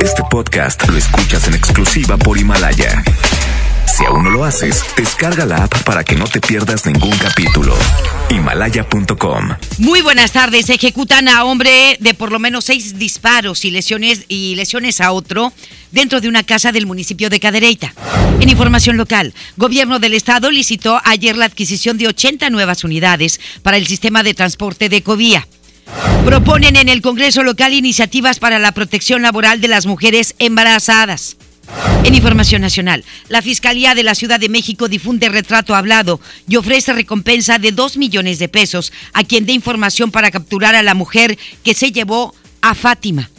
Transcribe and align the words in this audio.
Este 0.00 0.22
podcast 0.30 0.88
lo 0.88 0.96
escuchas 0.96 1.48
en 1.48 1.54
exclusiva 1.54 2.16
por 2.16 2.38
Himalaya. 2.38 3.02
Si 3.86 4.04
aún 4.04 4.24
no 4.24 4.30
lo 4.30 4.44
haces, 4.44 4.84
descarga 4.96 5.44
la 5.44 5.64
app 5.64 5.82
para 5.82 6.04
que 6.04 6.14
no 6.14 6.24
te 6.24 6.40
pierdas 6.40 6.86
ningún 6.86 7.16
capítulo. 7.18 7.76
Himalaya.com. 8.30 9.56
Muy 9.78 10.02
buenas 10.02 10.32
tardes. 10.32 10.70
Ejecutan 10.70 11.28
a 11.28 11.44
hombre 11.44 11.96
de 11.98 12.14
por 12.14 12.30
lo 12.30 12.38
menos 12.38 12.66
seis 12.66 12.98
disparos 12.98 13.64
y 13.64 13.72
lesiones 13.72 14.24
y 14.28 14.54
lesiones 14.54 15.00
a 15.00 15.10
otro 15.10 15.52
dentro 15.90 16.20
de 16.20 16.28
una 16.28 16.44
casa 16.44 16.70
del 16.70 16.86
municipio 16.86 17.28
de 17.28 17.40
Cadereyta. 17.40 17.92
En 18.40 18.48
información 18.48 18.96
local, 18.96 19.34
gobierno 19.56 19.98
del 19.98 20.14
estado 20.14 20.50
licitó 20.50 21.00
ayer 21.04 21.36
la 21.36 21.46
adquisición 21.46 21.98
de 21.98 22.06
80 22.06 22.50
nuevas 22.50 22.84
unidades 22.84 23.40
para 23.62 23.76
el 23.76 23.86
sistema 23.88 24.22
de 24.22 24.34
transporte 24.34 24.88
de 24.88 25.02
Covía. 25.02 25.48
Proponen 26.24 26.76
en 26.76 26.88
el 26.88 27.02
Congreso 27.02 27.42
local 27.42 27.72
iniciativas 27.72 28.38
para 28.38 28.58
la 28.58 28.72
protección 28.72 29.22
laboral 29.22 29.60
de 29.60 29.68
las 29.68 29.86
mujeres 29.86 30.34
embarazadas. 30.38 31.36
En 32.04 32.14
Información 32.14 32.62
Nacional, 32.62 33.04
la 33.28 33.42
Fiscalía 33.42 33.94
de 33.94 34.02
la 34.02 34.14
Ciudad 34.14 34.40
de 34.40 34.48
México 34.48 34.88
difunde 34.88 35.28
retrato 35.28 35.74
hablado 35.74 36.20
y 36.48 36.56
ofrece 36.56 36.92
recompensa 36.92 37.58
de 37.58 37.72
2 37.72 37.96
millones 37.96 38.38
de 38.38 38.48
pesos 38.48 38.92
a 39.12 39.24
quien 39.24 39.46
dé 39.46 39.52
información 39.52 40.10
para 40.10 40.30
capturar 40.30 40.74
a 40.74 40.82
la 40.82 40.94
mujer 40.94 41.38
que 41.64 41.74
se 41.74 41.92
llevó 41.92 42.34
a 42.62 42.74
Fátima. 42.74 43.30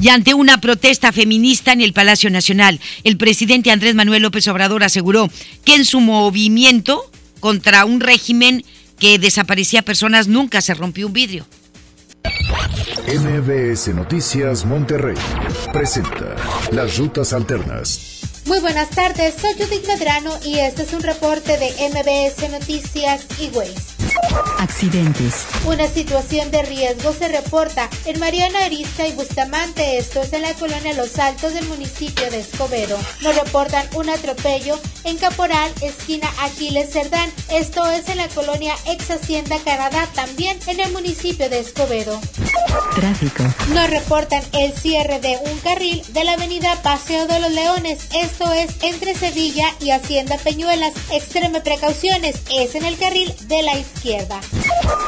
Y 0.00 0.08
ante 0.08 0.34
una 0.34 0.60
protesta 0.60 1.12
feminista 1.12 1.72
en 1.72 1.80
el 1.80 1.92
Palacio 1.92 2.28
Nacional, 2.30 2.80
el 3.04 3.16
presidente 3.16 3.70
Andrés 3.70 3.94
Manuel 3.94 4.22
López 4.22 4.46
Obrador 4.48 4.82
aseguró 4.82 5.30
que 5.64 5.74
en 5.74 5.84
su 5.84 6.00
movimiento 6.00 7.10
contra 7.40 7.84
un 7.84 8.00
régimen 8.00 8.64
que 9.04 9.18
desaparecía 9.18 9.82
personas 9.82 10.28
nunca 10.28 10.62
se 10.62 10.72
rompió 10.72 11.06
un 11.06 11.12
vidrio. 11.12 11.46
MBS 13.06 13.88
Noticias 13.88 14.64
Monterrey 14.64 15.18
presenta 15.74 16.34
Las 16.72 16.96
Rutas 16.96 17.34
Alternas. 17.34 18.22
Muy 18.46 18.60
buenas 18.60 18.88
tardes, 18.88 19.34
soy 19.38 19.52
Judith 19.62 19.84
Cadrano 19.86 20.32
y 20.42 20.58
este 20.58 20.84
es 20.84 20.94
un 20.94 21.02
reporte 21.02 21.58
de 21.58 21.66
MBS 21.90 22.50
Noticias 22.50 23.26
y 23.38 23.54
Ways. 23.54 23.93
Accidentes. 24.58 25.46
Una 25.66 25.86
situación 25.88 26.50
de 26.50 26.62
riesgo 26.62 27.12
se 27.12 27.28
reporta 27.28 27.88
en 28.04 28.18
Mariana 28.18 28.64
Arista 28.64 29.06
y 29.06 29.12
Bustamante, 29.12 29.98
esto 29.98 30.22
es 30.22 30.32
en 30.32 30.42
la 30.42 30.54
colonia 30.54 30.94
Los 30.94 31.18
Altos 31.18 31.54
del 31.54 31.66
municipio 31.66 32.30
de 32.30 32.40
Escobedo. 32.40 32.98
Nos 33.22 33.36
reportan 33.36 33.86
un 33.94 34.08
atropello 34.08 34.78
en 35.04 35.16
Caporal, 35.18 35.70
esquina 35.82 36.30
Aquiles 36.40 36.92
Cerdán, 36.92 37.30
esto 37.50 37.84
es 37.90 38.08
en 38.08 38.18
la 38.18 38.28
colonia 38.28 38.74
Ex 38.86 39.10
Hacienda 39.10 39.58
Canadá, 39.64 40.08
también 40.14 40.58
en 40.66 40.80
el 40.80 40.92
municipio 40.92 41.48
de 41.50 41.60
Escobedo. 41.60 42.20
Tráfico. 42.94 43.44
Nos 43.74 43.90
reportan 43.90 44.42
el 44.52 44.72
cierre 44.72 45.20
de 45.20 45.38
un 45.44 45.58
carril 45.58 46.02
de 46.12 46.24
la 46.24 46.32
avenida 46.32 46.80
Paseo 46.82 47.26
de 47.26 47.40
los 47.40 47.50
Leones, 47.52 48.06
esto 48.14 48.52
es 48.52 48.70
entre 48.82 49.14
Sevilla 49.14 49.66
y 49.80 49.90
Hacienda 49.90 50.38
Peñuelas. 50.38 50.92
Extreme 51.12 51.60
precauciones, 51.60 52.36
es 52.50 52.74
en 52.74 52.84
el 52.84 52.96
carril 52.96 53.34
de 53.48 53.62
la 53.62 53.78
izquierda. 53.78 54.03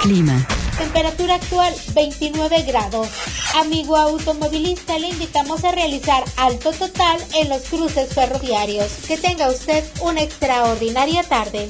Clima. 0.01 0.47
Temperatura 0.79 1.35
actual 1.35 1.75
29 1.95 2.63
grados. 2.63 3.09
Amigo 3.55 3.95
automovilista, 3.95 4.99
le 4.99 5.09
invitamos 5.09 5.65
a 5.65 5.73
realizar 5.73 6.25
alto 6.39 6.73
total 6.73 7.19
en 7.35 7.51
los 7.51 7.61
cruces 7.65 8.15
ferroviarios. 8.15 8.91
Que 9.07 9.19
tenga 9.19 9.51
usted 9.51 9.85
una 10.01 10.23
extraordinaria 10.23 11.23
tarde. 11.25 11.69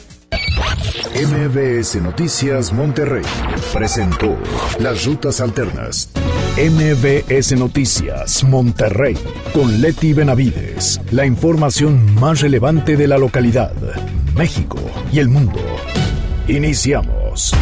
MBS 1.17 1.97
Noticias 1.97 2.73
Monterrey 2.73 3.25
presentó 3.73 4.37
Las 4.79 5.05
Rutas 5.05 5.41
Alternas. 5.41 6.11
MBS 6.57 7.57
Noticias 7.57 8.45
Monterrey 8.45 9.17
con 9.53 9.81
Leti 9.81 10.13
Benavides. 10.13 11.01
La 11.11 11.27
información 11.27 12.15
más 12.15 12.41
relevante 12.41 12.97
de 12.97 13.09
la 13.09 13.19
localidad, 13.19 13.73
México 14.37 14.79
y 15.13 15.19
el 15.19 15.29
mundo. 15.29 15.76
Iniciamos. 16.49 17.53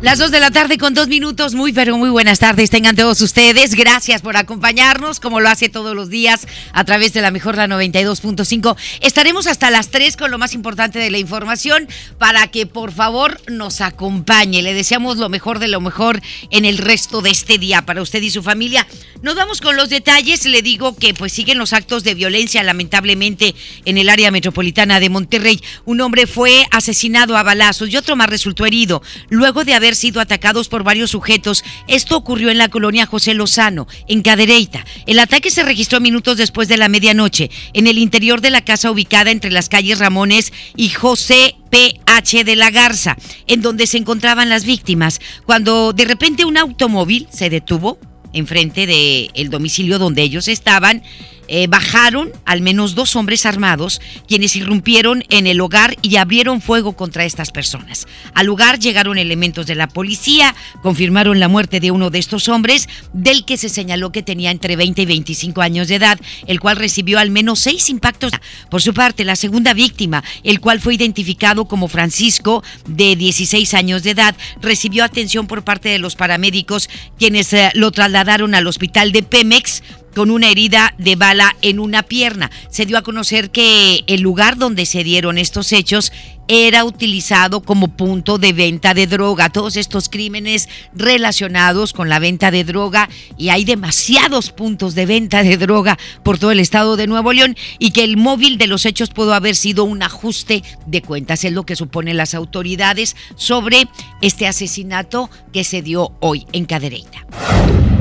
Las 0.00 0.20
dos 0.20 0.30
de 0.30 0.38
la 0.38 0.52
tarde 0.52 0.78
con 0.78 0.94
dos 0.94 1.08
minutos. 1.08 1.54
Muy, 1.54 1.72
pero 1.72 1.98
muy 1.98 2.08
buenas 2.08 2.38
tardes. 2.38 2.70
Tengan 2.70 2.94
todos 2.94 3.20
ustedes. 3.20 3.74
Gracias 3.74 4.22
por 4.22 4.36
acompañarnos, 4.36 5.18
como 5.18 5.40
lo 5.40 5.48
hace 5.48 5.68
todos 5.68 5.96
los 5.96 6.08
días 6.08 6.46
a 6.72 6.84
través 6.84 7.12
de 7.14 7.20
la 7.20 7.32
mejor 7.32 7.56
la 7.56 7.66
92.5. 7.66 8.76
Estaremos 9.00 9.48
hasta 9.48 9.72
las 9.72 9.88
3 9.88 10.16
con 10.16 10.30
lo 10.30 10.38
más 10.38 10.54
importante 10.54 11.00
de 11.00 11.10
la 11.10 11.18
información 11.18 11.88
para 12.16 12.46
que 12.46 12.64
por 12.64 12.92
favor 12.92 13.40
nos 13.48 13.80
acompañe. 13.80 14.62
Le 14.62 14.72
deseamos 14.72 15.16
lo 15.16 15.28
mejor 15.28 15.58
de 15.58 15.66
lo 15.66 15.80
mejor 15.80 16.22
en 16.50 16.64
el 16.64 16.78
resto 16.78 17.20
de 17.20 17.30
este 17.30 17.58
día 17.58 17.82
para 17.82 18.00
usted 18.00 18.22
y 18.22 18.30
su 18.30 18.44
familia. 18.44 18.86
Nos 19.22 19.34
vamos 19.34 19.60
con 19.60 19.76
los 19.76 19.88
detalles. 19.88 20.46
Le 20.46 20.62
digo 20.62 20.94
que 20.96 21.12
pues 21.12 21.32
siguen 21.32 21.58
los 21.58 21.72
actos 21.72 22.04
de 22.04 22.14
violencia 22.14 22.62
lamentablemente 22.62 23.56
en 23.84 23.98
el 23.98 24.10
área 24.10 24.30
metropolitana 24.30 25.00
de 25.00 25.10
Monterrey. 25.10 25.60
Un 25.86 26.00
hombre 26.02 26.28
fue 26.28 26.64
asesinado 26.70 27.36
a 27.36 27.42
balazos 27.42 27.88
y 27.90 27.96
otro 27.96 28.14
más 28.14 28.30
resultó 28.30 28.64
herido 28.64 29.02
luego 29.28 29.64
de 29.64 29.74
haber 29.74 29.87
sido 29.94 30.20
atacados 30.20 30.68
por 30.68 30.82
varios 30.82 31.10
sujetos. 31.10 31.64
Esto 31.86 32.16
ocurrió 32.16 32.50
en 32.50 32.58
la 32.58 32.68
colonia 32.68 33.06
José 33.06 33.34
Lozano, 33.34 33.86
en 34.06 34.22
Cadereyta. 34.22 34.84
El 35.06 35.18
ataque 35.18 35.50
se 35.50 35.62
registró 35.62 36.00
minutos 36.00 36.36
después 36.36 36.68
de 36.68 36.76
la 36.76 36.88
medianoche, 36.88 37.50
en 37.72 37.86
el 37.86 37.98
interior 37.98 38.40
de 38.40 38.50
la 38.50 38.64
casa 38.64 38.90
ubicada 38.90 39.30
entre 39.30 39.50
las 39.50 39.68
calles 39.68 39.98
Ramones 39.98 40.52
y 40.76 40.90
José 40.90 41.56
PH 41.70 42.44
de 42.44 42.56
la 42.56 42.70
Garza, 42.70 43.16
en 43.46 43.62
donde 43.62 43.86
se 43.86 43.98
encontraban 43.98 44.48
las 44.48 44.64
víctimas, 44.64 45.20
cuando 45.44 45.92
de 45.92 46.04
repente 46.04 46.44
un 46.44 46.56
automóvil 46.56 47.26
se 47.30 47.50
detuvo 47.50 47.98
enfrente 48.32 48.86
del 48.86 49.30
el 49.34 49.50
domicilio 49.50 49.98
donde 49.98 50.22
ellos 50.22 50.48
estaban. 50.48 51.02
Eh, 51.48 51.66
bajaron 51.66 52.30
al 52.44 52.60
menos 52.60 52.94
dos 52.94 53.16
hombres 53.16 53.46
armados 53.46 54.00
quienes 54.26 54.54
irrumpieron 54.54 55.24
en 55.30 55.46
el 55.46 55.60
hogar 55.60 55.96
y 56.02 56.16
abrieron 56.16 56.60
fuego 56.60 56.92
contra 56.92 57.24
estas 57.24 57.50
personas. 57.50 58.06
Al 58.34 58.46
lugar 58.46 58.78
llegaron 58.78 59.16
elementos 59.16 59.66
de 59.66 59.74
la 59.74 59.88
policía, 59.88 60.54
confirmaron 60.82 61.40
la 61.40 61.48
muerte 61.48 61.80
de 61.80 61.90
uno 61.90 62.10
de 62.10 62.18
estos 62.18 62.48
hombres, 62.48 62.88
del 63.12 63.44
que 63.44 63.56
se 63.56 63.68
señaló 63.68 64.12
que 64.12 64.22
tenía 64.22 64.50
entre 64.50 64.76
20 64.76 65.02
y 65.02 65.06
25 65.06 65.62
años 65.62 65.88
de 65.88 65.96
edad, 65.96 66.20
el 66.46 66.60
cual 66.60 66.76
recibió 66.76 67.18
al 67.18 67.30
menos 67.30 67.60
seis 67.60 67.88
impactos. 67.88 68.32
Por 68.70 68.82
su 68.82 68.92
parte, 68.92 69.24
la 69.24 69.36
segunda 69.36 69.72
víctima, 69.72 70.22
el 70.44 70.60
cual 70.60 70.80
fue 70.80 70.94
identificado 70.94 71.64
como 71.66 71.88
Francisco, 71.88 72.62
de 72.86 73.16
16 73.16 73.72
años 73.74 74.02
de 74.02 74.10
edad, 74.10 74.36
recibió 74.60 75.04
atención 75.04 75.46
por 75.46 75.64
parte 75.64 75.88
de 75.88 75.98
los 75.98 76.14
paramédicos, 76.14 76.90
quienes 77.18 77.52
eh, 77.52 77.70
lo 77.74 77.90
trasladaron 77.90 78.54
al 78.54 78.66
hospital 78.66 79.12
de 79.12 79.22
Pemex 79.22 79.82
con 80.14 80.30
una 80.30 80.50
herida 80.50 80.94
de 80.98 81.16
bala 81.16 81.56
en 81.62 81.78
una 81.80 82.02
pierna. 82.02 82.50
Se 82.70 82.86
dio 82.86 82.98
a 82.98 83.02
conocer 83.02 83.50
que 83.50 84.04
el 84.06 84.20
lugar 84.20 84.56
donde 84.56 84.86
se 84.86 85.04
dieron 85.04 85.38
estos 85.38 85.72
hechos 85.72 86.12
era 86.48 86.84
utilizado 86.84 87.60
como 87.60 87.88
punto 87.88 88.38
de 88.38 88.52
venta 88.52 88.94
de 88.94 89.06
droga. 89.06 89.50
Todos 89.50 89.76
estos 89.76 90.08
crímenes 90.08 90.68
relacionados 90.94 91.92
con 91.92 92.08
la 92.08 92.18
venta 92.18 92.50
de 92.50 92.64
droga 92.64 93.08
y 93.36 93.50
hay 93.50 93.64
demasiados 93.64 94.50
puntos 94.50 94.94
de 94.94 95.06
venta 95.06 95.42
de 95.42 95.58
droga 95.58 95.98
por 96.22 96.38
todo 96.38 96.50
el 96.50 96.60
estado 96.60 96.96
de 96.96 97.06
Nuevo 97.06 97.32
León 97.32 97.56
y 97.78 97.90
que 97.90 98.02
el 98.02 98.16
móvil 98.16 98.58
de 98.58 98.66
los 98.66 98.86
hechos 98.86 99.10
pudo 99.10 99.34
haber 99.34 99.54
sido 99.54 99.84
un 99.84 100.02
ajuste 100.02 100.64
de 100.86 101.02
cuentas. 101.02 101.44
Es 101.44 101.52
lo 101.52 101.64
que 101.64 101.76
suponen 101.76 102.16
las 102.16 102.34
autoridades 102.34 103.14
sobre 103.36 103.86
este 104.22 104.46
asesinato 104.46 105.30
que 105.52 105.64
se 105.64 105.82
dio 105.82 106.12
hoy 106.20 106.46
en 106.52 106.64
Cadereyta. 106.64 107.26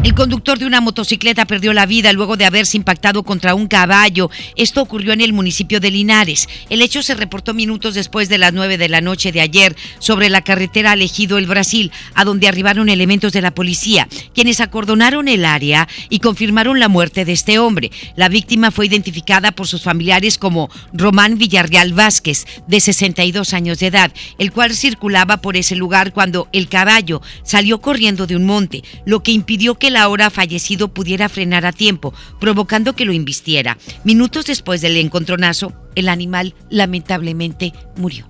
El 0.04 0.14
conductor 0.14 0.58
de 0.58 0.66
una 0.66 0.80
motocicleta 0.80 1.46
perdió 1.46 1.74
la 1.74 1.86
vida 1.86 2.14
luego 2.14 2.38
de 2.38 2.46
haberse 2.46 2.78
impactado 2.78 3.24
contra 3.24 3.56
un 3.56 3.68
caballo. 3.68 4.30
Esto 4.56 4.82
ocurrió 4.82 5.12
en 5.12 5.20
el 5.20 5.34
municipio 5.34 5.82
de 5.82 5.92
Linares. 5.92 6.48
El 6.70 6.82
hecho 6.82 7.04
se 7.04 7.14
reportó 7.14 7.54
minutos 7.54 7.94
después 7.94 8.30
de 8.30 8.37
las 8.38 8.54
9 8.54 8.78
de 8.78 8.90
la 8.90 9.02
noche 9.02 9.32
de 9.32 9.42
ayer 9.42 9.76
sobre 10.00 10.30
la 10.30 10.42
carretera 10.44 10.94
Elegido 10.94 11.38
el 11.38 11.48
Brasil, 11.48 11.92
a 12.14 12.26
donde 12.26 12.48
arribaron 12.48 12.90
elementos 12.90 13.34
de 13.34 13.42
la 13.42 13.52
policía, 13.52 14.08
quienes 14.34 14.62
acordonaron 14.62 15.28
el 15.28 15.46
área 15.46 15.88
y 16.10 16.20
confirmaron 16.20 16.80
la 16.80 16.90
muerte 16.90 17.26
de 17.26 17.34
este 17.34 17.60
hombre. 17.60 17.92
La 18.16 18.30
víctima 18.30 18.72
fue 18.72 18.88
identificada 18.88 19.52
por 19.52 19.68
sus 19.68 19.84
familiares 19.84 20.38
como 20.38 20.70
Román 20.94 21.38
Villarreal 21.38 21.94
Vázquez, 21.94 22.46
de 22.68 22.80
62 22.80 23.54
años 23.54 23.80
de 23.80 23.88
edad, 23.88 24.12
el 24.38 24.52
cual 24.52 24.76
circulaba 24.76 25.38
por 25.38 25.58
ese 25.58 25.76
lugar 25.76 26.14
cuando 26.14 26.48
el 26.54 26.68
caballo 26.70 27.22
salió 27.44 27.82
corriendo 27.82 28.28
de 28.28 28.36
un 28.36 28.46
monte, 28.46 28.84
lo 29.06 29.24
que 29.24 29.32
impidió 29.32 29.76
que 29.76 29.88
el 29.88 29.96
ahora 29.96 30.30
fallecido 30.30 30.90
pudiera 30.90 31.30
frenar 31.30 31.66
a 31.66 31.72
tiempo, 31.72 32.14
provocando 32.40 32.94
que 32.94 33.06
lo 33.06 33.14
invistiera. 33.14 33.78
Minutos 34.04 34.46
después 34.46 34.82
del 34.82 34.98
encontronazo, 34.98 35.74
el 35.98 36.10
animal 36.10 36.54
lamentablemente 36.70 37.74
murió. 37.96 38.28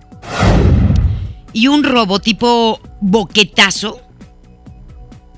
Y 1.51 1.67
un 1.67 1.83
robo 1.83 2.19
tipo 2.19 2.79
boquetazo, 3.01 3.99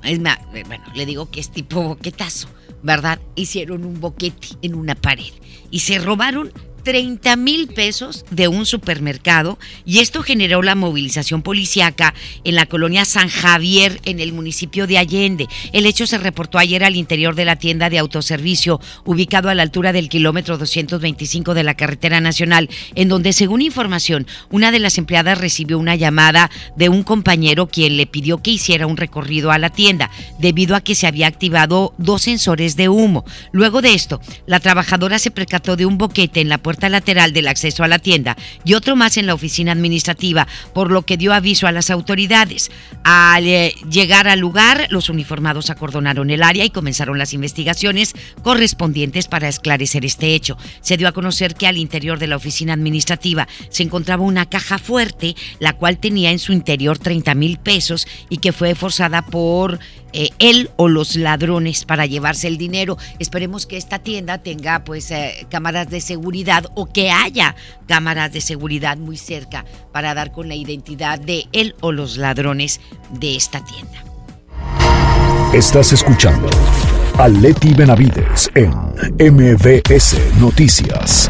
es 0.04 0.20
más, 0.20 0.38
bueno, 0.52 0.84
le 0.94 1.08
digo 1.08 1.32
que 1.32 1.40
es 1.40 1.50
tipo 1.50 1.82
boquetazo, 1.82 2.48
¿verdad? 2.84 3.20
Hicieron 3.36 3.84
un 3.84 4.00
boquete 4.00 4.50
en 4.62 4.76
una 4.76 4.94
pared 4.94 5.34
y 5.72 5.80
se 5.80 5.98
robaron 5.98 6.54
30 6.84 7.36
mil 7.36 7.68
pesos 7.68 8.26
de 8.32 8.48
un 8.48 8.66
supermercado 8.66 9.60
y 9.86 10.00
esto 10.00 10.24
generó 10.24 10.62
la 10.62 10.76
movilización 10.76 11.42
policiaca 11.42 12.14
en 12.44 12.56
la 12.56 12.66
colonia 12.66 13.06
San 13.06 13.30
Javier 13.30 14.00
en 14.06 14.20
el 14.20 14.34
municipio 14.34 14.88
de 14.88 14.98
Allende. 14.98 15.48
El 15.74 15.86
hecho 15.86 16.08
se 16.08 16.18
reportó 16.18 16.58
ayer 16.58 16.84
al 16.84 16.96
interior 16.96 17.36
de 17.36 17.46
la 17.46 17.58
tienda 17.58 17.90
de 17.90 18.00
autoservicio 18.00 18.80
ubicado 19.06 19.50
a 19.50 19.56
la 19.56 19.64
altura 19.64 19.94
del 19.94 20.10
kilómetro 20.10 20.58
225 20.58 21.54
de 21.54 21.64
la 21.64 21.76
carretera 21.76 22.20
nacional, 22.22 22.70
en 22.96 23.10
donde 23.10 23.34
según 23.34 23.62
información 23.62 24.28
una 24.50 24.72
de 24.72 24.80
las 24.80 24.98
empleadas 24.98 25.38
recibió 25.38 25.78
una 25.78 25.96
llamada 25.96 26.50
de 26.76 26.90
un 26.90 27.04
compañero 27.04 27.68
quien 27.68 27.98
le 27.98 28.08
pidió 28.08 28.42
que 28.42 28.52
hiciera 28.52 28.88
un 28.88 28.98
recorrido 28.98 29.52
a 29.52 29.58
la 29.58 29.70
tienda 29.70 30.10
debido 30.40 30.76
a 30.76 30.82
que 30.82 30.96
se 30.96 31.08
había 31.08 31.28
activado 31.28 31.94
dos 31.98 32.24
sensores 32.24 32.76
de 32.76 32.90
humo. 32.90 33.26
Luego 33.52 33.82
de 33.82 33.94
esto, 33.94 34.22
la 34.46 34.60
trabajadora 34.60 35.20
se 35.20 35.32
percató 35.32 35.76
de 35.76 35.86
un 35.86 35.98
boquete 35.98 36.42
en 36.42 36.50
la 36.50 36.58
puerta 36.70 36.88
lateral 36.88 37.34
del 37.34 37.48
acceso 37.48 37.84
a 37.84 37.88
la 37.88 37.98
tienda 37.98 38.38
y 38.64 38.76
otro 38.76 38.96
más 38.96 39.18
en 39.18 39.26
la 39.26 39.34
oficina 39.34 39.72
administrativa, 39.72 40.48
por 40.72 40.92
lo 40.92 41.02
que 41.02 41.18
dio 41.18 41.34
aviso 41.34 41.66
a 41.66 41.72
las 41.72 41.90
autoridades. 41.90 42.70
Al 43.04 43.48
eh, 43.48 43.74
llegar 43.90 44.28
al 44.28 44.38
lugar, 44.38 44.86
los 44.92 45.10
uniformados 45.10 45.72
acordonaron 45.72 46.30
el 46.30 46.44
área 46.44 46.64
y 46.64 46.70
comenzaron 46.70 47.18
las 47.18 47.34
investigaciones 47.34 48.14
correspondientes 48.44 49.28
para 49.28 49.48
esclarecer 49.48 50.06
este 50.06 50.36
hecho. 50.36 50.60
Se 50.82 50.96
dio 50.96 51.08
a 51.08 51.12
conocer 51.12 51.56
que 51.56 51.66
al 51.66 51.78
interior 51.78 52.20
de 52.20 52.28
la 52.28 52.36
oficina 52.36 52.74
administrativa 52.74 53.48
se 53.72 53.82
encontraba 53.82 54.24
una 54.24 54.48
caja 54.48 54.78
fuerte, 54.78 55.36
la 55.60 55.74
cual 55.74 55.98
tenía 55.98 56.30
en 56.30 56.38
su 56.38 56.54
interior 56.54 57.00
30 57.00 57.34
mil 57.34 57.58
pesos 57.58 58.08
y 58.30 58.38
que 58.38 58.52
fue 58.52 58.76
forzada 58.76 59.24
por 59.24 59.80
eh, 60.14 60.30
él 60.40 60.70
o 60.76 60.88
los 60.88 61.16
ladrones 61.16 61.86
para 61.86 62.06
llevarse 62.06 62.48
el 62.48 62.58
dinero. 62.58 62.98
Esperemos 63.20 63.66
que 63.66 63.78
esta 63.78 64.00
tienda 64.00 64.40
tenga 64.40 64.84
pues 64.84 65.12
eh, 65.12 65.48
cámaras 65.50 65.90
de 65.90 66.02
seguridad 66.02 66.66
o 66.76 66.86
que 66.86 67.12
haya 67.12 67.56
cámaras 67.88 68.32
de 68.32 68.42
seguridad 68.42 68.98
muy 68.98 69.18
cerca 69.18 69.66
para 69.92 70.14
dar 70.14 70.32
con 70.32 70.48
la 70.48 70.56
identidad 70.56 71.20
de 71.20 71.46
él 71.52 71.76
o 71.82 71.92
los 71.92 72.18
ladrones 72.18 72.82
de 73.12 73.36
esta 73.36 73.64
tienda. 73.64 74.04
Estás 75.54 75.94
escuchando 75.94 76.50
a 77.18 77.28
Leti 77.28 77.74
Benavides 77.74 78.50
en 78.56 78.72
MBS 79.18 80.16
Noticias. 80.40 81.30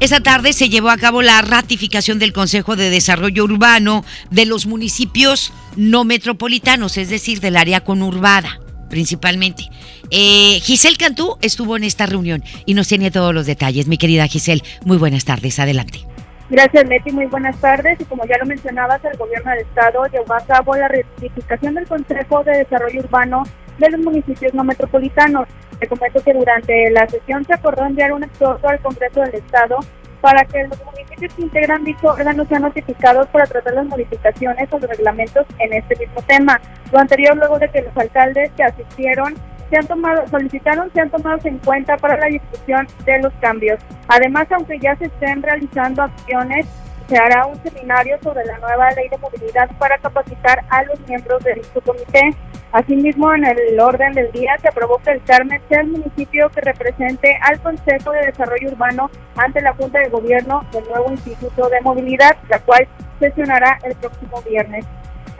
Esa 0.00 0.20
tarde 0.20 0.52
se 0.52 0.68
llevó 0.68 0.90
a 0.90 0.98
cabo 0.98 1.22
la 1.22 1.40
ratificación 1.40 2.18
del 2.18 2.34
Consejo 2.34 2.76
de 2.76 2.90
Desarrollo 2.90 3.44
Urbano 3.44 4.04
de 4.30 4.44
los 4.44 4.66
municipios 4.66 5.50
no 5.76 6.04
metropolitanos, 6.04 6.96
es 6.96 7.08
decir, 7.08 7.40
del 7.40 7.56
área 7.56 7.82
conurbada 7.82 8.60
principalmente. 8.88 9.64
Eh, 10.10 10.60
Giselle 10.62 10.96
Cantú 10.96 11.36
estuvo 11.42 11.76
en 11.76 11.82
esta 11.82 12.06
reunión 12.06 12.44
y 12.64 12.74
nos 12.74 12.86
tiene 12.86 13.10
todos 13.10 13.34
los 13.34 13.44
detalles. 13.44 13.88
Mi 13.88 13.98
querida 13.98 14.28
Giselle, 14.28 14.62
muy 14.84 14.98
buenas 14.98 15.24
tardes, 15.24 15.58
adelante. 15.58 16.06
Gracias, 16.50 16.86
Leti. 16.88 17.10
Muy 17.10 17.26
buenas 17.26 17.56
tardes. 17.60 18.00
Y 18.00 18.04
como 18.04 18.24
ya 18.26 18.38
lo 18.38 18.46
mencionabas, 18.46 19.04
el 19.04 19.16
gobierno 19.16 19.50
del 19.50 19.60
Estado 19.60 20.04
llevó 20.12 20.34
a 20.34 20.46
cabo 20.46 20.76
la 20.76 20.88
ratificación 20.88 21.74
del 21.74 21.86
Consejo 21.86 22.44
de 22.44 22.58
Desarrollo 22.58 23.00
Urbano 23.00 23.42
de 23.78 23.90
los 23.90 24.00
municipios 24.00 24.54
no 24.54 24.62
metropolitanos. 24.62 25.48
Te 25.80 25.88
comento 25.88 26.22
que 26.22 26.32
durante 26.32 26.90
la 26.90 27.08
sesión 27.08 27.44
se 27.44 27.54
acordó 27.54 27.84
enviar 27.84 28.12
un 28.12 28.22
exhorto 28.22 28.68
al 28.68 28.78
Congreso 28.80 29.22
del 29.22 29.34
Estado 29.34 29.78
para 30.24 30.42
que 30.46 30.66
los 30.66 30.82
municipios 30.86 31.34
que 31.34 31.42
integran 31.42 31.84
dicho 31.84 32.06
órgano 32.06 32.46
sean 32.46 32.62
notificados 32.62 33.28
para 33.28 33.44
tratar 33.44 33.74
las 33.74 33.84
modificaciones 33.84 34.72
o 34.72 34.78
los 34.78 34.88
reglamentos 34.88 35.46
en 35.58 35.74
este 35.74 35.96
mismo 35.96 36.22
tema. 36.22 36.58
Lo 36.90 36.98
anterior 36.98 37.36
luego 37.36 37.58
de 37.58 37.68
que 37.68 37.82
los 37.82 37.94
alcaldes 37.94 38.50
que 38.56 38.62
asistieron 38.62 39.34
se 39.68 39.76
han 39.76 39.86
tomado, 39.86 40.26
solicitaron 40.28 40.90
sean 40.94 41.10
tomados 41.10 41.44
en 41.44 41.58
cuenta 41.58 41.98
para 41.98 42.16
la 42.16 42.28
discusión 42.28 42.88
de 43.04 43.20
los 43.20 43.34
cambios. 43.34 43.78
Además, 44.08 44.46
aunque 44.52 44.78
ya 44.78 44.96
se 44.96 45.04
estén 45.04 45.42
realizando 45.42 46.04
acciones, 46.04 46.66
se 47.08 47.16
hará 47.16 47.46
un 47.46 47.62
seminario 47.62 48.18
sobre 48.22 48.44
la 48.44 48.58
nueva 48.58 48.90
ley 48.92 49.08
de 49.08 49.18
movilidad 49.18 49.70
para 49.78 49.98
capacitar 49.98 50.64
a 50.70 50.82
los 50.84 50.98
miembros 51.06 51.42
de 51.44 51.54
dicho 51.54 51.80
comité. 51.84 52.34
Asimismo, 52.72 53.32
en 53.32 53.44
el 53.44 53.78
orden 53.78 54.14
del 54.14 54.32
día 54.32 54.56
se 54.60 54.68
aprobó 54.68 55.00
el 55.06 55.22
Carmen 55.22 55.60
sea 55.68 55.82
el 55.82 55.88
municipio 55.88 56.48
que 56.50 56.60
represente 56.60 57.38
al 57.42 57.60
Consejo 57.60 58.10
de 58.12 58.26
Desarrollo 58.26 58.72
Urbano 58.72 59.10
ante 59.36 59.60
la 59.60 59.74
Junta 59.74 60.00
de 60.00 60.08
Gobierno 60.08 60.64
del 60.72 60.84
nuevo 60.84 61.10
Instituto 61.12 61.68
de 61.68 61.80
Movilidad, 61.82 62.36
la 62.48 62.58
cual 62.60 62.88
sesionará 63.20 63.78
el 63.84 63.94
próximo 63.96 64.42
viernes. 64.42 64.84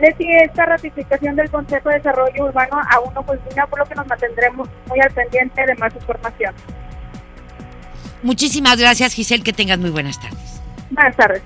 Leti, 0.01 0.27
esta 0.45 0.67
ratificación 0.67 1.37
del 1.37 1.51
Consejo 1.51 1.89
de 1.89 1.97
Desarrollo 1.97 2.45
Urbano 2.45 2.81
aún 2.91 3.15
no 3.15 3.23
culmina, 3.25 3.67
por 3.67 3.79
lo 3.81 3.87
que 3.87 3.95
nos 3.95 4.07
mantendremos 4.07 4.69
muy 4.89 5.01
al 5.01 5.11
pendiente 5.11 5.65
de 5.67 5.75
más 5.77 5.95
información. 5.95 6.55
Muchísimas 8.23 8.79
gracias, 8.79 9.13
Giselle. 9.13 9.45
Que 9.45 9.53
tengas 9.53 9.79
muy 9.79 9.91
buenas 9.91 10.21
tardes. 10.21 10.44
Buenas 10.91 11.17
tardes. 11.17 11.43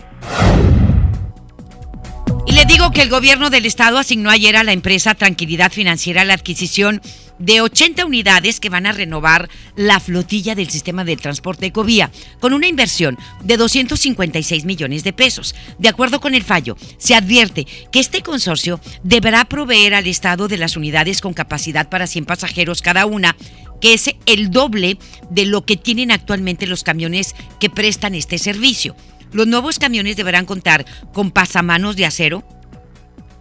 Y 2.46 2.52
le 2.52 2.64
digo 2.64 2.90
que 2.92 3.02
el 3.02 3.10
gobierno 3.10 3.50
del 3.50 3.66
estado 3.66 3.98
asignó 3.98 4.30
ayer 4.30 4.56
a 4.56 4.64
la 4.64 4.72
empresa 4.72 5.14
Tranquilidad 5.14 5.70
Financiera 5.70 6.24
la 6.24 6.32
adquisición 6.32 7.02
de 7.38 7.60
80 7.60 8.04
unidades 8.06 8.58
que 8.58 8.70
van 8.70 8.86
a 8.86 8.92
renovar 8.92 9.48
la 9.76 10.00
flotilla 10.00 10.54
del 10.54 10.70
sistema 10.70 11.04
de 11.04 11.16
transporte 11.16 11.66
Ecovía 11.66 12.10
con 12.40 12.52
una 12.52 12.66
inversión 12.66 13.16
de 13.44 13.58
256 13.58 14.64
millones 14.64 15.04
de 15.04 15.12
pesos. 15.12 15.54
De 15.78 15.88
acuerdo 15.88 16.20
con 16.20 16.34
el 16.34 16.42
fallo, 16.42 16.76
se 16.96 17.14
advierte 17.14 17.66
que 17.92 18.00
este 18.00 18.22
consorcio 18.22 18.80
deberá 19.02 19.44
proveer 19.44 19.94
al 19.94 20.06
Estado 20.06 20.48
de 20.48 20.58
las 20.58 20.76
unidades 20.76 21.20
con 21.20 21.34
capacidad 21.34 21.88
para 21.88 22.06
100 22.06 22.24
pasajeros 22.24 22.82
cada 22.82 23.06
una, 23.06 23.36
que 23.80 23.94
es 23.94 24.14
el 24.26 24.50
doble 24.50 24.98
de 25.30 25.46
lo 25.46 25.64
que 25.64 25.76
tienen 25.76 26.10
actualmente 26.10 26.66
los 26.66 26.82
camiones 26.82 27.34
que 27.60 27.70
prestan 27.70 28.14
este 28.14 28.38
servicio. 28.38 28.96
Los 29.32 29.46
nuevos 29.46 29.78
camiones 29.78 30.16
deberán 30.16 30.46
contar 30.46 30.86
con 31.12 31.30
pasamanos 31.30 31.96
de 31.96 32.06
acero, 32.06 32.44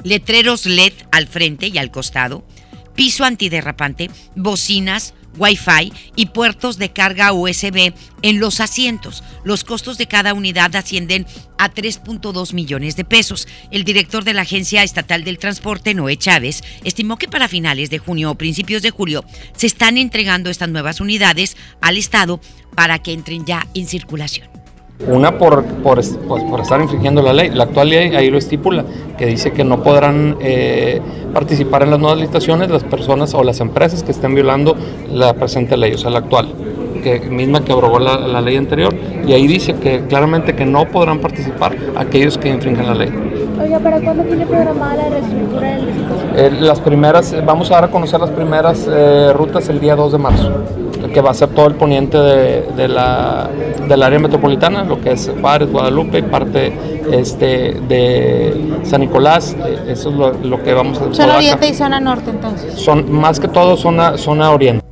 letreros 0.03 0.65
LED 0.65 0.93
al 1.11 1.27
frente 1.27 1.67
y 1.67 1.77
al 1.77 1.91
costado, 1.91 2.45
piso 2.95 3.23
antiderrapante, 3.23 4.09
bocinas, 4.35 5.13
Wi-Fi 5.37 5.93
y 6.15 6.27
puertos 6.27 6.77
de 6.77 6.91
carga 6.91 7.31
USB 7.31 7.93
en 8.21 8.39
los 8.39 8.59
asientos. 8.59 9.23
Los 9.43 9.63
costos 9.63 9.97
de 9.97 10.07
cada 10.07 10.33
unidad 10.33 10.75
ascienden 10.75 11.25
a 11.57 11.71
3.2 11.71 12.53
millones 12.53 12.95
de 12.95 13.05
pesos. 13.05 13.47
El 13.71 13.83
director 13.83 14.23
de 14.23 14.33
la 14.33 14.41
Agencia 14.41 14.83
Estatal 14.83 15.23
del 15.23 15.37
Transporte, 15.37 15.93
Noé 15.93 16.17
Chávez, 16.17 16.63
estimó 16.83 17.17
que 17.17 17.27
para 17.27 17.47
finales 17.47 17.89
de 17.89 17.99
junio 17.99 18.31
o 18.31 18.35
principios 18.35 18.81
de 18.81 18.91
julio 18.91 19.23
se 19.55 19.67
están 19.67 19.97
entregando 19.97 20.49
estas 20.49 20.69
nuevas 20.69 20.99
unidades 20.99 21.55
al 21.81 21.97
Estado 21.97 22.41
para 22.75 22.99
que 22.99 23.13
entren 23.13 23.45
ya 23.45 23.67
en 23.73 23.87
circulación. 23.87 24.56
Una 25.05 25.37
por, 25.37 25.63
por, 25.63 26.01
por, 26.27 26.59
estar 26.59 26.81
infringiendo 26.81 27.21
la 27.21 27.31
ley. 27.31 27.49
La 27.49 27.65
actual 27.65 27.89
ley 27.89 28.15
ahí 28.15 28.31
lo 28.31 28.37
estipula, 28.37 28.83
que 29.17 29.27
dice 29.27 29.51
que 29.51 29.63
no 29.63 29.83
podrán 29.83 30.37
eh, 30.41 30.99
participar 31.33 31.83
en 31.83 31.91
las 31.91 31.99
nuevas 31.99 32.17
licitaciones 32.17 32.69
las 32.69 32.83
personas 32.83 33.33
o 33.35 33.43
las 33.43 33.59
empresas 33.59 34.01
que 34.01 34.11
estén 34.11 34.33
violando 34.33 34.75
la 35.11 35.33
presente 35.33 35.77
ley, 35.77 35.93
o 35.93 35.97
sea, 35.97 36.09
la 36.09 36.19
actual, 36.19 36.49
que 37.01 37.19
misma 37.19 37.63
que 37.63 37.71
abrogó 37.71 37.99
la, 37.99 38.17
la 38.17 38.41
ley 38.41 38.57
anterior. 38.57 38.93
Y 39.25 39.33
ahí 39.33 39.47
dice 39.47 39.73
que 39.75 40.05
claramente 40.07 40.55
que 40.55 40.65
no 40.65 40.85
podrán 40.85 41.19
participar 41.19 41.75
aquellos 41.95 42.37
que 42.37 42.49
infringen 42.49 42.85
la 42.85 42.95
ley. 42.95 43.11
Oiga, 43.61 43.79
¿para 43.79 43.99
cuándo 43.99 44.23
tiene 44.23 44.45
programada 44.45 44.95
la 44.95 45.09
reestructura 45.09 45.75
de 45.75 45.81
licitación? 45.81 46.29
Eh, 46.35 46.51
las 46.59 46.79
primeras, 46.79 47.35
vamos 47.45 47.71
a 47.71 47.75
dar 47.75 47.85
a 47.85 47.87
conocer 47.91 48.19
las 48.19 48.29
primeras 48.29 48.87
eh, 48.89 49.31
rutas 49.33 49.67
el 49.69 49.79
día 49.79 49.95
2 49.95 50.11
de 50.11 50.17
marzo 50.17 50.51
que 51.13 51.21
va 51.21 51.31
a 51.31 51.33
ser 51.33 51.49
todo 51.49 51.67
el 51.67 51.75
poniente 51.75 52.17
de, 52.17 52.61
de 52.75 52.87
la, 52.87 53.49
del 53.87 54.03
área 54.03 54.19
metropolitana, 54.19 54.83
lo 54.83 54.99
que 55.01 55.13
es 55.13 55.31
Juárez, 55.39 55.71
Guadalupe, 55.71 56.21
parte 56.23 56.73
este, 57.11 57.73
de 57.87 58.79
San 58.83 59.01
Nicolás, 59.01 59.55
eh, 59.65 59.85
eso 59.87 60.09
es 60.09 60.15
lo, 60.15 60.33
lo 60.33 60.63
que 60.63 60.73
vamos 60.73 60.99
a 60.99 61.01
hacer. 61.01 61.15
Zona 61.15 61.37
oriente 61.37 61.69
y 61.69 61.73
zona 61.73 61.99
norte 61.99 62.29
entonces. 62.29 62.73
Son 62.75 63.11
más 63.11 63.39
que 63.39 63.47
todo 63.47 63.77
zona, 63.77 64.17
zona 64.17 64.51
oriente. 64.51 64.85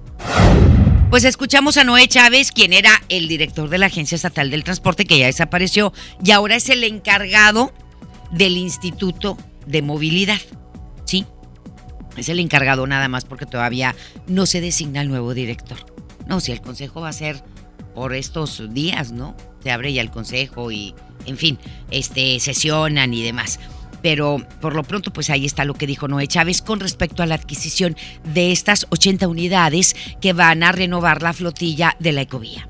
Pues 1.09 1.23
escuchamos 1.23 1.77
a 1.77 1.83
Noé 1.83 2.07
Chávez, 2.07 2.51
quien 2.51 2.73
era 2.73 2.89
el 3.09 3.27
director 3.27 3.69
de 3.69 3.77
la 3.77 3.85
Agencia 3.85 4.15
Estatal 4.15 4.49
del 4.49 4.63
Transporte, 4.63 5.05
que 5.05 5.19
ya 5.19 5.27
desapareció, 5.27 5.93
y 6.23 6.31
ahora 6.31 6.55
es 6.55 6.69
el 6.69 6.83
encargado 6.83 7.73
del 8.31 8.57
Instituto 8.57 9.37
de 9.65 9.81
Movilidad. 9.81 10.41
¿Sí? 11.05 11.25
Es 12.17 12.27
el 12.27 12.39
encargado 12.39 12.85
nada 12.87 13.07
más 13.07 13.23
porque 13.23 13.45
todavía 13.45 13.95
no 14.27 14.45
se 14.45 14.61
designa 14.61 15.01
el 15.01 15.09
nuevo 15.09 15.33
director. 15.33 15.77
No, 16.27 16.39
si 16.39 16.51
el 16.51 16.61
consejo 16.61 17.01
va 17.01 17.09
a 17.09 17.13
ser 17.13 17.43
por 17.93 18.13
estos 18.13 18.73
días, 18.73 19.11
¿no? 19.11 19.37
Se 19.63 19.71
abre 19.71 19.93
ya 19.93 20.01
el 20.01 20.11
consejo 20.11 20.71
y, 20.71 20.95
en 21.25 21.37
fin, 21.37 21.59
este, 21.91 22.39
sesionan 22.39 23.13
y 23.13 23.23
demás. 23.23 23.59
Pero 24.05 24.37
por 24.61 24.75
lo 24.75 24.83
pronto, 24.83 25.11
pues 25.11 25.31
ahí 25.31 25.47
está 25.47 25.65
lo 25.65 25.73
que 25.73 25.87
dijo 25.87 26.07
Noé 26.07 26.27
Chávez 26.27 26.61
con 26.61 26.79
respecto 26.79 27.23
a 27.23 27.25
la 27.25 27.33
adquisición 27.33 27.97
de 28.35 28.51
estas 28.51 28.85
80 28.91 29.27
unidades 29.27 29.95
que 30.21 30.31
van 30.31 30.61
a 30.61 30.71
renovar 30.71 31.23
la 31.23 31.33
flotilla 31.33 31.95
de 31.99 32.11
la 32.11 32.21
ecovía. 32.21 32.69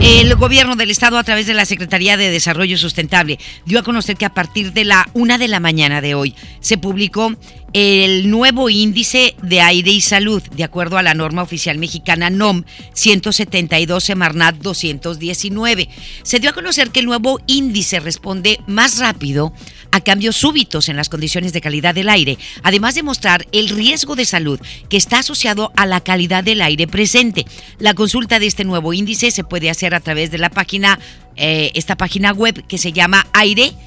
El 0.00 0.34
gobierno 0.36 0.74
del 0.74 0.90
estado, 0.90 1.18
a 1.18 1.24
través 1.24 1.46
de 1.46 1.52
la 1.52 1.66
Secretaría 1.66 2.16
de 2.16 2.30
Desarrollo 2.30 2.78
Sustentable, 2.78 3.38
dio 3.66 3.78
a 3.78 3.82
conocer 3.82 4.16
que 4.16 4.24
a 4.24 4.32
partir 4.32 4.72
de 4.72 4.84
la 4.84 5.06
una 5.12 5.36
de 5.36 5.48
la 5.48 5.60
mañana 5.60 6.00
de 6.00 6.14
hoy 6.14 6.34
se 6.60 6.78
publicó 6.78 7.34
el 7.74 8.30
nuevo 8.30 8.70
índice 8.70 9.34
de 9.42 9.60
aire 9.60 9.90
y 9.90 10.00
salud, 10.00 10.42
de 10.42 10.64
acuerdo 10.64 10.96
a 10.96 11.02
la 11.02 11.14
norma 11.14 11.42
oficial 11.42 11.78
mexicana 11.78 12.30
NOM 12.30 12.64
172 12.92 14.04
Semarnat 14.04 14.56
219. 14.56 15.88
Se 16.22 16.38
dio 16.38 16.50
a 16.50 16.54
conocer 16.54 16.90
que 16.90 17.00
el 17.00 17.06
nuevo 17.06 17.40
índice 17.46 17.98
responde 17.98 18.60
más 18.66 18.98
rápido 18.98 19.52
a 19.94 20.00
cambios 20.00 20.36
súbitos 20.36 20.88
en 20.88 20.96
las 20.96 21.08
condiciones 21.08 21.52
de 21.52 21.60
calidad 21.60 21.94
del 21.94 22.08
aire, 22.08 22.36
además 22.64 22.96
de 22.96 23.04
mostrar 23.04 23.46
el 23.52 23.68
riesgo 23.68 24.16
de 24.16 24.24
salud 24.24 24.58
que 24.88 24.96
está 24.96 25.20
asociado 25.20 25.72
a 25.76 25.86
la 25.86 26.00
calidad 26.00 26.42
del 26.42 26.62
aire 26.62 26.88
presente. 26.88 27.46
La 27.78 27.94
consulta 27.94 28.40
de 28.40 28.46
este 28.46 28.64
nuevo 28.64 28.92
índice 28.92 29.30
se 29.30 29.44
puede 29.44 29.70
hacer 29.70 29.94
a 29.94 30.00
través 30.00 30.32
de 30.32 30.38
la 30.38 30.50
página, 30.50 30.98
eh, 31.36 31.70
esta 31.74 31.96
página 31.96 32.32
web 32.32 32.66
que 32.66 32.76
se 32.76 32.92
llama 32.92 33.28
aire.nl.gov.mx. 33.34 33.84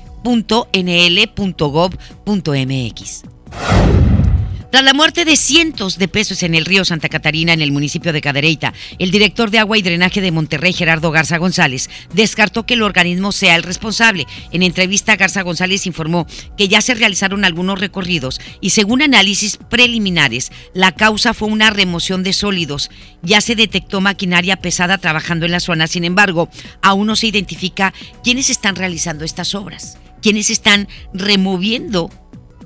Tras 4.78 4.86
la 4.86 4.94
muerte 4.94 5.26
de 5.26 5.38
cientos 5.38 5.98
de 5.98 6.08
pesos 6.08 6.44
en 6.44 6.54
el 6.54 6.64
río 6.64 6.86
Santa 6.86 7.10
Catarina, 7.10 7.52
en 7.52 7.64
el 7.64 7.72
municipio 7.72 8.14
de 8.14 8.22
Cadereyta, 8.22 8.76
el 9.00 9.10
director 9.10 9.50
de 9.50 9.58
agua 9.58 9.76
y 9.76 9.82
drenaje 9.82 10.22
de 10.22 10.32
Monterrey, 10.32 10.72
Gerardo 10.72 11.10
Garza 11.10 11.40
González, 11.40 11.90
descartó 12.14 12.68
que 12.68 12.76
el 12.76 12.84
organismo 12.84 13.32
sea 13.32 13.56
el 13.56 13.64
responsable. 13.64 14.28
En 14.52 14.62
entrevista, 14.62 15.16
Garza 15.16 15.42
González 15.42 15.88
informó 15.88 16.28
que 16.60 16.68
ya 16.68 16.82
se 16.82 16.94
realizaron 16.94 17.44
algunos 17.44 17.80
recorridos 17.80 18.40
y 18.62 18.70
según 18.70 19.02
análisis 19.02 19.58
preliminares, 19.58 20.52
la 20.76 20.92
causa 20.92 21.34
fue 21.34 21.48
una 21.48 21.72
remoción 21.72 22.22
de 22.22 22.34
sólidos. 22.34 22.92
Ya 23.24 23.42
se 23.42 23.56
detectó 23.56 24.00
maquinaria 24.00 24.58
pesada 24.58 25.00
trabajando 25.00 25.48
en 25.48 25.54
la 25.54 25.60
zona, 25.60 25.88
sin 25.88 26.04
embargo, 26.04 26.50
aún 26.84 27.08
no 27.08 27.16
se 27.16 27.26
identifica 27.26 27.96
quiénes 28.24 28.52
están 28.52 28.76
realizando 28.76 29.26
estas 29.26 29.56
obras, 29.56 29.98
quiénes 30.22 30.52
están 30.52 30.88
removiendo 31.16 32.12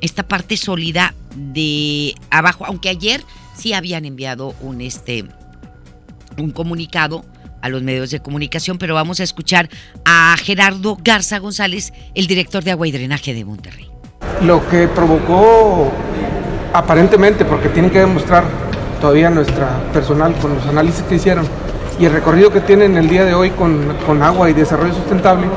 esta 0.01 0.23
parte 0.23 0.57
sólida 0.57 1.13
de 1.35 2.15
abajo, 2.29 2.65
aunque 2.65 2.89
ayer 2.89 3.23
sí 3.55 3.73
habían 3.73 4.05
enviado 4.05 4.55
un 4.61 4.81
este 4.81 5.25
un 6.37 6.51
comunicado 6.51 7.23
a 7.61 7.69
los 7.69 7.83
medios 7.83 8.09
de 8.09 8.19
comunicación, 8.19 8.77
pero 8.77 8.95
vamos 8.95 9.19
a 9.19 9.23
escuchar 9.23 9.69
a 10.03 10.35
Gerardo 10.37 10.97
Garza 11.03 11.37
González, 11.39 11.93
el 12.15 12.27
director 12.27 12.63
de 12.63 12.71
agua 12.71 12.87
y 12.87 12.91
drenaje 12.91 13.33
de 13.33 13.45
Monterrey. 13.45 13.89
Lo 14.41 14.67
que 14.67 14.87
provocó 14.87 15.91
aparentemente, 16.73 17.45
porque 17.45 17.69
tienen 17.69 17.91
que 17.91 17.99
demostrar 17.99 18.45
todavía 18.99 19.29
nuestra 19.29 19.83
personal 19.93 20.33
con 20.35 20.55
los 20.55 20.65
análisis 20.65 21.03
que 21.03 21.15
hicieron 21.15 21.47
y 21.99 22.05
el 22.05 22.13
recorrido 22.13 22.51
que 22.51 22.61
tienen 22.61 22.97
el 22.97 23.09
día 23.09 23.25
de 23.25 23.33
hoy 23.33 23.51
con, 23.51 23.95
con 24.05 24.23
agua 24.23 24.49
y 24.49 24.53
desarrollo 24.53 24.93
sustentable, 24.93 25.47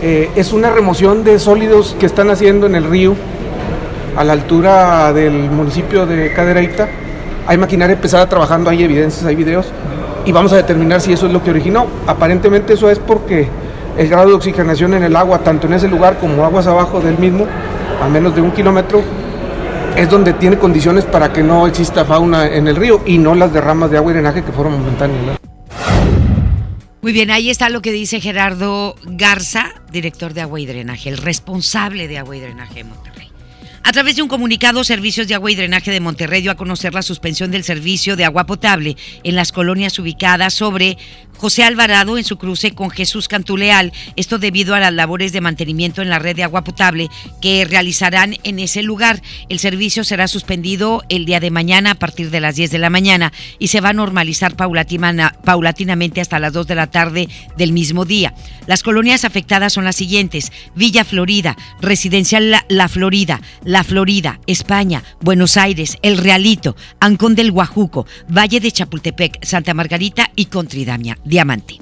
eh, 0.00 0.30
es 0.36 0.52
una 0.52 0.70
remoción 0.70 1.24
de 1.24 1.38
sólidos 1.38 1.96
que 1.98 2.06
están 2.06 2.30
haciendo 2.30 2.66
en 2.66 2.74
el 2.74 2.84
río 2.84 3.16
a 4.18 4.24
la 4.24 4.32
altura 4.32 5.12
del 5.12 5.48
municipio 5.48 6.04
de 6.04 6.32
Cadereyta. 6.32 6.88
Hay 7.46 7.56
maquinaria 7.56 7.98
pesada 8.00 8.28
trabajando, 8.28 8.68
hay 8.68 8.82
evidencias, 8.82 9.24
hay 9.24 9.36
videos 9.36 9.66
y 10.24 10.32
vamos 10.32 10.52
a 10.52 10.56
determinar 10.56 11.00
si 11.00 11.12
eso 11.12 11.26
es 11.28 11.32
lo 11.32 11.40
que 11.40 11.50
originó. 11.50 11.86
Aparentemente 12.04 12.72
eso 12.72 12.90
es 12.90 12.98
porque 12.98 13.48
el 13.96 14.08
grado 14.08 14.30
de 14.30 14.34
oxigenación 14.34 14.94
en 14.94 15.04
el 15.04 15.14
agua, 15.14 15.38
tanto 15.38 15.68
en 15.68 15.74
ese 15.74 15.86
lugar 15.86 16.18
como 16.18 16.44
aguas 16.44 16.66
abajo 16.66 17.00
del 17.00 17.16
mismo, 17.16 17.46
a 18.02 18.08
menos 18.08 18.34
de 18.34 18.40
un 18.40 18.50
kilómetro, 18.50 19.02
es 19.96 20.10
donde 20.10 20.32
tiene 20.32 20.58
condiciones 20.58 21.04
para 21.04 21.32
que 21.32 21.44
no 21.44 21.68
exista 21.68 22.04
fauna 22.04 22.48
en 22.48 22.66
el 22.66 22.74
río 22.74 23.02
y 23.06 23.18
no 23.18 23.36
las 23.36 23.52
derramas 23.52 23.88
de 23.92 23.98
agua 23.98 24.10
y 24.10 24.14
drenaje 24.14 24.42
que 24.42 24.50
fueron 24.50 24.80
momentáneas. 24.80 25.38
Muy 27.02 27.12
bien, 27.12 27.30
ahí 27.30 27.50
está 27.50 27.68
lo 27.68 27.82
que 27.82 27.92
dice 27.92 28.20
Gerardo 28.20 28.96
Garza, 29.04 29.66
director 29.92 30.34
de 30.34 30.40
agua 30.40 30.58
y 30.58 30.66
drenaje, 30.66 31.08
el 31.08 31.18
responsable 31.18 32.08
de 32.08 32.18
agua 32.18 32.36
y 32.36 32.40
drenaje 32.40 32.74
de 32.74 32.84
Monterrey. 32.84 33.27
A 33.82 33.92
través 33.92 34.16
de 34.16 34.22
un 34.22 34.28
comunicado, 34.28 34.84
Servicios 34.84 35.28
de 35.28 35.34
Agua 35.34 35.50
y 35.50 35.54
Drenaje 35.54 35.90
de 35.90 36.00
Monterrey 36.00 36.42
dio 36.42 36.50
a 36.50 36.56
conocer 36.56 36.92
la 36.94 37.02
suspensión 37.02 37.50
del 37.50 37.64
servicio 37.64 38.16
de 38.16 38.24
agua 38.24 38.44
potable 38.44 38.96
en 39.22 39.34
las 39.34 39.50
colonias 39.50 39.98
ubicadas 39.98 40.52
sobre 40.52 40.98
José 41.38 41.62
Alvarado 41.62 42.18
en 42.18 42.24
su 42.24 42.36
cruce 42.36 42.72
con 42.72 42.90
Jesús 42.90 43.28
Cantuleal, 43.28 43.92
esto 44.16 44.38
debido 44.38 44.74
a 44.74 44.80
las 44.80 44.92
labores 44.92 45.32
de 45.32 45.40
mantenimiento 45.40 46.02
en 46.02 46.10
la 46.10 46.18
red 46.18 46.34
de 46.34 46.42
agua 46.42 46.64
potable 46.64 47.08
que 47.40 47.64
realizarán 47.64 48.36
en 48.42 48.58
ese 48.58 48.82
lugar. 48.82 49.22
El 49.48 49.60
servicio 49.60 50.02
será 50.02 50.26
suspendido 50.26 51.04
el 51.08 51.24
día 51.24 51.38
de 51.38 51.52
mañana 51.52 51.92
a 51.92 51.94
partir 51.94 52.30
de 52.30 52.40
las 52.40 52.56
10 52.56 52.72
de 52.72 52.78
la 52.78 52.90
mañana 52.90 53.32
y 53.60 53.68
se 53.68 53.80
va 53.80 53.90
a 53.90 53.92
normalizar 53.94 54.56
paulatina, 54.56 55.32
paulatinamente 55.44 56.20
hasta 56.20 56.40
las 56.40 56.52
2 56.52 56.66
de 56.66 56.74
la 56.74 56.88
tarde 56.88 57.28
del 57.56 57.72
mismo 57.72 58.04
día. 58.04 58.34
Las 58.66 58.82
colonias 58.82 59.24
afectadas 59.24 59.72
son 59.72 59.84
las 59.84 59.96
siguientes: 59.96 60.52
Villa 60.74 61.04
Florida, 61.04 61.56
Residencial 61.80 62.64
la 62.68 62.88
Florida, 62.88 63.40
La 63.68 63.84
Florida, 63.84 64.40
España, 64.46 65.04
Buenos 65.20 65.58
Aires, 65.58 65.98
El 66.00 66.16
Realito, 66.16 66.74
Ancón 67.00 67.34
del 67.34 67.52
Guajuco, 67.52 68.06
Valle 68.26 68.60
de 68.60 68.72
Chapultepec, 68.72 69.44
Santa 69.44 69.74
Margarita 69.74 70.30
y 70.34 70.46
Contridamia. 70.46 71.18
Diamante. 71.22 71.76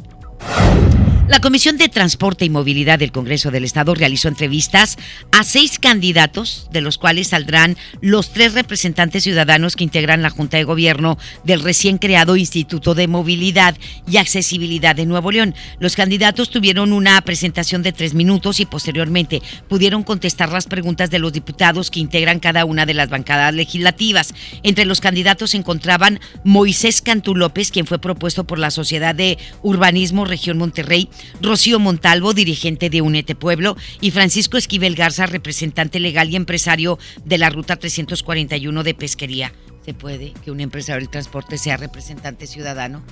La 1.28 1.40
Comisión 1.40 1.76
de 1.76 1.88
Transporte 1.88 2.44
y 2.44 2.50
Movilidad 2.50 3.00
del 3.00 3.10
Congreso 3.10 3.50
del 3.50 3.64
Estado 3.64 3.96
realizó 3.96 4.28
entrevistas 4.28 4.96
a 5.32 5.42
seis 5.42 5.80
candidatos, 5.80 6.68
de 6.70 6.80
los 6.80 6.98
cuales 6.98 7.28
saldrán 7.28 7.76
los 8.00 8.30
tres 8.32 8.54
representantes 8.54 9.24
ciudadanos 9.24 9.74
que 9.74 9.82
integran 9.82 10.22
la 10.22 10.30
Junta 10.30 10.56
de 10.56 10.62
Gobierno 10.62 11.18
del 11.42 11.64
recién 11.64 11.98
creado 11.98 12.36
Instituto 12.36 12.94
de 12.94 13.08
Movilidad 13.08 13.76
y 14.08 14.18
Accesibilidad 14.18 14.94
de 14.94 15.04
Nuevo 15.04 15.32
León. 15.32 15.56
Los 15.80 15.96
candidatos 15.96 16.48
tuvieron 16.48 16.92
una 16.92 17.20
presentación 17.22 17.82
de 17.82 17.92
tres 17.92 18.14
minutos 18.14 18.60
y 18.60 18.66
posteriormente 18.66 19.42
pudieron 19.68 20.04
contestar 20.04 20.52
las 20.52 20.66
preguntas 20.66 21.10
de 21.10 21.18
los 21.18 21.32
diputados 21.32 21.90
que 21.90 21.98
integran 21.98 22.38
cada 22.38 22.64
una 22.64 22.86
de 22.86 22.94
las 22.94 23.08
bancadas 23.08 23.52
legislativas. 23.52 24.32
Entre 24.62 24.84
los 24.84 25.00
candidatos 25.00 25.50
se 25.50 25.56
encontraban 25.56 26.20
Moisés 26.44 27.02
Cantú 27.02 27.34
López, 27.34 27.72
quien 27.72 27.86
fue 27.86 27.98
propuesto 27.98 28.44
por 28.44 28.60
la 28.60 28.70
Sociedad 28.70 29.14
de 29.14 29.38
Urbanismo 29.62 30.24
Región 30.24 30.56
Monterrey, 30.58 31.08
Rocío 31.40 31.78
Montalvo, 31.78 32.34
dirigente 32.34 32.90
de 32.90 33.02
Unete 33.02 33.34
Pueblo, 33.34 33.76
y 34.00 34.10
Francisco 34.10 34.56
Esquivel 34.56 34.94
Garza, 34.94 35.26
representante 35.26 36.00
legal 36.00 36.30
y 36.30 36.36
empresario 36.36 36.98
de 37.24 37.38
la 37.38 37.50
Ruta 37.50 37.76
341 37.76 38.82
de 38.82 38.94
Pesquería. 38.94 39.52
¿Se 39.84 39.94
puede 39.94 40.32
que 40.44 40.50
un 40.50 40.60
empresario 40.60 41.00
del 41.00 41.10
transporte 41.10 41.58
sea 41.58 41.76
representante 41.76 42.46
ciudadano? 42.46 43.04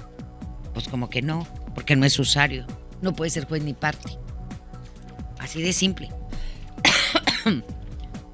Pues 0.72 0.88
como 0.88 1.08
que 1.08 1.22
no, 1.22 1.46
porque 1.74 1.94
no 1.94 2.04
es 2.04 2.18
usuario. 2.18 2.66
No 3.00 3.14
puede 3.14 3.30
ser 3.30 3.46
juez 3.46 3.62
ni 3.62 3.74
parte. 3.74 4.18
Así 5.38 5.62
de 5.62 5.72
simple. 5.72 6.08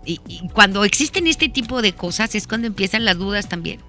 y, 0.06 0.20
y 0.26 0.48
cuando 0.54 0.84
existen 0.84 1.26
este 1.26 1.48
tipo 1.48 1.82
de 1.82 1.92
cosas 1.92 2.34
es 2.34 2.46
cuando 2.46 2.66
empiezan 2.66 3.04
las 3.04 3.18
dudas 3.18 3.48
también. 3.48 3.80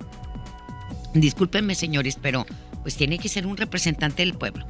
Discúlpenme, 1.14 1.76
señores, 1.76 2.18
pero 2.22 2.46
pues 2.82 2.96
tiene 2.96 3.18
que 3.18 3.30
ser 3.30 3.48
un 3.48 3.58
representante 3.58 4.24
del 4.24 4.34
pueblo. 4.34 4.66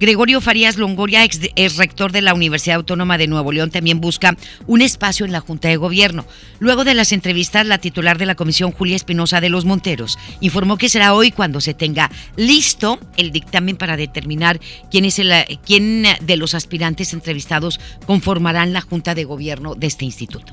Gregorio 0.00 0.40
Farías 0.40 0.76
Longoria, 0.76 1.24
ex, 1.24 1.76
rector 1.76 2.12
de 2.12 2.22
la 2.22 2.34
Universidad 2.34 2.76
Autónoma 2.76 3.16
de 3.16 3.26
Nuevo 3.26 3.52
León, 3.52 3.70
también 3.70 4.00
busca 4.00 4.36
un 4.66 4.82
espacio 4.82 5.24
en 5.24 5.32
la 5.32 5.40
Junta 5.40 5.68
de 5.68 5.76
Gobierno. 5.76 6.26
Luego 6.58 6.84
de 6.84 6.94
las 6.94 7.12
entrevistas, 7.12 7.66
la 7.66 7.78
titular 7.78 8.18
de 8.18 8.26
la 8.26 8.34
comisión, 8.34 8.72
Julia 8.72 8.96
Espinosa 8.96 9.40
de 9.40 9.48
los 9.48 9.64
Monteros, 9.64 10.18
informó 10.40 10.76
que 10.76 10.88
será 10.88 11.14
hoy 11.14 11.30
cuando 11.30 11.60
se 11.60 11.74
tenga 11.74 12.10
listo 12.36 12.98
el 13.16 13.30
dictamen 13.30 13.76
para 13.76 13.96
determinar 13.96 14.60
quién, 14.90 15.04
es 15.04 15.18
el, 15.18 15.32
quién 15.64 16.04
de 16.20 16.36
los 16.36 16.54
aspirantes 16.54 17.12
entrevistados 17.12 17.80
conformarán 18.06 18.72
la 18.72 18.80
Junta 18.80 19.14
de 19.14 19.24
Gobierno 19.24 19.74
de 19.74 19.86
este 19.86 20.04
instituto. 20.04 20.52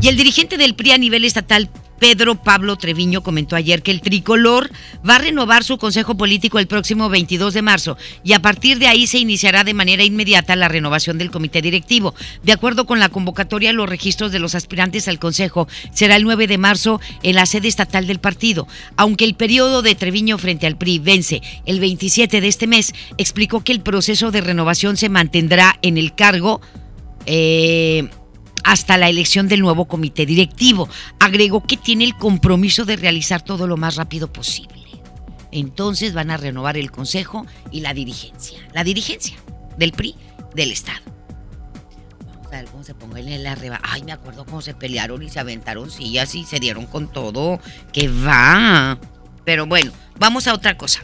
Y 0.00 0.08
el 0.08 0.16
dirigente 0.16 0.56
del 0.56 0.74
PRI 0.74 0.92
a 0.92 0.98
nivel 0.98 1.24
estatal, 1.24 1.70
Pedro 2.02 2.34
Pablo 2.34 2.74
Treviño 2.74 3.22
comentó 3.22 3.54
ayer 3.54 3.80
que 3.80 3.92
el 3.92 4.00
tricolor 4.00 4.72
va 5.08 5.14
a 5.14 5.18
renovar 5.18 5.62
su 5.62 5.78
consejo 5.78 6.16
político 6.16 6.58
el 6.58 6.66
próximo 6.66 7.08
22 7.08 7.54
de 7.54 7.62
marzo 7.62 7.96
y 8.24 8.32
a 8.32 8.42
partir 8.42 8.80
de 8.80 8.88
ahí 8.88 9.06
se 9.06 9.18
iniciará 9.18 9.62
de 9.62 9.72
manera 9.72 10.02
inmediata 10.02 10.56
la 10.56 10.66
renovación 10.66 11.16
del 11.16 11.30
comité 11.30 11.62
directivo. 11.62 12.12
De 12.42 12.50
acuerdo 12.50 12.86
con 12.86 12.98
la 12.98 13.08
convocatoria, 13.08 13.72
los 13.72 13.88
registros 13.88 14.32
de 14.32 14.40
los 14.40 14.56
aspirantes 14.56 15.06
al 15.06 15.20
consejo 15.20 15.68
será 15.92 16.16
el 16.16 16.24
9 16.24 16.48
de 16.48 16.58
marzo 16.58 17.00
en 17.22 17.36
la 17.36 17.46
sede 17.46 17.68
estatal 17.68 18.08
del 18.08 18.18
partido. 18.18 18.66
Aunque 18.96 19.24
el 19.24 19.36
periodo 19.36 19.80
de 19.80 19.94
Treviño 19.94 20.38
frente 20.38 20.66
al 20.66 20.76
PRI 20.76 20.98
vence 20.98 21.40
el 21.66 21.78
27 21.78 22.40
de 22.40 22.48
este 22.48 22.66
mes, 22.66 22.94
explicó 23.16 23.62
que 23.62 23.70
el 23.70 23.80
proceso 23.80 24.32
de 24.32 24.40
renovación 24.40 24.96
se 24.96 25.08
mantendrá 25.08 25.78
en 25.82 25.98
el 25.98 26.16
cargo. 26.16 26.60
Eh, 27.26 28.08
hasta 28.64 28.98
la 28.98 29.08
elección 29.08 29.48
del 29.48 29.60
nuevo 29.60 29.86
comité 29.86 30.26
directivo. 30.26 30.88
Agregó 31.18 31.62
que 31.62 31.76
tiene 31.76 32.04
el 32.04 32.16
compromiso 32.16 32.84
de 32.84 32.96
realizar 32.96 33.42
todo 33.42 33.66
lo 33.66 33.76
más 33.76 33.96
rápido 33.96 34.32
posible. 34.32 34.82
Entonces 35.50 36.14
van 36.14 36.30
a 36.30 36.36
renovar 36.36 36.76
el 36.76 36.90
consejo 36.90 37.46
y 37.70 37.80
la 37.80 37.94
dirigencia. 37.94 38.58
La 38.72 38.84
dirigencia 38.84 39.36
del 39.76 39.92
PRI 39.92 40.14
del 40.54 40.72
Estado. 40.72 41.00
Vamos 42.26 42.46
a 42.46 42.50
ver 42.50 42.64
cómo 42.66 42.84
se 42.84 42.94
ponga 42.94 43.20
en 43.20 43.28
el 43.28 43.46
arreba. 43.46 43.80
Ay, 43.82 44.02
me 44.02 44.12
acuerdo 44.12 44.44
cómo 44.44 44.62
se 44.62 44.74
pelearon 44.74 45.22
y 45.22 45.28
se 45.28 45.40
aventaron 45.40 45.90
sillas 45.90 46.34
y 46.34 46.44
se 46.44 46.58
dieron 46.58 46.86
con 46.86 47.12
todo. 47.12 47.60
Que 47.92 48.08
va. 48.08 48.98
Pero 49.44 49.66
bueno, 49.66 49.92
vamos 50.18 50.46
a 50.46 50.54
otra 50.54 50.76
cosa. 50.76 51.02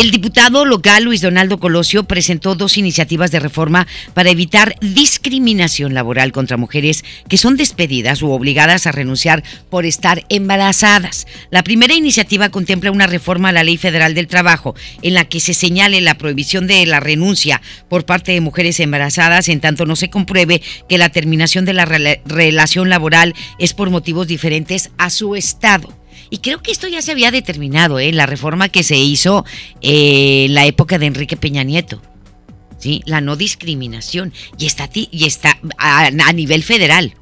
El 0.00 0.12
diputado 0.12 0.64
local 0.64 1.04
Luis 1.04 1.20
Donaldo 1.20 1.60
Colosio 1.60 2.04
presentó 2.04 2.54
dos 2.54 2.78
iniciativas 2.78 3.30
de 3.30 3.38
reforma 3.38 3.86
para 4.14 4.30
evitar 4.30 4.74
discriminación 4.80 5.92
laboral 5.92 6.32
contra 6.32 6.56
mujeres 6.56 7.04
que 7.28 7.36
son 7.36 7.58
despedidas 7.58 8.22
u 8.22 8.30
obligadas 8.30 8.86
a 8.86 8.92
renunciar 8.92 9.44
por 9.68 9.84
estar 9.84 10.24
embarazadas. 10.30 11.26
La 11.50 11.62
primera 11.62 11.92
iniciativa 11.92 12.48
contempla 12.48 12.90
una 12.90 13.08
reforma 13.08 13.50
a 13.50 13.52
la 13.52 13.62
Ley 13.62 13.76
Federal 13.76 14.14
del 14.14 14.26
Trabajo 14.26 14.74
en 15.02 15.12
la 15.12 15.26
que 15.26 15.38
se 15.38 15.52
señale 15.52 16.00
la 16.00 16.16
prohibición 16.16 16.66
de 16.66 16.86
la 16.86 17.00
renuncia 17.00 17.60
por 17.90 18.06
parte 18.06 18.32
de 18.32 18.40
mujeres 18.40 18.80
embarazadas 18.80 19.50
en 19.50 19.60
tanto 19.60 19.84
no 19.84 19.96
se 19.96 20.08
compruebe 20.08 20.62
que 20.88 20.96
la 20.96 21.10
terminación 21.10 21.66
de 21.66 21.74
la 21.74 21.84
relación 21.84 22.88
laboral 22.88 23.34
es 23.58 23.74
por 23.74 23.90
motivos 23.90 24.26
diferentes 24.26 24.92
a 24.96 25.10
su 25.10 25.36
estado. 25.36 25.99
Y 26.30 26.38
creo 26.38 26.62
que 26.62 26.70
esto 26.70 26.86
ya 26.88 27.02
se 27.02 27.10
había 27.10 27.30
determinado, 27.30 27.98
¿eh? 27.98 28.12
la 28.12 28.26
reforma 28.26 28.68
que 28.68 28.84
se 28.84 28.96
hizo 28.96 29.44
eh, 29.82 30.46
en 30.46 30.54
la 30.54 30.64
época 30.64 30.98
de 30.98 31.06
Enrique 31.06 31.36
Peña 31.36 31.64
Nieto. 31.64 32.00
¿sí? 32.78 33.02
La 33.04 33.20
no 33.20 33.36
discriminación. 33.36 34.32
Y 34.56 34.66
está, 34.66 34.88
y 34.94 35.24
está 35.26 35.58
a, 35.76 36.06
a 36.06 36.32
nivel 36.32 36.62
federal. 36.62 37.14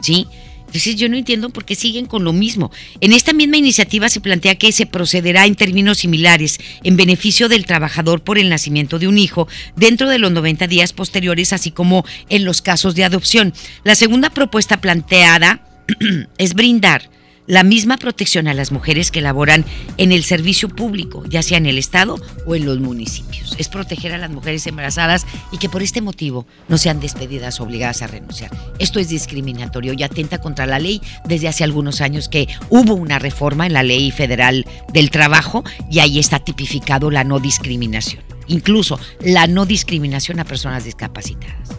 ¿sí? 0.00 0.26
Entonces 0.66 0.96
yo 0.96 1.08
no 1.08 1.16
entiendo 1.16 1.48
por 1.48 1.64
qué 1.64 1.74
siguen 1.74 2.04
con 2.04 2.24
lo 2.24 2.34
mismo. 2.34 2.70
En 3.00 3.12
esta 3.12 3.32
misma 3.32 3.56
iniciativa 3.56 4.10
se 4.10 4.20
plantea 4.20 4.56
que 4.56 4.72
se 4.72 4.84
procederá 4.84 5.46
en 5.46 5.54
términos 5.54 5.98
similares 5.98 6.58
en 6.82 6.96
beneficio 6.96 7.48
del 7.48 7.64
trabajador 7.64 8.22
por 8.22 8.36
el 8.36 8.50
nacimiento 8.50 8.98
de 8.98 9.08
un 9.08 9.18
hijo 9.18 9.48
dentro 9.76 10.10
de 10.10 10.18
los 10.18 10.32
90 10.32 10.66
días 10.66 10.92
posteriores, 10.92 11.54
así 11.54 11.70
como 11.70 12.04
en 12.28 12.44
los 12.44 12.60
casos 12.60 12.94
de 12.94 13.04
adopción. 13.04 13.54
La 13.84 13.94
segunda 13.94 14.28
propuesta 14.28 14.80
planteada 14.80 15.66
es 16.38 16.52
brindar 16.52 17.08
la 17.46 17.62
misma 17.62 17.96
protección 17.96 18.48
a 18.48 18.54
las 18.54 18.72
mujeres 18.72 19.10
que 19.10 19.20
laboran 19.20 19.64
en 19.96 20.12
el 20.12 20.24
servicio 20.24 20.68
público, 20.68 21.24
ya 21.28 21.42
sea 21.42 21.58
en 21.58 21.66
el 21.66 21.78
Estado 21.78 22.20
o 22.46 22.54
en 22.54 22.66
los 22.66 22.80
municipios. 22.80 23.54
Es 23.58 23.68
proteger 23.68 24.12
a 24.12 24.18
las 24.18 24.30
mujeres 24.30 24.66
embarazadas 24.66 25.26
y 25.52 25.58
que 25.58 25.68
por 25.68 25.82
este 25.82 26.00
motivo 26.00 26.46
no 26.68 26.78
sean 26.78 27.00
despedidas 27.00 27.60
o 27.60 27.64
obligadas 27.64 28.02
a 28.02 28.06
renunciar. 28.06 28.50
Esto 28.78 29.00
es 29.00 29.08
discriminatorio 29.08 29.92
y 29.92 30.02
atenta 30.02 30.38
contra 30.38 30.66
la 30.66 30.78
ley 30.78 31.00
desde 31.24 31.48
hace 31.48 31.64
algunos 31.64 32.00
años 32.00 32.28
que 32.28 32.48
hubo 32.70 32.94
una 32.94 33.18
reforma 33.18 33.66
en 33.66 33.72
la 33.72 33.82
ley 33.82 34.10
federal 34.10 34.66
del 34.92 35.10
trabajo 35.10 35.64
y 35.90 36.00
ahí 36.00 36.18
está 36.18 36.40
tipificado 36.40 37.10
la 37.10 37.24
no 37.24 37.38
discriminación. 37.38 38.22
Incluso 38.48 38.98
la 39.20 39.46
no 39.46 39.66
discriminación 39.66 40.40
a 40.40 40.44
personas 40.44 40.84
discapacitadas. 40.84 41.70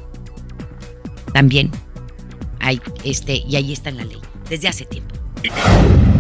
También 1.34 1.72
hay 2.60 2.82
este, 3.04 3.44
y 3.48 3.56
ahí 3.56 3.72
está 3.72 3.90
en 3.90 3.98
la 3.98 4.06
ley, 4.06 4.20
desde 4.50 4.68
hace 4.68 4.86
tiempo. 4.86 5.17
Thank 5.44 6.08
you. 6.08 6.17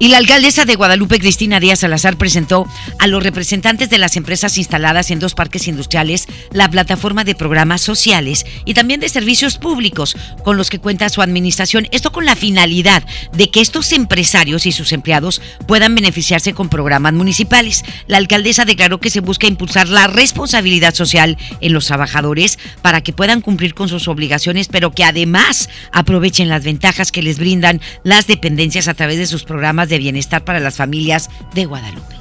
Y 0.00 0.08
la 0.08 0.18
alcaldesa 0.18 0.64
de 0.64 0.76
Guadalupe, 0.76 1.18
Cristina 1.18 1.58
Díaz 1.58 1.80
Salazar, 1.80 2.16
presentó 2.16 2.68
a 3.00 3.08
los 3.08 3.20
representantes 3.20 3.90
de 3.90 3.98
las 3.98 4.16
empresas 4.16 4.56
instaladas 4.56 5.10
en 5.10 5.18
dos 5.18 5.34
parques 5.34 5.66
industriales 5.66 6.28
la 6.52 6.70
plataforma 6.70 7.24
de 7.24 7.34
programas 7.34 7.80
sociales 7.80 8.46
y 8.64 8.74
también 8.74 9.00
de 9.00 9.08
servicios 9.08 9.58
públicos 9.58 10.16
con 10.44 10.56
los 10.56 10.70
que 10.70 10.78
cuenta 10.78 11.08
su 11.08 11.20
administración. 11.20 11.88
Esto 11.90 12.12
con 12.12 12.26
la 12.26 12.36
finalidad 12.36 13.02
de 13.32 13.50
que 13.50 13.60
estos 13.60 13.90
empresarios 13.92 14.66
y 14.66 14.72
sus 14.72 14.92
empleados 14.92 15.42
puedan 15.66 15.96
beneficiarse 15.96 16.52
con 16.52 16.68
programas 16.68 17.14
municipales. 17.14 17.82
La 18.06 18.18
alcaldesa 18.18 18.64
declaró 18.64 19.00
que 19.00 19.10
se 19.10 19.20
busca 19.20 19.48
impulsar 19.48 19.88
la 19.88 20.06
responsabilidad 20.06 20.94
social 20.94 21.36
en 21.60 21.72
los 21.72 21.86
trabajadores 21.86 22.60
para 22.82 23.00
que 23.00 23.12
puedan 23.12 23.40
cumplir 23.40 23.74
con 23.74 23.88
sus 23.88 24.06
obligaciones, 24.06 24.68
pero 24.68 24.92
que 24.92 25.02
además 25.02 25.68
aprovechen 25.90 26.48
las 26.48 26.62
ventajas 26.62 27.10
que 27.10 27.22
les 27.22 27.40
brindan 27.40 27.80
las 28.04 28.28
dependencias 28.28 28.86
a 28.86 28.94
través 28.94 29.18
de 29.18 29.26
sus 29.26 29.42
programas 29.42 29.87
de 29.88 29.98
bienestar 29.98 30.44
para 30.44 30.60
las 30.60 30.76
familias 30.76 31.30
de 31.54 31.66
Guadalupe. 31.66 32.16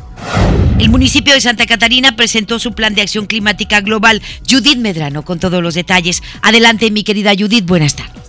El 0.80 0.90
municipio 0.90 1.34
de 1.34 1.42
Santa 1.42 1.66
Catarina 1.66 2.16
presentó 2.16 2.60
su 2.60 2.74
plan 2.74 2.94
de 2.94 3.02
acción 3.02 3.26
climática 3.26 3.82
global. 3.82 4.22
Judith 4.48 4.78
Medrano 4.78 5.24
con 5.24 5.40
todos 5.40 5.64
los 5.64 5.74
detalles. 5.74 6.22
Adelante, 6.44 6.92
mi 6.92 7.04
querida 7.04 7.32
Judith, 7.38 7.66
buenas 7.66 7.96
tardes. 7.96 8.28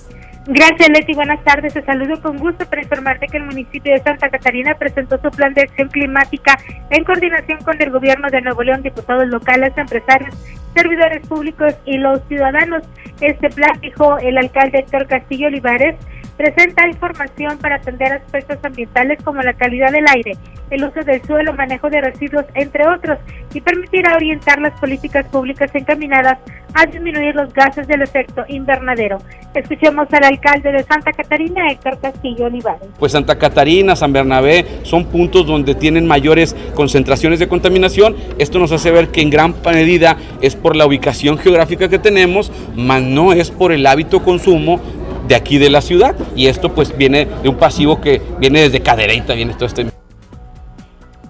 Gracias, 0.51 0.89
Leti. 0.89 1.13
Buenas 1.13 1.45
tardes. 1.45 1.75
Te 1.75 1.83
saludo 1.83 2.23
con 2.23 2.39
gusto 2.39 2.65
para 2.65 2.81
informarte 2.81 3.27
que 3.27 3.37
el 3.37 3.45
municipio 3.45 3.93
de 3.93 4.03
Santa 4.03 4.31
Catarina 4.31 4.75
presentó 4.77 5.21
su 5.21 5.31
plan 5.31 5.53
de 5.53 5.61
acción 5.61 5.89
climática 5.89 6.59
en 6.89 7.05
coordinación 7.05 7.59
con 7.59 7.81
el 7.83 7.91
gobierno 7.91 8.31
de 8.31 8.41
Nuevo 8.41 8.63
León, 8.63 8.83
diputados 8.83 9.29
locales, 9.29 9.77
empresarios, 9.77 10.35
servidores 10.75 11.27
públicos 11.27 11.75
y 11.85 11.99
los 11.99 12.27
ciudadanos. 12.29 12.83
Este 13.21 13.51
plan, 13.51 13.79
dijo 13.83 14.17
el 14.21 14.39
alcalde 14.39 14.79
Héctor 14.79 15.07
Castillo 15.07 15.49
Olivares, 15.49 15.97
presenta 16.39 16.87
información 16.87 17.59
para 17.59 17.77
atender 17.77 18.13
aspectos 18.13 18.59
ambientales 18.63 19.19
como 19.25 19.43
la 19.43 19.53
calidad 19.55 19.91
del 19.91 20.07
aire, 20.15 20.37
el 20.71 20.85
uso 20.85 21.01
del 21.05 21.21
suelo, 21.23 21.53
manejo 21.53 21.91
de 21.91 22.01
residuos, 22.01 22.45
entre 22.55 22.87
otros, 22.87 23.19
y 23.53 23.61
permitirá 23.61 24.15
orientar 24.15 24.61
las 24.61 24.79
políticas 24.79 25.27
públicas 25.27 25.69
encaminadas 25.75 26.39
a 26.75 26.87
disminuir 26.87 27.35
los 27.35 27.53
gases 27.53 27.89
del 27.89 28.03
efecto 28.03 28.45
invernadero. 28.47 29.19
Escuchemos 29.55 30.07
al 30.13 30.25
alcalde 30.25 30.71
de 30.71 30.85
Santa 30.85 31.13
Catarina, 31.13 31.73
Héctor 31.73 31.99
Castillo 32.01 32.45
Olivares. 32.47 32.89
Pues 32.99 33.13
Santa 33.13 33.37
Catarina, 33.37 33.97
San 33.97 34.13
Bernabé 34.13 34.65
son 34.83 35.07
puntos 35.07 35.47
donde 35.47 35.75
tienen 35.75 36.07
mayores 36.07 36.55
concentraciones 36.75 37.41
de 37.41 37.49
contaminación. 37.49 38.15
Esto 38.39 38.61
nos 38.61 38.71
hace 38.71 38.93
ver 38.93 39.09
que 39.09 39.23
en 39.23 39.31
gran 39.31 39.55
medida 39.65 40.19
es 40.41 40.55
por 40.55 40.77
la 40.77 40.87
ubicación 40.87 41.39
geográfica 41.39 41.89
que 41.89 41.99
tenemos, 41.99 42.53
más 42.77 43.03
no 43.03 43.33
es 43.33 43.51
por 43.51 43.73
el 43.73 43.87
hábito 43.87 44.23
consumo 44.23 44.81
de 45.29 45.37
aquí 45.37 45.59
de 45.59 45.71
la 45.71 45.81
ciudad. 45.81 46.17
Y 46.35 46.47
esto 46.49 46.75
pues 46.75 46.97
viene 46.97 47.27
de 47.43 47.49
un 47.49 47.57
pasivo 47.57 48.01
que 48.01 48.21
viene 48.41 48.63
desde 48.63 48.81
Cadereyta, 48.81 49.35
viene 49.35 49.55
todo 49.55 49.67
este... 49.67 49.87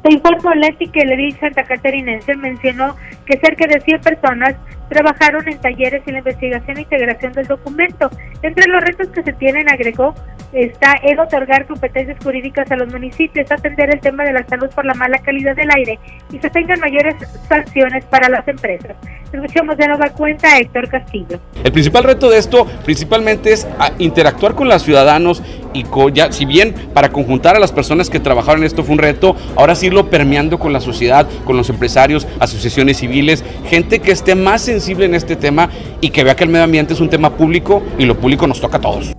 Se 0.02 0.12
informó 0.12 0.54
Leti 0.54 0.88
que 0.88 1.00
el 1.00 1.12
edil 1.12 1.36
Santa 1.38 1.64
Catarinense 1.64 2.34
mencionó 2.36 2.96
que 3.26 3.38
cerca 3.38 3.66
de 3.66 3.80
100 3.80 4.00
personas 4.00 4.54
trabajaron 4.88 5.48
en 5.48 5.58
talleres 5.58 6.02
en 6.06 6.14
la 6.14 6.18
investigación 6.18 6.78
e 6.78 6.82
integración 6.82 7.32
del 7.32 7.46
documento. 7.46 8.10
Entre 8.42 8.66
los 8.68 8.82
retos 8.82 9.08
que 9.08 9.22
se 9.22 9.32
tienen, 9.32 9.68
agregó, 9.68 10.14
está 10.52 10.92
el 11.02 11.18
otorgar 11.20 11.66
competencias 11.66 12.16
jurídicas 12.22 12.70
a 12.70 12.76
los 12.76 12.90
municipios, 12.92 13.50
atender 13.50 13.90
el 13.94 14.00
tema 14.00 14.24
de 14.24 14.32
la 14.32 14.46
salud 14.46 14.68
por 14.74 14.84
la 14.84 14.94
mala 14.94 15.18
calidad 15.18 15.54
del 15.54 15.68
aire 15.76 15.98
y 16.32 16.38
se 16.38 16.50
tengan 16.50 16.80
mayores 16.80 17.16
sanciones 17.48 18.04
para 18.06 18.28
las 18.28 18.46
empresas. 18.48 18.96
Escuchemos 19.32 19.76
de 19.76 19.86
nueva 19.88 20.08
cuenta 20.10 20.48
a 20.54 20.58
Héctor 20.58 20.88
Castillo. 20.88 21.38
El 21.62 21.70
principal 21.70 22.04
reto 22.04 22.30
de 22.30 22.38
esto 22.38 22.66
principalmente 22.84 23.52
es 23.52 23.68
interactuar 23.98 24.54
con 24.54 24.68
los 24.68 24.82
ciudadanos 24.82 25.42
y 25.74 25.84
ya, 26.14 26.32
si 26.32 26.46
bien 26.46 26.74
para 26.94 27.10
conjuntar 27.10 27.54
a 27.54 27.58
las 27.58 27.70
personas 27.70 28.08
que 28.08 28.20
trabajaron 28.20 28.62
en 28.62 28.66
esto 28.66 28.84
fue 28.84 28.94
un 28.94 29.00
reto, 29.00 29.36
ahora 29.54 29.74
sí 29.74 29.90
lo 29.90 30.08
permeando 30.08 30.58
con 30.58 30.72
la 30.72 30.80
sociedad, 30.80 31.28
con 31.44 31.58
los 31.58 31.68
empresarios, 31.68 32.26
asociaciones 32.40 32.96
civiles, 32.96 33.44
gente 33.66 33.98
que 34.00 34.12
esté 34.12 34.34
más 34.34 34.66
sensible 34.78 35.06
en 35.06 35.14
este 35.14 35.36
tema 35.36 35.68
y 36.00 36.10
que 36.10 36.24
vea 36.24 36.36
que 36.36 36.44
el 36.44 36.50
medio 36.50 36.64
ambiente 36.64 36.94
es 36.94 37.00
un 37.00 37.10
tema 37.10 37.30
público 37.30 37.82
y 37.98 38.04
lo 38.04 38.16
público 38.16 38.46
nos 38.46 38.60
toca 38.60 38.76
a 38.76 38.80
todos. 38.80 39.12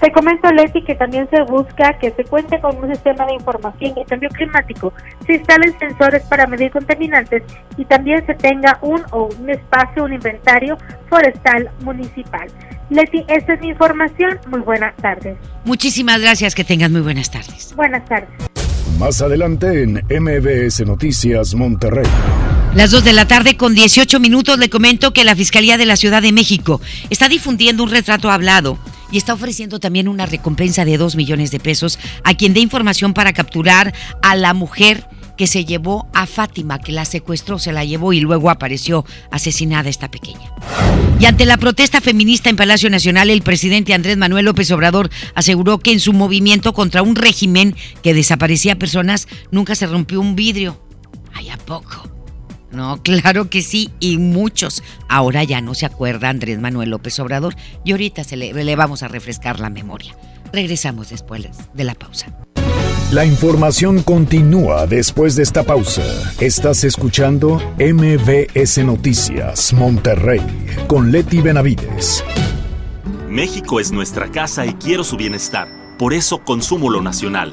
Se 0.00 0.10
comenta, 0.12 0.50
Leti, 0.50 0.82
que 0.82 0.94
también 0.94 1.28
se 1.28 1.42
busca 1.42 1.98
que 1.98 2.10
se 2.12 2.24
cuente 2.24 2.58
con 2.60 2.74
un 2.76 2.90
sistema 2.90 3.26
de 3.26 3.34
información 3.34 3.92
y 3.98 4.04
cambio 4.06 4.30
climático, 4.30 4.94
se 5.26 5.34
instalen 5.34 5.78
sensores 5.78 6.22
para 6.22 6.46
medir 6.46 6.70
contaminantes 6.70 7.42
y 7.76 7.84
también 7.84 8.24
se 8.24 8.34
tenga 8.34 8.78
un 8.80 9.02
o 9.10 9.28
un 9.38 9.50
espacio, 9.50 10.04
un 10.04 10.14
inventario 10.14 10.78
forestal 11.10 11.68
municipal. 11.80 12.48
Leti, 12.88 13.24
esta 13.28 13.54
es 13.54 13.60
mi 13.60 13.68
información. 13.68 14.38
Muy 14.46 14.60
buenas 14.60 14.96
tardes. 14.96 15.36
Muchísimas 15.64 16.20
gracias, 16.20 16.54
que 16.54 16.64
tengas 16.64 16.90
muy 16.90 17.02
buenas 17.02 17.30
tardes. 17.30 17.74
Buenas 17.76 18.04
tardes. 18.06 18.59
Más 19.00 19.22
adelante 19.22 19.82
en 19.82 20.04
MBS 20.10 20.84
Noticias 20.84 21.54
Monterrey. 21.54 22.04
Las 22.74 22.90
2 22.90 23.02
de 23.02 23.14
la 23.14 23.26
tarde 23.26 23.56
con 23.56 23.74
18 23.74 24.20
minutos 24.20 24.58
le 24.58 24.68
comento 24.68 25.14
que 25.14 25.24
la 25.24 25.34
Fiscalía 25.34 25.78
de 25.78 25.86
la 25.86 25.96
Ciudad 25.96 26.20
de 26.20 26.32
México 26.32 26.82
está 27.08 27.26
difundiendo 27.30 27.82
un 27.82 27.90
retrato 27.90 28.30
hablado 28.30 28.78
y 29.10 29.16
está 29.16 29.32
ofreciendo 29.32 29.80
también 29.80 30.06
una 30.06 30.26
recompensa 30.26 30.84
de 30.84 30.98
2 30.98 31.16
millones 31.16 31.50
de 31.50 31.60
pesos 31.60 31.98
a 32.24 32.34
quien 32.34 32.52
dé 32.52 32.60
información 32.60 33.14
para 33.14 33.32
capturar 33.32 33.94
a 34.20 34.36
la 34.36 34.52
mujer 34.52 35.06
que 35.40 35.46
se 35.46 35.64
llevó 35.64 36.06
a 36.12 36.26
Fátima, 36.26 36.80
que 36.80 36.92
la 36.92 37.06
secuestró, 37.06 37.58
se 37.58 37.72
la 37.72 37.82
llevó 37.82 38.12
y 38.12 38.20
luego 38.20 38.50
apareció 38.50 39.06
asesinada 39.30 39.88
esta 39.88 40.10
pequeña. 40.10 40.52
Y 41.18 41.24
ante 41.24 41.46
la 41.46 41.56
protesta 41.56 42.02
feminista 42.02 42.50
en 42.50 42.56
Palacio 42.56 42.90
Nacional, 42.90 43.30
el 43.30 43.40
presidente 43.40 43.94
Andrés 43.94 44.18
Manuel 44.18 44.44
López 44.44 44.70
Obrador 44.70 45.08
aseguró 45.34 45.78
que 45.78 45.92
en 45.92 46.00
su 46.00 46.12
movimiento 46.12 46.74
contra 46.74 47.00
un 47.00 47.16
régimen 47.16 47.74
que 48.02 48.12
desaparecía 48.12 48.78
personas 48.78 49.28
nunca 49.50 49.74
se 49.74 49.86
rompió 49.86 50.20
un 50.20 50.36
vidrio. 50.36 50.78
¿Hay 51.32 51.48
a 51.48 51.56
poco? 51.56 52.06
No, 52.70 53.02
claro 53.02 53.48
que 53.48 53.62
sí, 53.62 53.88
y 53.98 54.18
muchos. 54.18 54.82
Ahora 55.08 55.42
ya 55.42 55.62
no 55.62 55.72
se 55.72 55.86
acuerda 55.86 56.28
Andrés 56.28 56.60
Manuel 56.60 56.90
López 56.90 57.18
Obrador 57.18 57.56
y 57.82 57.92
ahorita 57.92 58.24
se 58.24 58.36
le, 58.36 58.52
le 58.52 58.76
vamos 58.76 59.02
a 59.02 59.08
refrescar 59.08 59.58
la 59.58 59.70
memoria. 59.70 60.14
Regresamos 60.52 61.08
después 61.08 61.48
de 61.72 61.84
la 61.84 61.94
pausa. 61.94 62.26
La 63.12 63.24
información 63.24 64.04
continúa 64.04 64.86
después 64.86 65.34
de 65.34 65.42
esta 65.42 65.64
pausa. 65.64 66.04
Estás 66.38 66.84
escuchando 66.84 67.60
MBS 67.76 68.84
Noticias 68.84 69.72
Monterrey 69.72 70.40
con 70.86 71.10
Leti 71.10 71.40
Benavides. 71.40 72.24
México 73.28 73.80
es 73.80 73.90
nuestra 73.90 74.28
casa 74.28 74.64
y 74.64 74.74
quiero 74.74 75.02
su 75.02 75.16
bienestar. 75.16 75.66
Por 75.98 76.14
eso 76.14 76.44
consumo 76.44 76.88
lo 76.88 77.02
nacional. 77.02 77.52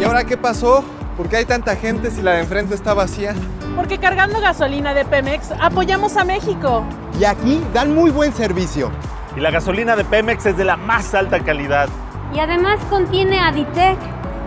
¿Y 0.00 0.04
ahora 0.04 0.22
qué 0.22 0.36
pasó? 0.36 0.84
¿Por 1.16 1.28
qué 1.28 1.38
hay 1.38 1.44
tanta 1.44 1.74
gente 1.74 2.12
si 2.12 2.22
la 2.22 2.34
de 2.34 2.42
enfrente 2.42 2.76
está 2.76 2.94
vacía? 2.94 3.34
Porque 3.74 3.98
cargando 3.98 4.40
gasolina 4.40 4.94
de 4.94 5.04
Pemex 5.06 5.50
apoyamos 5.60 6.16
a 6.16 6.24
México. 6.24 6.84
Y 7.18 7.24
aquí 7.24 7.60
dan 7.74 7.96
muy 7.96 8.12
buen 8.12 8.32
servicio. 8.32 8.92
Y 9.36 9.40
la 9.40 9.50
gasolina 9.50 9.96
de 9.96 10.04
Pemex 10.04 10.46
es 10.46 10.56
de 10.56 10.64
la 10.64 10.76
más 10.76 11.14
alta 11.14 11.40
calidad. 11.40 11.88
Y 12.32 12.38
además 12.38 12.78
contiene 12.88 13.40
Aditec, 13.40 13.98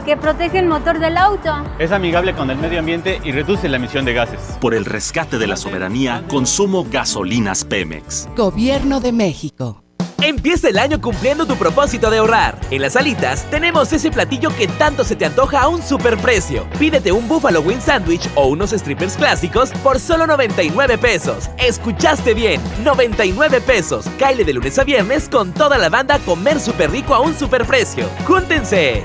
que 0.03 0.17
protege 0.17 0.59
el 0.59 0.67
motor 0.67 0.99
del 0.99 1.17
auto. 1.17 1.51
Es 1.79 1.91
amigable 1.91 2.33
con 2.33 2.49
el 2.49 2.57
medio 2.57 2.79
ambiente 2.79 3.19
y 3.23 3.31
reduce 3.31 3.69
la 3.69 3.77
emisión 3.77 4.05
de 4.05 4.13
gases. 4.13 4.39
Por 4.59 4.73
el 4.73 4.85
rescate 4.85 5.37
de 5.37 5.47
la 5.47 5.57
soberanía, 5.57 6.23
consumo 6.27 6.85
gasolinas 6.89 7.65
Pemex. 7.65 8.27
Gobierno 8.35 8.99
de 8.99 9.11
México. 9.11 9.83
Empieza 10.23 10.69
el 10.69 10.77
año 10.77 11.01
cumpliendo 11.01 11.45
tu 11.45 11.57
propósito 11.57 12.09
de 12.09 12.19
ahorrar. 12.19 12.57
En 12.71 12.81
las 12.81 12.95
alitas 12.95 13.43
tenemos 13.51 13.91
ese 13.91 14.09
platillo 14.09 14.55
que 14.55 14.69
tanto 14.69 15.03
se 15.03 15.17
te 15.17 15.25
antoja 15.25 15.63
a 15.63 15.67
un 15.67 15.81
superprecio. 15.81 16.65
Pídete 16.79 17.11
un 17.11 17.27
Buffalo 17.27 17.59
Wing 17.59 17.81
Sandwich 17.81 18.29
o 18.35 18.47
unos 18.47 18.69
strippers 18.71 19.17
clásicos 19.17 19.71
por 19.83 19.99
solo 19.99 20.25
99 20.25 20.97
pesos. 20.97 21.49
Escuchaste 21.57 22.33
bien, 22.33 22.61
99 22.85 23.59
pesos. 23.59 24.05
Caile 24.17 24.45
de 24.45 24.53
lunes 24.53 24.79
a 24.79 24.85
viernes 24.85 25.27
con 25.27 25.51
toda 25.51 25.77
la 25.77 25.89
banda 25.89 26.15
a 26.15 26.19
comer 26.19 26.57
súper 26.61 26.91
rico 26.91 27.13
a 27.13 27.19
un 27.19 27.37
superprecio. 27.37 28.07
¡Júntense! 28.25 29.03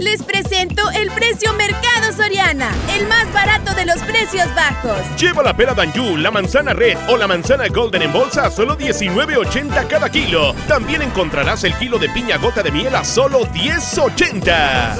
Les 0.00 0.22
presento 0.22 0.82
el 0.90 1.10
precio 1.10 1.52
Mercado 1.54 2.12
Soriana, 2.12 2.70
el 2.96 3.06
más 3.06 3.32
barato 3.32 3.74
de 3.74 3.86
los 3.86 3.96
precios 4.02 4.46
bajos. 4.54 4.98
Lleva 5.18 5.42
la 5.42 5.56
pera 5.56 5.72
Danju, 5.74 6.18
la 6.18 6.30
manzana 6.30 6.74
red 6.74 6.98
o 7.08 7.16
la 7.16 7.26
manzana 7.26 7.68
golden 7.68 8.02
en 8.02 8.12
bolsa 8.12 8.46
a 8.46 8.50
solo 8.50 8.76
19.80 8.76 9.86
cada 9.86 10.10
kilo. 10.10 10.54
También 10.68 11.02
encontrarás 11.02 11.64
el 11.64 11.74
kilo 11.74 11.98
de 11.98 12.10
piña 12.10 12.36
gota 12.36 12.62
de 12.62 12.70
miel 12.70 12.94
a 12.94 13.04
solo 13.04 13.46
10.80. 13.46 14.96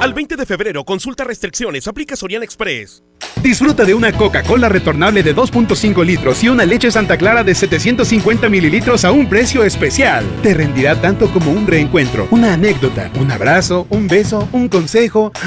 Al 0.00 0.14
20 0.14 0.36
de 0.36 0.46
febrero, 0.46 0.84
consulta 0.84 1.24
restricciones, 1.24 1.86
aplica 1.88 2.16
Soriana 2.16 2.44
Express. 2.44 3.02
Disfruta 3.42 3.84
de 3.84 3.94
una 3.94 4.12
Coca-Cola 4.12 4.68
retornable 4.68 5.22
de 5.22 5.34
2.5 5.34 6.04
litros 6.04 6.42
y 6.42 6.48
una 6.48 6.64
leche 6.64 6.90
Santa 6.90 7.16
Clara 7.16 7.44
de 7.44 7.54
750 7.54 8.48
mililitros 8.48 9.04
a 9.04 9.12
un 9.12 9.28
precio 9.28 9.62
especial. 9.62 10.24
Te 10.42 10.54
rendirá 10.54 11.00
tanto 11.00 11.30
como 11.30 11.52
un 11.52 11.66
reencuentro, 11.66 12.26
una 12.30 12.54
anécdota, 12.54 13.10
un 13.18 13.30
abrazo, 13.30 13.86
un 13.90 14.08
beso, 14.08 14.48
un 14.52 14.68
consejo. 14.68 15.32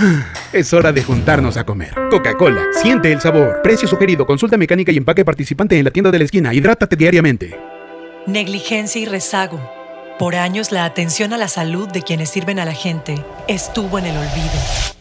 Es 0.54 0.74
hora 0.74 0.92
de 0.92 1.02
juntarnos 1.02 1.56
a 1.56 1.66
comer. 1.66 1.94
Coca-Cola, 2.10 2.62
siente 2.82 3.10
el 3.14 3.22
sabor. 3.22 3.62
Precio 3.64 3.88
sugerido, 3.88 4.26
consulta 4.26 4.58
mecánica 4.58 4.92
y 4.92 4.98
empaque 4.98 5.24
participante 5.24 5.78
en 5.78 5.86
la 5.86 5.92
tienda 5.92 6.12
de 6.12 6.18
la 6.18 6.26
esquina. 6.26 6.54
Hidrátate 6.54 6.98
diariamente. 6.98 7.58
Negligencia 8.28 9.00
y 9.00 9.06
rezago. 9.06 9.62
Por 10.20 10.36
años 10.36 10.74
la 10.74 10.84
atención 10.84 11.32
a 11.32 11.38
la 11.38 11.48
salud 11.48 11.88
de 11.88 12.02
quienes 12.02 12.30
sirven 12.30 12.60
a 12.60 12.66
la 12.66 12.74
gente 12.74 13.24
estuvo 13.48 13.98
en 13.98 14.06
el 14.06 14.18
olvido. 14.18 15.01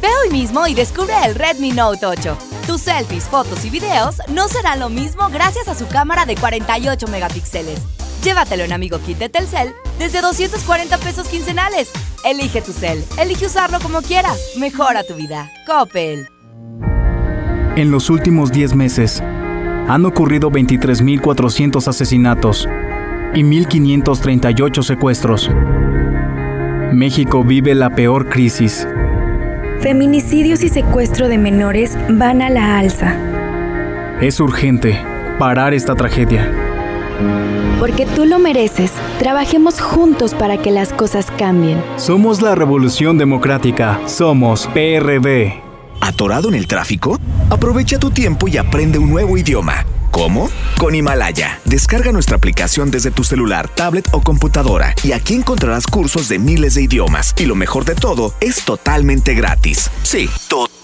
Ve 0.00 0.08
hoy 0.24 0.30
mismo 0.30 0.66
y 0.66 0.74
descubre 0.74 1.12
el 1.24 1.34
Redmi 1.34 1.72
Note 1.72 2.06
8. 2.06 2.38
Tus 2.66 2.82
selfies, 2.82 3.24
fotos 3.24 3.64
y 3.64 3.70
videos 3.70 4.16
no 4.28 4.46
serán 4.46 4.78
lo 4.78 4.88
mismo 4.88 5.28
gracias 5.30 5.66
a 5.68 5.74
su 5.74 5.88
cámara 5.88 6.24
de 6.24 6.36
48 6.36 7.08
megapíxeles. 7.08 7.80
Llévatelo 8.22 8.64
en 8.64 8.72
Amigo 8.72 8.98
Kit 8.98 9.18
de 9.18 9.28
Telcel 9.28 9.74
desde 9.98 10.20
240 10.20 10.98
pesos 10.98 11.28
quincenales. 11.28 11.90
Elige 12.24 12.62
tu 12.62 12.72
cel, 12.72 13.04
elige 13.18 13.46
usarlo 13.46 13.80
como 13.80 14.02
quieras. 14.02 14.38
Mejora 14.58 15.02
tu 15.02 15.14
vida. 15.14 15.50
Coppel. 15.66 16.28
En 17.76 17.90
los 17.90 18.10
últimos 18.10 18.52
10 18.52 18.74
meses 18.74 19.20
han 19.88 20.04
ocurrido 20.04 20.50
23.400 20.50 21.88
asesinatos 21.88 22.68
y 23.34 23.42
1.538 23.42 24.82
secuestros. 24.82 25.50
México 26.92 27.44
vive 27.44 27.74
la 27.74 27.90
peor 27.90 28.28
crisis. 28.28 28.86
Feminicidios 29.80 30.64
y 30.64 30.68
secuestro 30.68 31.28
de 31.28 31.38
menores 31.38 31.96
van 32.08 32.42
a 32.42 32.50
la 32.50 32.78
alza. 32.78 33.14
Es 34.20 34.40
urgente 34.40 34.98
parar 35.38 35.72
esta 35.72 35.94
tragedia. 35.94 36.50
Porque 37.78 38.04
tú 38.04 38.24
lo 38.24 38.40
mereces, 38.40 38.92
trabajemos 39.20 39.80
juntos 39.80 40.34
para 40.34 40.58
que 40.58 40.72
las 40.72 40.92
cosas 40.92 41.30
cambien. 41.30 41.80
Somos 41.96 42.42
la 42.42 42.56
Revolución 42.56 43.18
Democrática, 43.18 44.00
somos 44.06 44.66
PRD. 44.74 45.62
¿Atorado 46.00 46.48
en 46.48 46.56
el 46.56 46.66
tráfico? 46.66 47.16
Aprovecha 47.48 48.00
tu 48.00 48.10
tiempo 48.10 48.48
y 48.48 48.56
aprende 48.56 48.98
un 48.98 49.10
nuevo 49.10 49.38
idioma. 49.38 49.84
¿Cómo? 50.18 50.50
Con 50.78 50.96
Himalaya. 50.96 51.60
Descarga 51.64 52.10
nuestra 52.10 52.36
aplicación 52.36 52.90
desde 52.90 53.12
tu 53.12 53.22
celular, 53.22 53.68
tablet 53.68 54.08
o 54.10 54.20
computadora 54.20 54.92
y 55.04 55.12
aquí 55.12 55.34
encontrarás 55.34 55.86
cursos 55.86 56.28
de 56.28 56.40
miles 56.40 56.74
de 56.74 56.82
idiomas. 56.82 57.36
Y 57.38 57.46
lo 57.46 57.54
mejor 57.54 57.84
de 57.84 57.94
todo, 57.94 58.34
es 58.40 58.64
totalmente 58.64 59.34
gratis. 59.34 59.88
Sí, 60.02 60.28
totalmente 60.48 60.77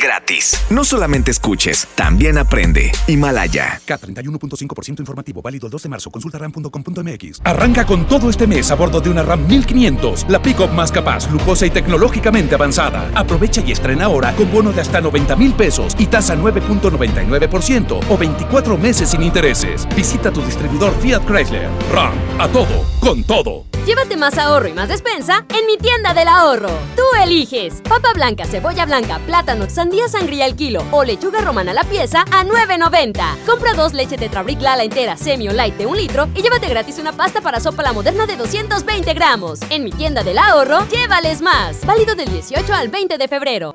gratis. 0.00 0.60
No 0.70 0.84
solamente 0.84 1.30
escuches, 1.30 1.88
también 1.94 2.36
aprende. 2.36 2.92
Himalaya. 3.06 3.80
K31.5% 3.86 5.00
informativo, 5.00 5.40
válido 5.40 5.66
el 5.66 5.70
2 5.70 5.82
de 5.82 5.88
marzo. 5.88 6.10
Consulta 6.10 6.38
ram.com.mx. 6.38 7.40
Arranca 7.44 7.86
con 7.86 8.06
todo 8.06 8.28
este 8.28 8.46
mes 8.46 8.70
a 8.70 8.74
bordo 8.74 9.00
de 9.00 9.10
una 9.10 9.22
RAM 9.22 9.46
1500, 9.46 10.26
la 10.28 10.42
pick-up 10.42 10.70
más 10.72 10.92
capaz, 10.92 11.30
lujosa 11.30 11.64
y 11.66 11.70
tecnológicamente 11.70 12.54
avanzada. 12.54 13.10
Aprovecha 13.14 13.62
y 13.66 13.72
estrena 13.72 14.06
ahora 14.06 14.34
con 14.34 14.52
bono 14.52 14.72
de 14.72 14.82
hasta 14.82 15.00
90 15.00 15.36
mil 15.36 15.54
pesos 15.54 15.96
y 15.98 16.06
tasa 16.06 16.36
9.99% 16.36 18.00
o 18.08 18.18
24 18.18 18.76
meses 18.76 19.10
sin 19.10 19.22
intereses. 19.22 19.88
Visita 19.96 20.30
tu 20.32 20.42
distribuidor 20.42 20.94
Fiat 21.00 21.24
Chrysler. 21.24 21.70
RAM, 21.92 22.12
a 22.38 22.48
todo, 22.48 22.84
con 23.04 23.22
todo. 23.22 23.64
Llévate 23.84 24.16
más 24.16 24.38
ahorro 24.38 24.66
y 24.66 24.72
más 24.72 24.88
despensa 24.88 25.44
en 25.50 25.66
mi 25.66 25.76
tienda 25.76 26.14
del 26.14 26.26
ahorro. 26.26 26.70
Tú 26.96 27.02
eliges 27.22 27.82
papa 27.82 28.14
blanca, 28.14 28.46
cebolla 28.46 28.86
blanca, 28.86 29.18
plátano, 29.26 29.68
sandía 29.68 30.08
sangría 30.08 30.46
al 30.46 30.56
kilo 30.56 30.82
o 30.90 31.04
lechuga 31.04 31.42
romana 31.42 31.74
la 31.74 31.84
pieza 31.84 32.22
a 32.32 32.44
9.90. 32.44 33.44
Compra 33.44 33.74
dos 33.74 33.92
leche 33.92 34.16
Tetrabric 34.16 34.62
Lala 34.62 34.84
entera, 34.84 35.18
semi 35.18 35.48
o 35.48 35.52
light 35.52 35.76
de 35.76 35.84
un 35.84 35.98
litro 35.98 36.28
y 36.34 36.40
llévate 36.40 36.66
gratis 36.66 36.98
una 36.98 37.12
pasta 37.12 37.42
para 37.42 37.60
sopa 37.60 37.82
la 37.82 37.92
moderna 37.92 38.24
de 38.24 38.36
220 38.36 39.12
gramos. 39.12 39.60
En 39.68 39.84
mi 39.84 39.90
tienda 39.90 40.22
del 40.22 40.38
ahorro, 40.38 40.88
llévales 40.88 41.42
más. 41.42 41.84
Válido 41.84 42.14
del 42.14 42.30
18 42.30 42.72
al 42.72 42.88
20 42.88 43.18
de 43.18 43.28
febrero. 43.28 43.74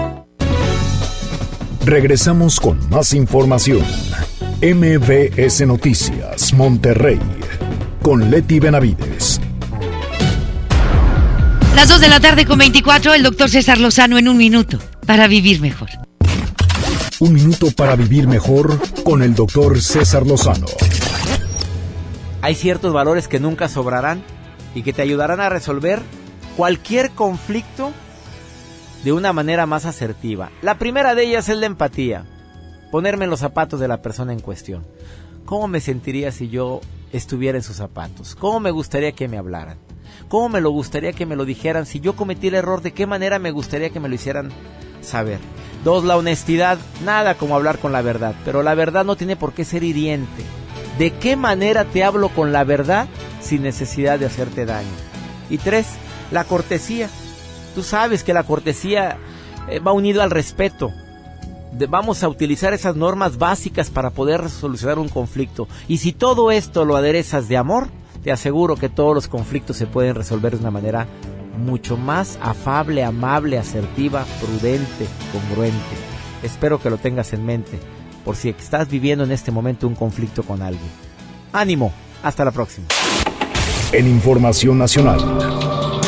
Regresamos 1.85 2.59
con 2.59 2.77
más 2.91 3.11
información. 3.11 3.81
MBS 4.61 5.65
Noticias, 5.65 6.53
Monterrey, 6.53 7.19
con 8.03 8.29
Leti 8.29 8.59
Benavides. 8.59 9.41
Las 11.75 11.89
2 11.89 12.01
de 12.01 12.07
la 12.07 12.19
tarde 12.19 12.45
con 12.45 12.59
24, 12.59 13.15
el 13.15 13.23
doctor 13.23 13.49
César 13.49 13.79
Lozano 13.79 14.19
en 14.19 14.27
un 14.27 14.37
minuto 14.37 14.77
para 15.07 15.27
vivir 15.27 15.59
mejor. 15.59 15.89
Un 17.19 17.33
minuto 17.33 17.71
para 17.71 17.95
vivir 17.95 18.27
mejor 18.27 18.79
con 19.03 19.23
el 19.23 19.33
doctor 19.33 19.81
César 19.81 20.27
Lozano. 20.27 20.67
Hay 22.43 22.53
ciertos 22.53 22.93
valores 22.93 23.27
que 23.27 23.39
nunca 23.39 23.67
sobrarán 23.67 24.21
y 24.75 24.83
que 24.83 24.93
te 24.93 25.01
ayudarán 25.01 25.39
a 25.39 25.49
resolver 25.49 26.03
cualquier 26.55 27.09
conflicto 27.09 27.91
de 29.03 29.11
una 29.11 29.33
manera 29.33 29.65
más 29.65 29.85
asertiva. 29.85 30.51
La 30.61 30.77
primera 30.77 31.15
de 31.15 31.23
ellas 31.23 31.49
es 31.49 31.57
la 31.57 31.65
empatía. 31.65 32.25
Ponerme 32.91 33.27
los 33.27 33.39
zapatos 33.39 33.79
de 33.79 33.87
la 33.87 34.01
persona 34.01 34.33
en 34.33 34.39
cuestión. 34.39 34.85
¿Cómo 35.45 35.67
me 35.67 35.79
sentiría 35.79 36.31
si 36.31 36.49
yo 36.49 36.81
estuviera 37.11 37.57
en 37.57 37.63
sus 37.63 37.77
zapatos? 37.77 38.35
¿Cómo 38.35 38.59
me 38.59 38.71
gustaría 38.71 39.11
que 39.13 39.27
me 39.27 39.37
hablaran? 39.37 39.77
¿Cómo 40.27 40.49
me 40.49 40.61
lo 40.61 40.69
gustaría 40.69 41.13
que 41.13 41.25
me 41.25 41.35
lo 41.35 41.45
dijeran? 41.45 41.85
Si 41.85 41.99
yo 41.99 42.15
cometí 42.15 42.47
el 42.47 42.55
error, 42.55 42.81
¿de 42.81 42.93
qué 42.93 43.05
manera 43.05 43.39
me 43.39 43.51
gustaría 43.51 43.89
que 43.89 43.99
me 43.99 44.09
lo 44.09 44.15
hicieran 44.15 44.51
saber? 45.01 45.39
Dos, 45.83 46.03
la 46.03 46.15
honestidad. 46.15 46.77
Nada 47.03 47.35
como 47.35 47.55
hablar 47.55 47.79
con 47.79 47.91
la 47.91 48.01
verdad, 48.01 48.35
pero 48.45 48.61
la 48.61 48.75
verdad 48.75 49.03
no 49.03 49.15
tiene 49.15 49.35
por 49.35 49.53
qué 49.53 49.65
ser 49.65 49.83
hiriente. 49.83 50.43
¿De 50.97 51.11
qué 51.11 51.35
manera 51.35 51.85
te 51.85 52.03
hablo 52.03 52.29
con 52.29 52.51
la 52.51 52.63
verdad 52.63 53.07
sin 53.41 53.63
necesidad 53.63 54.19
de 54.19 54.25
hacerte 54.25 54.65
daño? 54.65 54.89
Y 55.49 55.57
tres, 55.57 55.87
la 56.31 56.43
cortesía. 56.43 57.09
Tú 57.73 57.83
sabes 57.83 58.23
que 58.23 58.33
la 58.33 58.43
cortesía 58.43 59.17
eh, 59.69 59.79
va 59.79 59.91
unido 59.93 60.21
al 60.21 60.31
respeto. 60.31 60.91
vamos 61.89 62.23
a 62.23 62.29
utilizar 62.29 62.73
esas 62.73 62.95
normas 62.95 63.37
básicas 63.37 63.89
para 63.89 64.09
poder 64.09 64.49
solucionar 64.49 64.99
un 64.99 65.09
conflicto. 65.09 65.67
Y 65.87 65.97
si 65.97 66.11
todo 66.11 66.51
esto 66.51 66.85
lo 66.85 66.95
aderezas 66.95 67.47
de 67.47 67.57
amor, 67.57 67.87
te 68.23 68.31
aseguro 68.31 68.75
que 68.75 68.89
todos 68.89 69.15
los 69.15 69.27
conflictos 69.27 69.77
se 69.77 69.87
pueden 69.87 70.15
resolver 70.15 70.53
de 70.53 70.59
una 70.59 70.71
manera 70.71 71.07
mucho 71.57 71.97
más 71.97 72.37
afable, 72.41 73.03
amable, 73.03 73.57
asertiva, 73.57 74.25
prudente, 74.39 75.07
congruente. 75.31 75.95
Espero 76.43 76.79
que 76.79 76.89
lo 76.89 76.97
tengas 76.97 77.33
en 77.33 77.45
mente 77.45 77.79
por 78.23 78.35
si 78.35 78.49
estás 78.49 78.89
viviendo 78.89 79.23
en 79.23 79.31
este 79.31 79.51
momento 79.51 79.87
un 79.87 79.95
conflicto 79.95 80.43
con 80.43 80.61
alguien. 80.61 80.89
Ánimo, 81.53 81.91
hasta 82.23 82.45
la 82.45 82.51
próxima. 82.51 82.87
En 83.91 84.07
Información 84.07 84.77
Nacional. 84.77 86.00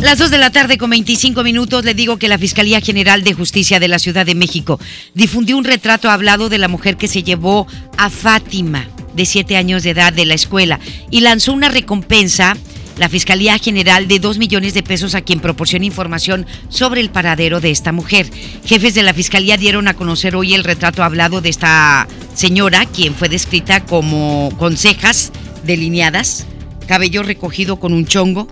Las 0.00 0.16
2 0.16 0.30
de 0.30 0.38
la 0.38 0.50
tarde 0.50 0.78
con 0.78 0.88
25 0.88 1.44
minutos 1.44 1.84
le 1.84 1.92
digo 1.92 2.16
que 2.16 2.26
la 2.26 2.38
Fiscalía 2.38 2.80
General 2.80 3.22
de 3.22 3.34
Justicia 3.34 3.78
de 3.78 3.86
la 3.86 3.98
Ciudad 3.98 4.24
de 4.24 4.34
México 4.34 4.80
difundió 5.12 5.58
un 5.58 5.64
retrato 5.64 6.08
hablado 6.08 6.48
de 6.48 6.56
la 6.56 6.68
mujer 6.68 6.96
que 6.96 7.06
se 7.06 7.22
llevó 7.22 7.66
a 7.98 8.08
Fátima, 8.08 8.88
de 9.14 9.26
7 9.26 9.58
años 9.58 9.82
de 9.82 9.90
edad, 9.90 10.14
de 10.14 10.24
la 10.24 10.32
escuela 10.32 10.80
y 11.10 11.20
lanzó 11.20 11.52
una 11.52 11.68
recompensa 11.68 12.56
la 12.96 13.10
Fiscalía 13.10 13.58
General 13.58 14.08
de 14.08 14.20
2 14.20 14.38
millones 14.38 14.72
de 14.72 14.82
pesos 14.82 15.14
a 15.14 15.20
quien 15.20 15.40
proporciona 15.40 15.84
información 15.84 16.46
sobre 16.70 17.02
el 17.02 17.10
paradero 17.10 17.60
de 17.60 17.70
esta 17.70 17.92
mujer. 17.92 18.30
Jefes 18.64 18.94
de 18.94 19.02
la 19.02 19.14
Fiscalía 19.14 19.58
dieron 19.58 19.86
a 19.86 19.94
conocer 19.94 20.34
hoy 20.34 20.54
el 20.54 20.64
retrato 20.64 21.02
hablado 21.02 21.42
de 21.42 21.50
esta 21.50 22.08
señora, 22.34 22.86
quien 22.86 23.14
fue 23.14 23.28
descrita 23.28 23.84
como 23.84 24.50
con 24.58 24.78
cejas 24.78 25.30
delineadas, 25.64 26.46
cabello 26.86 27.22
recogido 27.22 27.78
con 27.78 27.92
un 27.92 28.06
chongo, 28.06 28.48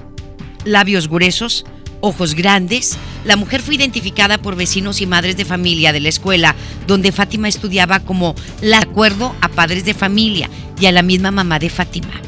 labios 0.69 1.09
gruesos, 1.09 1.65
ojos 2.01 2.35
grandes. 2.35 2.97
La 3.25 3.37
mujer 3.37 3.63
fue 3.63 3.75
identificada 3.75 4.39
por 4.39 4.57
vecinos 4.57 5.01
y 5.01 5.07
madres 5.07 5.37
de 5.37 5.45
familia 5.45 5.93
de 5.93 6.01
la 6.01 6.09
escuela 6.09 6.55
donde 6.87 7.13
Fátima 7.13 7.49
estudiaba 7.49 8.01
como 8.01 8.35
la 8.61 8.79
acuerdo 8.79 9.35
a 9.41 9.49
padres 9.49 9.85
de 9.85 9.95
familia 9.95 10.49
y 10.81 10.87
a 10.87 10.93
la 10.93 11.03
misma 11.03 11.31
mamá 11.31 11.59
de 11.59 11.71
Fátima. 11.71 12.21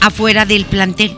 Afuera 0.00 0.44
del 0.46 0.64
plantel 0.64 1.16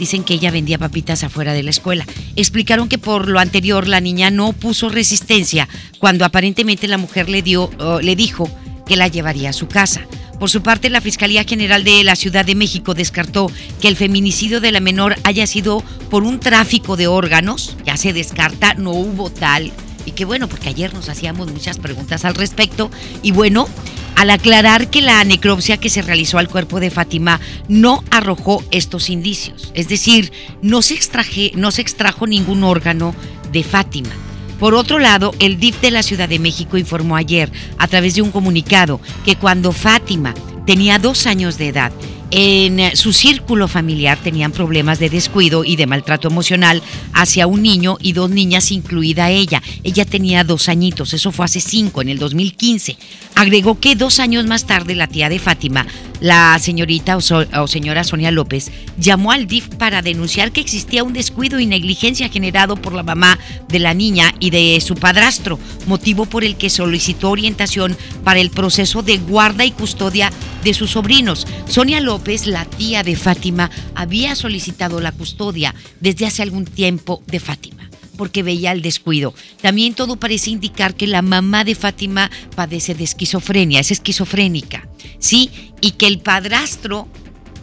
Dicen 0.00 0.24
que 0.24 0.32
ella 0.32 0.50
vendía 0.50 0.78
papitas 0.78 1.24
afuera 1.24 1.52
de 1.52 1.62
la 1.62 1.68
escuela. 1.68 2.06
Explicaron 2.34 2.88
que 2.88 2.96
por 2.96 3.28
lo 3.28 3.38
anterior 3.38 3.86
la 3.86 4.00
niña 4.00 4.30
no 4.30 4.54
puso 4.54 4.88
resistencia 4.88 5.68
cuando 5.98 6.24
aparentemente 6.24 6.88
la 6.88 6.96
mujer 6.96 7.28
le, 7.28 7.42
dio, 7.42 7.70
le 8.00 8.16
dijo 8.16 8.48
que 8.86 8.96
la 8.96 9.08
llevaría 9.08 9.50
a 9.50 9.52
su 9.52 9.68
casa. 9.68 10.00
Por 10.40 10.48
su 10.48 10.62
parte, 10.62 10.88
la 10.88 11.02
Fiscalía 11.02 11.44
General 11.44 11.84
de 11.84 12.02
la 12.02 12.16
Ciudad 12.16 12.46
de 12.46 12.54
México 12.54 12.94
descartó 12.94 13.52
que 13.78 13.88
el 13.88 13.96
feminicidio 13.96 14.62
de 14.62 14.72
la 14.72 14.80
menor 14.80 15.16
haya 15.22 15.46
sido 15.46 15.84
por 16.08 16.22
un 16.22 16.40
tráfico 16.40 16.96
de 16.96 17.08
órganos. 17.08 17.76
Ya 17.84 17.98
se 17.98 18.14
descarta, 18.14 18.72
no 18.72 18.92
hubo 18.92 19.28
tal. 19.28 19.70
Y 20.06 20.12
que 20.12 20.24
bueno, 20.24 20.48
porque 20.48 20.70
ayer 20.70 20.94
nos 20.94 21.10
hacíamos 21.10 21.52
muchas 21.52 21.78
preguntas 21.78 22.24
al 22.24 22.34
respecto. 22.34 22.90
Y 23.22 23.32
bueno, 23.32 23.68
al 24.16 24.30
aclarar 24.30 24.88
que 24.88 25.02
la 25.02 25.22
necropsia 25.24 25.76
que 25.76 25.90
se 25.90 26.00
realizó 26.00 26.38
al 26.38 26.48
cuerpo 26.48 26.80
de 26.80 26.90
Fátima 26.90 27.38
no 27.68 28.02
arrojó 28.10 28.64
estos 28.70 29.10
indicios, 29.10 29.70
es 29.74 29.88
decir, 29.88 30.32
no 30.62 30.80
se, 30.80 30.94
extraje, 30.94 31.52
no 31.54 31.70
se 31.70 31.82
extrajo 31.82 32.26
ningún 32.26 32.64
órgano 32.64 33.14
de 33.52 33.62
Fátima. 33.62 34.29
Por 34.60 34.74
otro 34.74 34.98
lado, 34.98 35.32
el 35.38 35.58
DIF 35.58 35.80
de 35.80 35.90
la 35.90 36.02
Ciudad 36.02 36.28
de 36.28 36.38
México 36.38 36.76
informó 36.76 37.16
ayer, 37.16 37.50
a 37.78 37.88
través 37.88 38.14
de 38.14 38.22
un 38.22 38.30
comunicado, 38.30 39.00
que 39.24 39.36
cuando 39.36 39.72
Fátima 39.72 40.34
tenía 40.66 40.98
dos 40.98 41.26
años 41.26 41.56
de 41.56 41.68
edad 41.68 41.92
en 42.30 42.78
eh, 42.78 42.96
su 42.96 43.12
círculo 43.12 43.66
familiar 43.66 44.18
tenían 44.22 44.52
problemas 44.52 44.98
de 44.98 45.10
descuido 45.10 45.64
y 45.64 45.76
de 45.76 45.86
maltrato 45.86 46.28
emocional 46.28 46.82
hacia 47.12 47.46
un 47.46 47.62
niño 47.62 47.96
y 48.00 48.12
dos 48.12 48.30
niñas, 48.30 48.70
incluida 48.70 49.30
ella. 49.30 49.62
Ella 49.82 50.04
tenía 50.04 50.44
dos 50.44 50.68
añitos, 50.68 51.12
eso 51.12 51.32
fue 51.32 51.44
hace 51.44 51.60
cinco, 51.60 52.02
en 52.02 52.08
el 52.08 52.18
2015. 52.18 52.96
Agregó 53.34 53.80
que 53.80 53.96
dos 53.96 54.20
años 54.20 54.46
más 54.46 54.66
tarde 54.66 54.94
la 54.94 55.08
tía 55.08 55.28
de 55.28 55.38
Fátima, 55.38 55.86
la 56.20 56.58
señorita 56.58 57.16
o, 57.16 57.66
señora 57.66 58.04
Sonia 58.04 58.30
López, 58.30 58.70
llamó 58.98 59.32
al 59.32 59.46
DIF 59.46 59.68
para 59.76 60.02
denunciar 60.02 60.52
que 60.52 60.60
existía 60.60 61.02
un 61.02 61.14
descuido 61.14 61.58
y 61.58 61.66
negligencia 61.66 62.28
generado 62.28 62.76
por 62.76 62.92
la 62.92 63.02
mamá 63.02 63.38
de 63.68 63.78
la 63.78 63.94
niña 63.94 64.34
y 64.38 64.50
de 64.50 64.80
su 64.80 64.94
padrastro, 64.94 65.58
motivo 65.86 66.26
por 66.26 66.44
el 66.44 66.56
que 66.56 66.70
solicitó 66.70 67.30
orientación 67.30 67.96
para 68.22 68.40
el 68.40 68.50
proceso 68.50 69.02
de 69.02 69.18
guarda 69.18 69.64
y 69.64 69.70
custodia 69.70 70.30
de 70.62 70.74
sus 70.74 70.90
sobrinos. 70.90 71.46
Sonia 71.66 72.00
La 72.46 72.64
tía 72.64 73.02
de 73.02 73.16
Fátima, 73.16 73.70
había 73.96 74.36
solicitado 74.36 75.00
la 75.00 75.10
custodia 75.10 75.74
desde 76.00 76.26
hace 76.26 76.42
algún 76.42 76.64
tiempo 76.64 77.24
de 77.26 77.40
Fátima 77.40 77.90
porque 78.16 78.42
veía 78.42 78.70
el 78.70 78.82
descuido. 78.82 79.34
También 79.62 79.94
todo 79.94 80.16
parece 80.16 80.50
indicar 80.50 80.94
que 80.94 81.06
la 81.06 81.22
mamá 81.22 81.64
de 81.64 81.74
Fátima 81.74 82.30
padece 82.54 82.94
de 82.94 83.02
esquizofrenia, 83.02 83.80
es 83.80 83.90
esquizofrénica, 83.90 84.86
¿sí? 85.18 85.50
Y 85.80 85.92
que 85.92 86.06
el 86.06 86.20
padrastro 86.20 87.08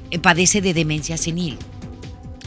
eh, 0.09 0.19
padece 0.19 0.59
de 0.59 0.73
demencia 0.73 1.15
senil. 1.15 1.57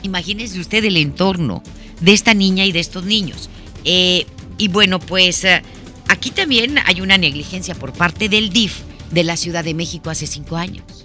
Imagínese 0.03 0.61
usted 0.61 0.85
el 0.85 0.97
entorno 0.97 1.63
de 2.01 2.13
esta 2.13 2.35
niña 2.35 2.67
y 2.67 2.73
de 2.73 2.81
estos 2.81 3.05
niños. 3.05 3.49
Eh, 3.85 4.27
y 4.59 4.69
bueno, 4.69 4.99
pues 4.99 5.45
eh, 5.45 5.63
aquí 6.09 6.33
también 6.33 6.77
hay 6.85 7.01
una 7.01 7.17
negligencia 7.17 7.75
por 7.77 7.93
parte 7.93 8.29
del 8.29 8.51
DIF 8.51 8.81
de 9.11 9.25
la 9.25 9.37
Ciudad 9.37 9.65
de 9.65 9.75
México 9.75 10.11
hace 10.11 10.27
cinco 10.27 10.57
años. 10.57 11.00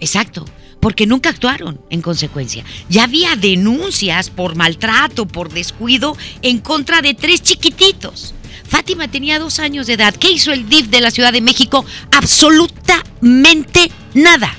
Exacto, 0.00 0.44
porque 0.80 1.06
nunca 1.06 1.30
actuaron 1.30 1.80
en 1.90 2.02
consecuencia. 2.02 2.64
Ya 2.88 3.04
había 3.04 3.36
denuncias 3.36 4.30
por 4.30 4.54
maltrato, 4.54 5.26
por 5.26 5.52
descuido 5.52 6.16
en 6.42 6.58
contra 6.58 7.02
de 7.02 7.14
tres 7.14 7.42
chiquititos. 7.42 8.34
Fátima 8.68 9.08
tenía 9.08 9.38
dos 9.38 9.58
años 9.58 9.86
de 9.86 9.94
edad. 9.94 10.14
¿Qué 10.14 10.30
hizo 10.30 10.52
el 10.52 10.68
DIF 10.68 10.88
de 10.88 11.00
la 11.00 11.10
Ciudad 11.10 11.32
de 11.32 11.40
México? 11.40 11.84
Absolutamente 12.10 13.90
nada. 14.14 14.54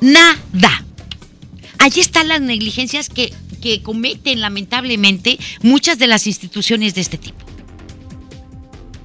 Nada. 0.00 0.84
Allí 1.78 2.00
están 2.00 2.28
las 2.28 2.40
negligencias 2.40 3.08
que, 3.08 3.32
que 3.60 3.82
cometen 3.82 4.40
lamentablemente 4.40 5.38
muchas 5.62 5.98
de 5.98 6.06
las 6.06 6.26
instituciones 6.26 6.94
de 6.94 7.00
este 7.00 7.18
tipo. 7.18 7.44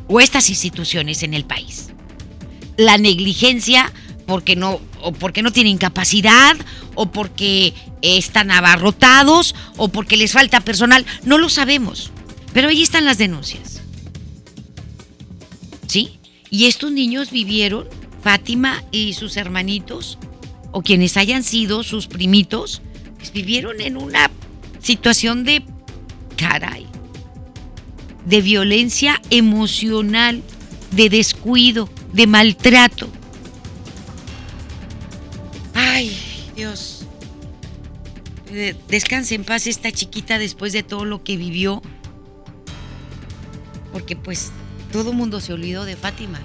O 0.07 0.19
estas 0.19 0.49
instituciones 0.49 1.23
en 1.23 1.33
el 1.33 1.45
país. 1.45 1.87
La 2.77 2.97
negligencia 2.97 3.91
porque 4.25 4.55
no, 4.55 4.79
o 5.01 5.11
porque 5.11 5.41
no 5.41 5.51
tienen 5.51 5.77
capacidad, 5.77 6.55
o 6.95 7.07
porque 7.07 7.73
están 8.01 8.51
abarrotados, 8.51 9.55
o 9.77 9.87
porque 9.89 10.17
les 10.17 10.31
falta 10.31 10.61
personal, 10.61 11.05
no 11.23 11.37
lo 11.37 11.49
sabemos. 11.49 12.11
Pero 12.53 12.69
ahí 12.69 12.81
están 12.81 13.05
las 13.05 13.17
denuncias. 13.17 13.81
¿Sí? 15.87 16.19
Y 16.49 16.65
estos 16.65 16.91
niños 16.91 17.31
vivieron, 17.31 17.87
Fátima 18.23 18.83
y 18.91 19.13
sus 19.13 19.37
hermanitos, 19.37 20.17
o 20.71 20.81
quienes 20.81 21.15
hayan 21.17 21.43
sido 21.43 21.83
sus 21.83 22.07
primitos, 22.07 22.81
pues 23.17 23.31
vivieron 23.31 23.81
en 23.81 23.97
una 23.97 24.31
situación 24.81 25.43
de 25.43 25.63
caray, 26.35 26.85
de 28.25 28.41
violencia 28.41 29.21
emocional, 29.29 30.41
de 30.91 31.09
descuido, 31.09 31.89
de 32.13 32.27
maltrato. 32.27 33.07
Dios. 36.55 37.05
Descanse 38.87 39.35
en 39.35 39.43
paz 39.43 39.67
esta 39.67 39.91
chiquita 39.91 40.39
después 40.39 40.73
de 40.73 40.83
todo 40.83 41.05
lo 41.05 41.23
que 41.23 41.37
vivió. 41.37 41.81
Porque 43.91 44.15
pues 44.15 44.51
todo 44.91 45.13
mundo 45.13 45.41
se 45.41 45.53
olvidó 45.53 45.85
de 45.85 45.95
Fátima. 45.95 46.39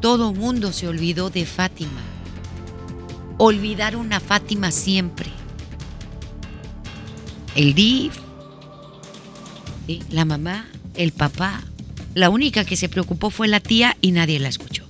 Todo 0.00 0.32
mundo 0.32 0.72
se 0.72 0.88
olvidó 0.88 1.30
de 1.30 1.46
Fátima. 1.46 2.00
Olvidaron 3.36 4.12
a 4.12 4.20
Fátima 4.20 4.70
siempre. 4.70 5.30
El 7.54 7.74
DIF, 7.74 8.16
la 10.10 10.24
mamá, 10.24 10.68
el 10.94 11.12
papá. 11.12 11.62
La 12.14 12.30
única 12.30 12.64
que 12.64 12.76
se 12.76 12.88
preocupó 12.88 13.30
fue 13.30 13.48
la 13.48 13.60
tía 13.60 13.96
y 14.00 14.12
nadie 14.12 14.38
la 14.38 14.48
escuchó. 14.48 14.87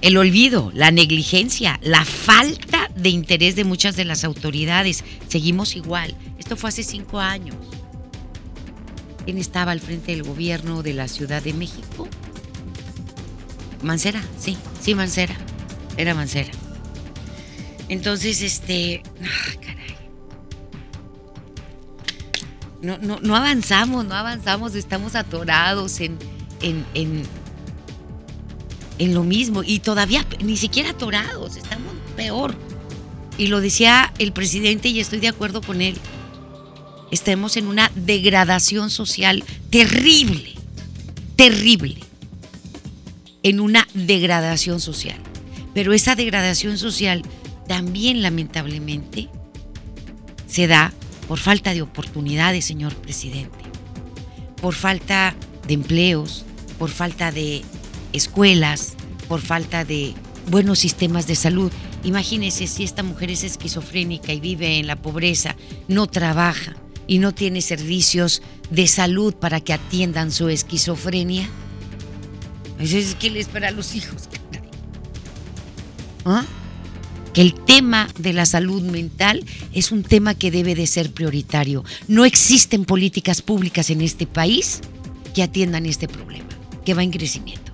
El 0.00 0.16
olvido, 0.16 0.70
la 0.74 0.90
negligencia, 0.90 1.78
la 1.82 2.04
falta 2.04 2.90
de 2.94 3.08
interés 3.08 3.56
de 3.56 3.64
muchas 3.64 3.96
de 3.96 4.04
las 4.04 4.24
autoridades. 4.24 5.04
Seguimos 5.28 5.76
igual. 5.76 6.14
Esto 6.38 6.56
fue 6.56 6.68
hace 6.68 6.82
cinco 6.82 7.18
años. 7.20 7.56
¿Quién 9.24 9.38
estaba 9.38 9.72
al 9.72 9.80
frente 9.80 10.12
del 10.12 10.22
gobierno 10.22 10.82
de 10.82 10.94
la 10.94 11.08
Ciudad 11.08 11.42
de 11.42 11.52
México? 11.52 12.08
Mancera, 13.82 14.22
sí, 14.38 14.56
sí, 14.80 14.94
Mancera. 14.94 15.36
Era 15.96 16.14
Mancera. 16.14 16.50
Entonces, 17.88 18.42
este. 18.42 19.02
Ah, 19.22 19.54
caray. 19.60 19.78
no, 22.80 22.98
no, 22.98 23.18
no 23.20 23.36
avanzamos, 23.36 24.04
no 24.04 24.14
avanzamos, 24.14 24.74
estamos 24.74 25.14
atorados 25.14 26.00
en, 26.00 26.18
en, 26.62 26.84
en, 26.94 27.22
en 28.98 29.14
lo 29.14 29.24
mismo 29.24 29.62
y 29.62 29.78
todavía 29.78 30.26
ni 30.42 30.56
siquiera 30.56 30.90
atorados, 30.90 31.56
estamos 31.56 31.92
peor. 32.16 32.54
Y 33.36 33.46
lo 33.46 33.60
decía 33.60 34.12
el 34.18 34.32
presidente 34.32 34.88
y 34.88 35.00
estoy 35.00 35.20
de 35.20 35.28
acuerdo 35.28 35.62
con 35.62 35.80
él. 35.80 35.96
Estamos 37.10 37.56
en 37.56 37.68
una 37.68 37.90
degradación 37.94 38.90
social 38.90 39.44
terrible, 39.70 40.54
terrible. 41.36 41.98
En 43.42 43.60
una 43.60 43.86
degradación 43.94 44.80
social. 44.80 45.18
Pero 45.72 45.92
esa 45.92 46.16
degradación 46.16 46.76
social 46.76 47.22
también 47.68 48.22
lamentablemente 48.22 49.28
se 50.48 50.66
da 50.66 50.92
por 51.28 51.38
falta 51.38 51.72
de 51.74 51.82
oportunidades, 51.82 52.64
señor 52.64 52.94
presidente, 52.96 53.58
por 54.60 54.74
falta 54.74 55.34
de 55.66 55.74
empleos, 55.74 56.44
por 56.78 56.90
falta 56.90 57.30
de 57.30 57.62
escuelas, 58.12 58.94
por 59.28 59.40
falta 59.40 59.84
de 59.84 60.14
buenos 60.50 60.78
sistemas 60.78 61.26
de 61.26 61.36
salud. 61.36 61.70
Imagínese 62.04 62.66
si 62.66 62.84
esta 62.84 63.02
mujer 63.02 63.30
es 63.30 63.44
esquizofrénica 63.44 64.32
y 64.32 64.40
vive 64.40 64.78
en 64.78 64.86
la 64.86 64.96
pobreza, 64.96 65.56
no 65.88 66.06
trabaja 66.06 66.76
y 67.06 67.18
no 67.18 67.32
tiene 67.32 67.60
servicios 67.62 68.42
de 68.70 68.86
salud 68.86 69.34
para 69.34 69.60
que 69.60 69.72
atiendan 69.72 70.30
su 70.30 70.48
esquizofrenia. 70.48 71.48
Entonces, 72.72 73.16
¿qué 73.18 73.30
le 73.30 73.40
espera 73.40 73.68
a 73.68 73.72
los 73.72 73.94
hijos? 73.94 74.28
¿Ah? 76.24 76.44
Que 77.32 77.40
el 77.40 77.54
tema 77.54 78.08
de 78.18 78.32
la 78.32 78.46
salud 78.46 78.82
mental 78.82 79.44
es 79.72 79.90
un 79.90 80.02
tema 80.02 80.34
que 80.34 80.50
debe 80.50 80.74
de 80.74 80.86
ser 80.86 81.12
prioritario. 81.12 81.84
No 82.06 82.24
existen 82.24 82.84
políticas 82.84 83.42
públicas 83.42 83.90
en 83.90 84.00
este 84.00 84.26
país 84.26 84.80
que 85.34 85.42
atiendan 85.42 85.86
este 85.86 86.08
problema, 86.08 86.48
que 86.84 86.94
va 86.94 87.02
en 87.02 87.10
crecimiento. 87.10 87.67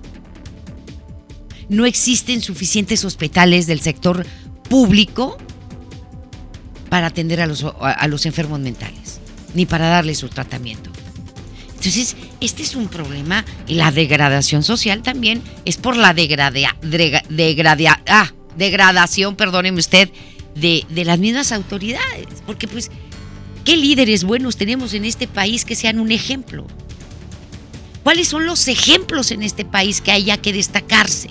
No 1.69 1.85
existen 1.85 2.41
suficientes 2.41 3.03
hospitales 3.05 3.67
del 3.67 3.81
sector 3.81 4.25
público 4.69 5.37
para 6.89 7.07
atender 7.07 7.41
a 7.41 7.47
los, 7.47 7.63
a 7.63 8.07
los 8.07 8.25
enfermos 8.25 8.59
mentales, 8.59 9.19
ni 9.53 9.65
para 9.65 9.87
darles 9.87 10.19
su 10.19 10.29
tratamiento. 10.29 10.91
Entonces, 11.85 12.15
este 12.41 12.63
es 12.63 12.75
un 12.75 12.87
problema 12.87 13.45
la 13.67 13.91
degradación 13.91 14.63
social 14.63 15.03
también 15.03 15.43
es 15.65 15.77
por 15.77 15.95
la 15.95 16.15
degrada, 16.15 16.73
ah, 18.07 18.31
degradación, 18.57 19.35
perdóneme 19.35 19.79
usted, 19.79 20.09
de, 20.55 20.83
de 20.89 21.05
las 21.05 21.19
mismas 21.19 21.51
autoridades. 21.51 22.25
Porque 22.47 22.67
pues, 22.67 22.89
¿qué 23.65 23.77
líderes 23.77 24.23
buenos 24.23 24.57
tenemos 24.57 24.95
en 24.95 25.05
este 25.05 25.27
país 25.27 25.63
que 25.63 25.75
sean 25.75 25.99
un 25.99 26.11
ejemplo? 26.11 26.65
¿Cuáles 28.01 28.29
son 28.29 28.47
los 28.47 28.67
ejemplos 28.67 29.29
en 29.29 29.43
este 29.43 29.63
país 29.63 30.01
que 30.01 30.11
haya 30.11 30.37
que 30.37 30.53
destacarse? 30.53 31.29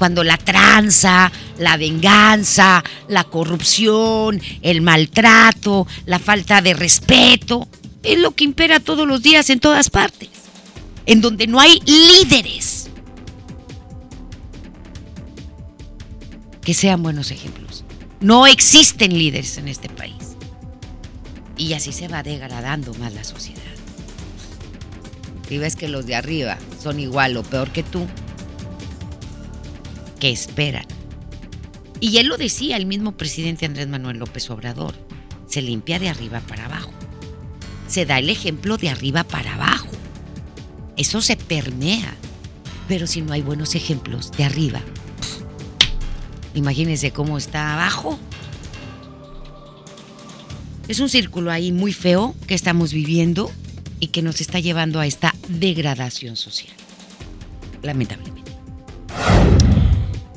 Cuando 0.00 0.24
la 0.24 0.38
tranza, 0.38 1.30
la 1.58 1.76
venganza, 1.76 2.82
la 3.08 3.24
corrupción, 3.24 4.40
el 4.62 4.80
maltrato, 4.80 5.86
la 6.06 6.18
falta 6.18 6.62
de 6.62 6.72
respeto, 6.72 7.68
es 8.02 8.18
lo 8.18 8.30
que 8.30 8.44
impera 8.44 8.80
todos 8.80 9.06
los 9.06 9.22
días 9.22 9.50
en 9.50 9.60
todas 9.60 9.90
partes. 9.90 10.30
En 11.04 11.20
donde 11.20 11.46
no 11.46 11.60
hay 11.60 11.82
líderes 11.84 12.88
que 16.62 16.72
sean 16.72 17.02
buenos 17.02 17.30
ejemplos. 17.30 17.84
No 18.20 18.46
existen 18.46 19.18
líderes 19.18 19.58
en 19.58 19.68
este 19.68 19.90
país. 19.90 20.14
Y 21.58 21.74
así 21.74 21.92
se 21.92 22.08
va 22.08 22.22
degradando 22.22 22.94
más 22.94 23.12
la 23.12 23.22
sociedad. 23.22 23.60
Si 25.46 25.58
ves 25.58 25.76
que 25.76 25.88
los 25.88 26.06
de 26.06 26.14
arriba 26.14 26.56
son 26.82 27.00
igual 27.00 27.36
o 27.36 27.42
peor 27.42 27.70
que 27.70 27.82
tú, 27.82 28.06
¿qué 30.20 30.30
esperan? 30.30 30.86
Y 31.98 32.18
él 32.18 32.28
lo 32.28 32.36
decía 32.36 32.76
el 32.76 32.86
mismo 32.86 33.12
presidente 33.12 33.66
Andrés 33.66 33.88
Manuel 33.88 34.18
López 34.18 34.48
Obrador. 34.50 34.94
Se 35.48 35.60
limpia 35.60 35.98
de 35.98 36.08
arriba 36.08 36.40
para 36.40 36.66
abajo. 36.66 36.92
Se 37.88 38.06
da 38.06 38.18
el 38.18 38.30
ejemplo 38.30 38.76
de 38.76 38.88
arriba 38.88 39.24
para 39.24 39.54
abajo. 39.54 39.88
Eso 40.96 41.20
se 41.20 41.36
permea. 41.36 42.14
Pero 42.86 43.08
si 43.08 43.20
no 43.20 43.32
hay 43.32 43.42
buenos 43.42 43.74
ejemplos 43.74 44.30
de 44.32 44.44
arriba 44.44 44.80
Imagínense 46.54 47.12
cómo 47.12 47.38
está 47.38 47.74
abajo. 47.74 48.18
Es 50.88 50.98
un 50.98 51.08
círculo 51.08 51.50
ahí 51.50 51.70
muy 51.70 51.92
feo 51.92 52.34
que 52.46 52.54
estamos 52.54 52.92
viviendo 52.92 53.50
y 54.00 54.08
que 54.08 54.22
nos 54.22 54.40
está 54.40 54.58
llevando 54.58 54.98
a 54.98 55.06
esta 55.06 55.34
degradación 55.48 56.36
social. 56.36 56.74
Lamentablemente. 57.82 58.50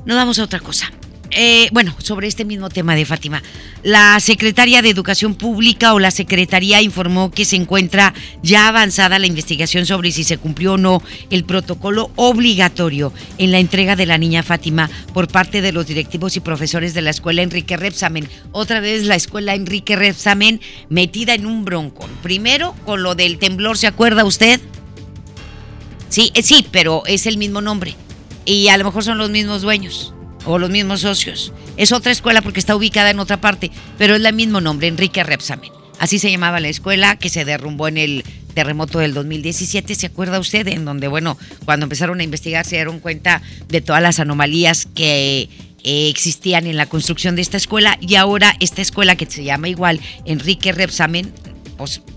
Nos 0.05 0.17
vamos 0.17 0.39
a 0.39 0.43
otra 0.43 0.59
cosa. 0.59 0.91
Eh, 1.35 1.69
bueno, 1.71 1.95
sobre 1.97 2.27
este 2.27 2.45
mismo 2.45 2.69
tema 2.69 2.93
de 2.93 3.05
Fátima. 3.05 3.41
La 3.81 4.19
secretaria 4.19 4.83
de 4.83 4.89
Educación 4.89 5.33
Pública 5.33 5.93
o 5.93 5.99
la 5.99 6.11
Secretaría 6.11 6.81
informó 6.81 7.31
que 7.31 7.43
se 7.43 7.55
encuentra 7.55 8.13
ya 8.43 8.67
avanzada 8.67 9.17
la 9.17 9.25
investigación 9.25 9.87
sobre 9.87 10.11
si 10.11 10.23
se 10.23 10.37
cumplió 10.37 10.73
o 10.73 10.77
no 10.77 11.01
el 11.31 11.43
protocolo 11.43 12.11
obligatorio 12.17 13.13
en 13.39 13.51
la 13.51 13.57
entrega 13.57 13.95
de 13.95 14.05
la 14.05 14.19
niña 14.19 14.43
Fátima 14.43 14.91
por 15.13 15.27
parte 15.27 15.61
de 15.61 15.71
los 15.71 15.87
directivos 15.87 16.37
y 16.37 16.39
profesores 16.39 16.93
de 16.93 17.01
la 17.01 17.09
escuela 17.09 17.41
Enrique 17.41 17.77
Repsamen. 17.77 18.29
Otra 18.51 18.79
vez 18.79 19.05
la 19.05 19.15
escuela 19.15 19.55
Enrique 19.55 19.95
Repsamen 19.95 20.61
metida 20.89 21.33
en 21.33 21.47
un 21.47 21.65
bronco. 21.65 22.07
Primero 22.21 22.75
con 22.85 23.01
lo 23.01 23.15
del 23.15 23.39
temblor, 23.39 23.79
¿se 23.79 23.87
acuerda 23.87 24.23
usted? 24.23 24.61
Sí, 26.09 26.31
eh, 26.35 26.43
sí, 26.43 26.63
pero 26.69 27.01
es 27.07 27.25
el 27.25 27.37
mismo 27.39 27.59
nombre. 27.59 27.95
Y 28.45 28.67
a 28.69 28.77
lo 28.77 28.85
mejor 28.85 29.03
son 29.03 29.17
los 29.17 29.29
mismos 29.29 29.61
dueños 29.61 30.13
o 30.45 30.59
los 30.59 30.69
mismos 30.69 31.01
socios. 31.01 31.53
Es 31.77 31.91
otra 31.91 32.11
escuela 32.11 32.41
porque 32.41 32.59
está 32.59 32.75
ubicada 32.75 33.09
en 33.09 33.19
otra 33.19 33.39
parte, 33.39 33.71
pero 33.97 34.15
es 34.15 34.23
el 34.23 34.33
mismo 34.33 34.61
nombre, 34.61 34.87
Enrique 34.87 35.23
Repsamen. 35.23 35.71
Así 35.99 36.19
se 36.19 36.31
llamaba 36.31 36.59
la 36.59 36.67
escuela 36.67 37.15
que 37.15 37.29
se 37.29 37.45
derrumbó 37.45 37.87
en 37.87 37.97
el 37.97 38.23
terremoto 38.53 38.99
del 38.99 39.13
2017, 39.13 39.95
¿se 39.95 40.07
acuerda 40.07 40.39
usted? 40.39 40.67
En 40.67 40.85
donde, 40.85 41.07
bueno, 41.07 41.37
cuando 41.65 41.85
empezaron 41.85 42.19
a 42.19 42.23
investigar 42.23 42.65
se 42.65 42.75
dieron 42.75 42.99
cuenta 42.99 43.41
de 43.67 43.81
todas 43.81 44.01
las 44.01 44.19
anomalías 44.19 44.87
que 44.93 45.49
eh, 45.83 46.09
existían 46.09 46.67
en 46.67 46.77
la 46.77 46.85
construcción 46.85 47.35
de 47.35 47.41
esta 47.41 47.57
escuela 47.57 47.97
y 47.99 48.15
ahora 48.15 48.55
esta 48.59 48.81
escuela 48.81 49.15
que 49.15 49.25
se 49.25 49.43
llama 49.43 49.69
igual 49.69 49.99
Enrique 50.25 50.71
Repsamen 50.71 51.31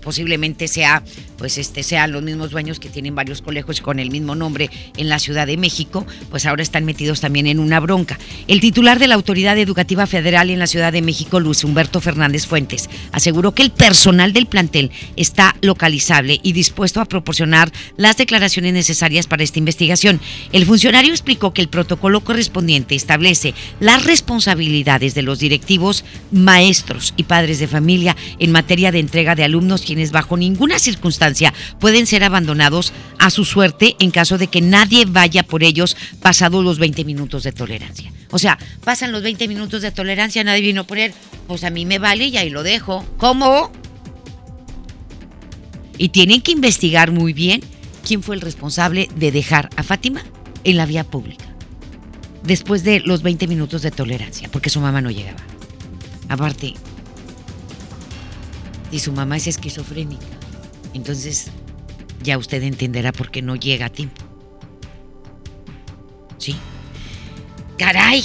posiblemente 0.01 0.67
sea, 0.67 1.03
pues 1.37 1.57
este, 1.57 1.83
sean 1.83 2.11
los 2.11 2.23
mismos 2.23 2.51
dueños 2.51 2.79
que 2.79 2.89
tienen 2.89 3.15
varios 3.15 3.41
colegios 3.41 3.81
con 3.81 3.99
el 3.99 4.11
mismo 4.11 4.35
nombre 4.35 4.69
en 4.97 5.09
la 5.09 5.19
Ciudad 5.19 5.47
de 5.47 5.57
México, 5.57 6.05
pues 6.29 6.45
ahora 6.45 6.63
están 6.63 6.85
metidos 6.85 7.21
también 7.21 7.47
en 7.47 7.59
una 7.59 7.79
bronca. 7.79 8.17
El 8.47 8.59
titular 8.59 8.99
de 8.99 9.07
la 9.07 9.15
Autoridad 9.15 9.57
Educativa 9.57 10.07
Federal 10.07 10.49
en 10.49 10.59
la 10.59 10.67
Ciudad 10.67 10.91
de 10.91 11.01
México, 11.01 11.39
Luis 11.39 11.63
Humberto 11.63 12.01
Fernández 12.01 12.45
Fuentes, 12.45 12.89
aseguró 13.11 13.53
que 13.53 13.63
el 13.63 13.71
personal 13.71 14.33
del 14.33 14.47
plantel 14.47 14.91
está 15.15 15.55
localizable 15.61 16.39
y 16.43 16.53
dispuesto 16.53 17.01
a 17.01 17.05
proporcionar 17.05 17.71
las 17.97 18.17
declaraciones 18.17 18.73
necesarias 18.73 19.27
para 19.27 19.43
esta 19.43 19.59
investigación. 19.59 20.19
El 20.51 20.65
funcionario 20.65 21.11
explicó 21.11 21.53
que 21.53 21.61
el 21.61 21.69
protocolo 21.69 22.21
correspondiente 22.21 22.95
establece 22.95 23.53
las 23.79 24.05
responsabilidades 24.05 25.15
de 25.15 25.21
los 25.21 25.39
directivos, 25.39 26.03
maestros 26.31 27.13
y 27.17 27.23
padres 27.23 27.59
de 27.59 27.67
familia 27.67 28.15
en 28.39 28.51
materia 28.51 28.91
de 28.91 28.99
entrega 28.99 29.35
de 29.35 29.43
alumnos 29.47 29.81
quienes 29.81 30.11
bajo 30.11 30.37
ninguna 30.37 30.79
circunstancia 30.79 31.53
pueden 31.79 32.05
ser 32.05 32.23
abandonados 32.23 32.93
a 33.19 33.29
su 33.29 33.45
suerte 33.45 33.95
en 33.99 34.11
caso 34.11 34.37
de 34.37 34.47
que 34.47 34.61
nadie 34.61 35.05
vaya 35.05 35.43
por 35.43 35.63
ellos 35.63 35.97
pasados 36.21 36.63
los 36.63 36.79
20 36.79 37.03
minutos 37.03 37.43
de 37.43 37.51
tolerancia. 37.51 38.11
O 38.29 38.39
sea, 38.39 38.57
pasan 38.83 39.11
los 39.11 39.23
20 39.23 39.47
minutos 39.47 39.81
de 39.81 39.91
tolerancia, 39.91 40.43
nadie 40.43 40.61
vino 40.61 40.85
por 40.85 40.97
él, 40.97 41.13
pues 41.47 41.63
a 41.63 41.69
mí 41.69 41.85
me 41.85 41.99
vale 41.99 42.27
y 42.27 42.37
ahí 42.37 42.49
lo 42.49 42.63
dejo. 42.63 43.05
¿Cómo? 43.17 43.71
Y 45.97 46.09
tienen 46.09 46.41
que 46.41 46.51
investigar 46.51 47.11
muy 47.11 47.33
bien 47.33 47.61
quién 48.05 48.21
fue 48.21 48.35
el 48.35 48.41
responsable 48.41 49.09
de 49.15 49.31
dejar 49.31 49.69
a 49.75 49.83
Fátima 49.83 50.23
en 50.63 50.77
la 50.77 50.85
vía 50.85 51.03
pública 51.03 51.45
después 52.43 52.83
de 52.83 53.01
los 53.01 53.21
20 53.21 53.47
minutos 53.47 53.81
de 53.81 53.91
tolerancia, 53.91 54.49
porque 54.51 54.69
su 54.69 54.79
mamá 54.79 55.01
no 55.01 55.11
llegaba. 55.11 55.39
Aparte, 56.29 56.73
y 58.91 58.99
su 58.99 59.11
mamá 59.11 59.37
es 59.37 59.47
esquizofrénica. 59.47 60.25
Entonces, 60.93 61.47
ya 62.23 62.37
usted 62.37 62.63
entenderá 62.63 63.11
por 63.11 63.31
qué 63.31 63.41
no 63.41 63.55
llega 63.55 63.87
a 63.87 63.89
tiempo. 63.89 64.23
¿Sí? 66.37 66.55
¡Caray! 67.77 68.23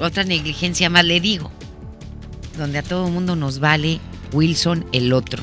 Otra 0.00 0.24
negligencia 0.24 0.90
más 0.90 1.04
le 1.04 1.20
digo. 1.20 1.50
Donde 2.58 2.78
a 2.78 2.82
todo 2.82 3.08
mundo 3.08 3.36
nos 3.36 3.58
vale 3.58 4.00
Wilson 4.32 4.86
el 4.92 5.12
otro. 5.12 5.42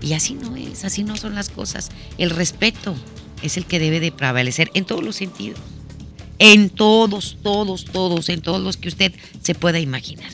Y 0.00 0.12
así 0.12 0.34
no 0.34 0.56
es, 0.56 0.84
así 0.84 1.02
no 1.02 1.16
son 1.16 1.34
las 1.34 1.48
cosas. 1.48 1.90
El 2.18 2.30
respeto 2.30 2.94
es 3.42 3.56
el 3.56 3.66
que 3.66 3.78
debe 3.78 4.00
de 4.00 4.12
prevalecer 4.12 4.70
en 4.74 4.84
todos 4.84 5.02
los 5.02 5.16
sentidos. 5.16 5.60
En 6.38 6.68
todos, 6.68 7.38
todos, 7.42 7.84
todos, 7.84 8.28
en 8.28 8.42
todos 8.42 8.60
los 8.60 8.76
que 8.76 8.88
usted 8.88 9.12
se 9.42 9.54
pueda 9.54 9.78
imaginar. 9.78 10.30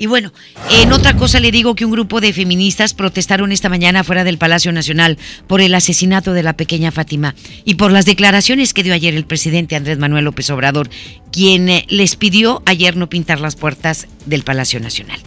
Y 0.00 0.06
bueno, 0.06 0.32
en 0.70 0.94
otra 0.94 1.14
cosa 1.14 1.40
le 1.40 1.52
digo 1.52 1.74
que 1.74 1.84
un 1.84 1.90
grupo 1.90 2.22
de 2.22 2.32
feministas 2.32 2.94
protestaron 2.94 3.52
esta 3.52 3.68
mañana 3.68 4.02
fuera 4.02 4.24
del 4.24 4.38
Palacio 4.38 4.72
Nacional 4.72 5.18
por 5.46 5.60
el 5.60 5.74
asesinato 5.74 6.32
de 6.32 6.42
la 6.42 6.54
pequeña 6.54 6.90
Fátima 6.90 7.34
y 7.66 7.74
por 7.74 7.92
las 7.92 8.06
declaraciones 8.06 8.72
que 8.72 8.82
dio 8.82 8.94
ayer 8.94 9.14
el 9.14 9.26
presidente 9.26 9.76
Andrés 9.76 9.98
Manuel 9.98 10.24
López 10.24 10.48
Obrador, 10.48 10.88
quien 11.30 11.68
eh, 11.68 11.84
les 11.90 12.16
pidió 12.16 12.62
ayer 12.64 12.96
no 12.96 13.10
pintar 13.10 13.40
las 13.40 13.56
puertas 13.56 14.08
del 14.24 14.42
Palacio 14.42 14.80
Nacional. 14.80 15.20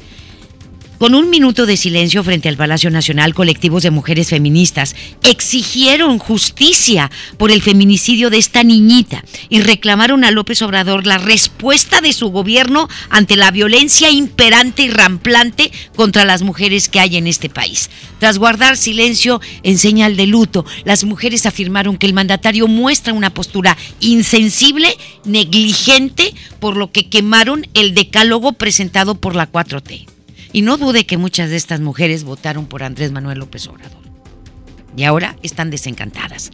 Con 0.99 1.15
un 1.15 1.29
minuto 1.29 1.65
de 1.65 1.75
silencio 1.75 2.23
frente 2.23 2.47
al 2.47 2.55
Palacio 2.55 2.89
Nacional, 2.89 3.33
colectivos 3.33 3.83
de 3.83 3.91
mujeres 3.91 4.29
feministas 4.29 4.95
exigieron 5.23 6.17
justicia 6.17 7.11
por 7.37 7.51
el 7.51 7.61
feminicidio 7.61 8.29
de 8.29 8.37
esta 8.37 8.63
niñita 8.63 9.23
y 9.49 9.61
reclamaron 9.61 10.23
a 10.23 10.31
López 10.31 10.61
Obrador 10.61 11.05
la 11.05 11.17
respuesta 11.17 11.99
de 11.99 12.13
su 12.13 12.29
gobierno 12.29 12.87
ante 13.09 13.35
la 13.35 13.51
violencia 13.51 14.11
imperante 14.11 14.83
y 14.83 14.91
ramplante 14.91 15.71
contra 15.95 16.25
las 16.25 16.41
mujeres 16.41 16.87
que 16.87 17.01
hay 17.01 17.17
en 17.17 17.27
este 17.27 17.49
país. 17.49 17.89
Tras 18.19 18.37
guardar 18.37 18.77
silencio 18.77 19.41
en 19.63 19.79
señal 19.79 20.15
de 20.15 20.27
luto, 20.27 20.63
las 20.85 21.03
mujeres 21.03 21.45
afirmaron 21.45 21.97
que 21.97 22.05
el 22.05 22.13
mandatario 22.13 22.67
muestra 22.67 23.13
una 23.13 23.33
postura 23.33 23.77
insensible, 23.99 24.95
negligente, 25.25 26.33
por 26.59 26.77
lo 26.77 26.91
que 26.91 27.09
quemaron 27.09 27.67
el 27.73 27.93
decálogo 27.93 28.53
presentado 28.53 29.15
por 29.15 29.35
la 29.35 29.51
4T. 29.51 30.13
Y 30.53 30.61
no 30.61 30.77
dude 30.77 31.05
que 31.05 31.17
muchas 31.17 31.49
de 31.49 31.57
estas 31.57 31.81
mujeres 31.81 32.23
votaron 32.23 32.67
por 32.67 32.83
Andrés 32.83 33.11
Manuel 33.11 33.39
López 33.39 33.67
Obrador. 33.67 34.03
Y 34.95 35.03
ahora 35.03 35.35
están 35.41 35.71
desencantadas. 35.71 36.51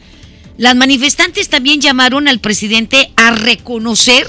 Las 0.58 0.76
manifestantes 0.76 1.50
también 1.50 1.82
llamaron 1.82 2.28
al 2.28 2.40
presidente 2.40 3.12
a 3.18 3.32
reconocer 3.32 4.26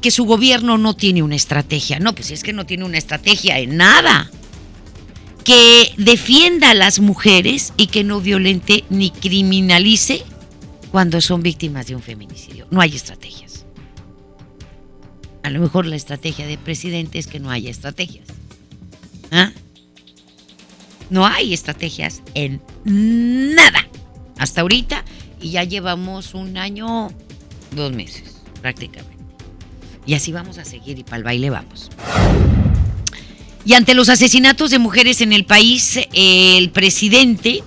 que 0.00 0.10
su 0.10 0.24
gobierno 0.24 0.76
no 0.76 0.94
tiene 0.94 1.22
una 1.22 1.36
estrategia. 1.36 1.98
No, 2.00 2.14
pues 2.14 2.30
es 2.30 2.42
que 2.42 2.52
no 2.52 2.66
tiene 2.66 2.84
una 2.84 2.98
estrategia 2.98 3.58
en 3.58 3.76
nada. 3.76 4.30
Que 5.44 5.92
defienda 5.96 6.70
a 6.70 6.74
las 6.74 6.98
mujeres 6.98 7.72
y 7.76 7.86
que 7.86 8.02
no 8.02 8.20
violente 8.20 8.84
ni 8.90 9.10
criminalice 9.10 10.24
cuando 10.90 11.20
son 11.20 11.42
víctimas 11.42 11.86
de 11.86 11.94
un 11.94 12.02
feminicidio. 12.02 12.66
No 12.70 12.80
hay 12.80 12.96
estrategias. 12.96 13.66
A 15.44 15.50
lo 15.50 15.60
mejor 15.60 15.86
la 15.86 15.94
estrategia 15.94 16.46
del 16.46 16.58
presidente 16.58 17.20
es 17.20 17.28
que 17.28 17.38
no 17.38 17.50
haya 17.50 17.70
estrategias. 17.70 18.26
¿Ah? 19.30 19.52
No 21.10 21.26
hay 21.26 21.54
estrategias 21.54 22.22
en 22.34 22.60
nada 22.84 23.86
hasta 24.38 24.60
ahorita 24.60 25.04
y 25.40 25.50
ya 25.50 25.64
llevamos 25.64 26.34
un 26.34 26.56
año, 26.56 27.10
dos 27.72 27.92
meses 27.92 28.42
prácticamente. 28.60 29.16
Y 30.04 30.14
así 30.14 30.32
vamos 30.32 30.58
a 30.58 30.64
seguir 30.64 30.98
y 30.98 31.04
para 31.04 31.18
el 31.18 31.24
baile 31.24 31.50
vamos. 31.50 31.90
Y 33.64 33.74
ante 33.74 33.94
los 33.94 34.08
asesinatos 34.08 34.70
de 34.70 34.78
mujeres 34.78 35.20
en 35.20 35.32
el 35.32 35.44
país, 35.44 35.98
el 36.12 36.70
presidente 36.70 37.62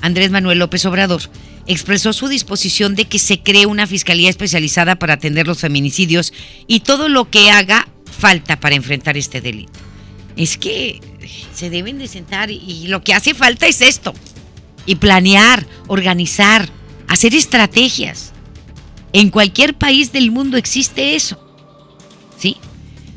Andrés 0.00 0.30
Manuel 0.30 0.58
López 0.58 0.84
Obrador 0.86 1.22
expresó 1.66 2.12
su 2.12 2.28
disposición 2.28 2.94
de 2.94 3.06
que 3.06 3.18
se 3.18 3.40
cree 3.40 3.66
una 3.66 3.86
fiscalía 3.86 4.28
especializada 4.28 4.96
para 4.96 5.14
atender 5.14 5.46
los 5.46 5.60
feminicidios 5.60 6.32
y 6.66 6.80
todo 6.80 7.08
lo 7.08 7.30
que 7.30 7.50
haga 7.50 7.88
falta 8.18 8.60
para 8.60 8.74
enfrentar 8.74 9.16
este 9.16 9.40
delito 9.40 9.83
es 10.36 10.58
que 10.58 11.00
se 11.52 11.70
deben 11.70 11.98
de 11.98 12.08
sentar 12.08 12.50
y 12.50 12.86
lo 12.88 13.02
que 13.02 13.14
hace 13.14 13.34
falta 13.34 13.66
es 13.66 13.80
esto. 13.80 14.12
Y 14.86 14.96
planear, 14.96 15.66
organizar, 15.86 16.68
hacer 17.08 17.34
estrategias. 17.34 18.32
En 19.12 19.30
cualquier 19.30 19.74
país 19.74 20.12
del 20.12 20.30
mundo 20.30 20.56
existe 20.56 21.14
eso. 21.14 21.38
¿Sí? 22.36 22.56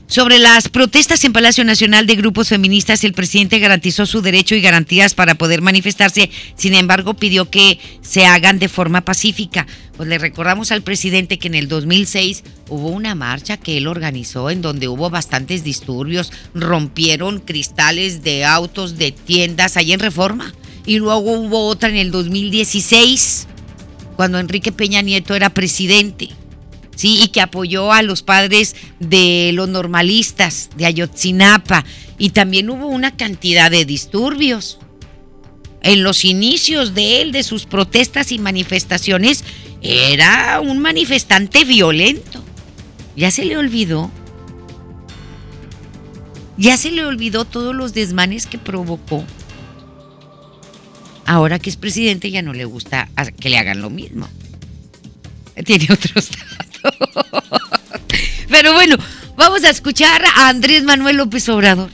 Sobre 0.10 0.40
las 0.40 0.70
protestas 0.70 1.26
en 1.26 1.34
Palacio 1.34 1.66
Nacional 1.66 2.08
de 2.08 2.16
grupos 2.16 2.48
feministas, 2.48 3.04
el 3.04 3.12
presidente 3.12 3.60
garantizó 3.60 4.06
su 4.06 4.22
derecho 4.22 4.56
y 4.56 4.62
garantías 4.62 5.14
para 5.14 5.36
poder 5.36 5.62
manifestarse. 5.62 6.30
Sin 6.56 6.76
embargo, 6.76 7.16
pidió 7.16 7.50
que 7.50 7.78
se 8.02 8.26
hagan 8.26 8.58
de 8.58 8.70
forma 8.70 9.02
pacífica. 9.02 9.68
Pues 9.98 10.08
le 10.08 10.18
recordamos 10.18 10.72
al 10.72 10.82
presidente 10.82 11.38
que 11.38 11.50
en 11.50 11.56
el 11.56 11.68
2006 11.68 12.46
hubo 12.70 12.88
una 12.88 13.16
marcha 13.16 13.58
que 13.58 13.76
él 13.76 13.88
organizó 13.88 14.50
en 14.50 14.62
donde 14.62 14.88
hubo 14.88 15.10
bastantes 15.10 15.66
disturbios, 15.66 16.32
rompieron 16.54 17.40
cristales 17.42 18.24
de 18.24 18.46
autos, 18.46 18.98
de 18.98 19.12
tiendas, 19.12 19.76
ahí 19.76 19.92
en 19.92 20.00
Reforma. 20.00 20.54
Y 20.86 21.00
luego 21.00 21.34
hubo 21.34 21.68
otra 21.68 21.90
en 21.90 21.98
el 21.98 22.12
2016, 22.12 23.46
cuando 24.16 24.40
Enrique 24.40 24.72
Peña 24.72 25.02
Nieto 25.02 25.36
era 25.36 25.50
presidente. 25.50 26.30
¿Sí? 26.98 27.22
Y 27.24 27.28
que 27.30 27.40
apoyó 27.40 27.94
a 27.94 28.02
los 28.02 28.24
padres 28.24 28.76
de 29.00 29.52
los 29.54 29.70
normalistas 29.70 30.70
de 30.76 30.88
Ayotzinapa. 30.88 31.86
Y 32.18 32.32
también 32.32 32.70
hubo 32.70 32.88
una 32.88 33.16
cantidad 33.16 33.72
de 33.72 33.86
disturbios. 33.86 34.80
En 35.84 36.04
los 36.04 36.26
inicios 36.26 36.94
de 36.96 37.22
él, 37.22 37.32
de 37.32 37.44
sus 37.44 37.66
protestas 37.66 38.34
y 38.34 38.40
manifestaciones, 38.40 39.46
era 39.82 40.60
un 40.60 40.80
manifestante 40.80 41.64
violento. 41.64 42.44
Ya 43.16 43.32
se 43.32 43.46
le 43.46 43.58
olvidó. 43.58 44.12
Ya 46.58 46.76
se 46.76 46.92
le 46.92 47.06
olvidó 47.06 47.46
todos 47.46 47.76
los 47.76 47.94
desmanes 47.94 48.48
que 48.48 48.58
provocó. 48.58 49.24
Ahora 51.26 51.60
que 51.60 51.70
es 51.70 51.76
presidente 51.76 52.32
ya 52.32 52.42
no 52.42 52.54
le 52.54 52.66
gusta 52.66 53.10
que 53.40 53.50
le 53.50 53.60
hagan 53.60 53.82
lo 53.82 53.92
mismo. 53.92 54.28
Tiene 55.66 55.88
otros 55.92 56.30
Pero 58.50 58.74
bueno, 58.74 58.96
vamos 59.36 59.64
a 59.64 59.70
escuchar 59.70 60.24
a 60.26 60.50
Andrés 60.50 60.84
Manuel 60.84 61.18
López 61.18 61.48
Obrador. 61.50 61.90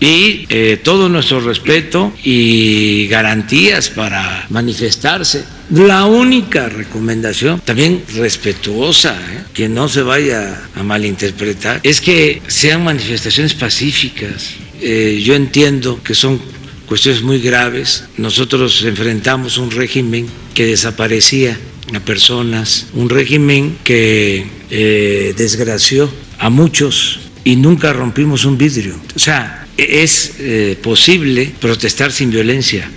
Y 0.00 0.46
eh, 0.48 0.80
todo 0.82 1.10
nuestro 1.10 1.40
respeto 1.40 2.12
y 2.24 3.06
garantías 3.08 3.90
para 3.90 4.46
manifestarse. 4.48 5.44
La 5.72 6.06
única 6.06 6.70
recomendación, 6.70 7.60
también 7.60 8.02
respetuosa, 8.16 9.14
¿eh? 9.14 9.44
que 9.52 9.68
no 9.68 9.88
se 9.88 10.00
vaya 10.00 10.68
a 10.74 10.82
malinterpretar, 10.82 11.80
es 11.82 12.00
que 12.00 12.40
sean 12.46 12.82
manifestaciones 12.82 13.52
pacíficas. 13.52 14.54
Eh, 14.80 15.20
yo 15.22 15.34
entiendo 15.34 16.02
que 16.02 16.14
son 16.14 16.40
cuestiones 16.86 17.22
muy 17.22 17.38
graves. 17.38 18.04
Nosotros 18.16 18.82
enfrentamos 18.82 19.58
un 19.58 19.70
régimen 19.70 20.26
que 20.54 20.64
desaparecía 20.64 21.58
a 21.96 22.00
personas, 22.00 22.86
un 22.94 23.08
régimen 23.08 23.76
que 23.84 24.46
eh, 24.70 25.34
desgració 25.36 26.10
a 26.38 26.50
muchos 26.50 27.20
y 27.44 27.56
nunca 27.56 27.92
rompimos 27.92 28.44
un 28.44 28.56
vidrio. 28.58 28.94
O 29.14 29.18
sea, 29.18 29.66
es 29.76 30.34
eh, 30.38 30.78
posible 30.82 31.52
protestar 31.60 32.12
sin 32.12 32.30
violencia. 32.30 32.90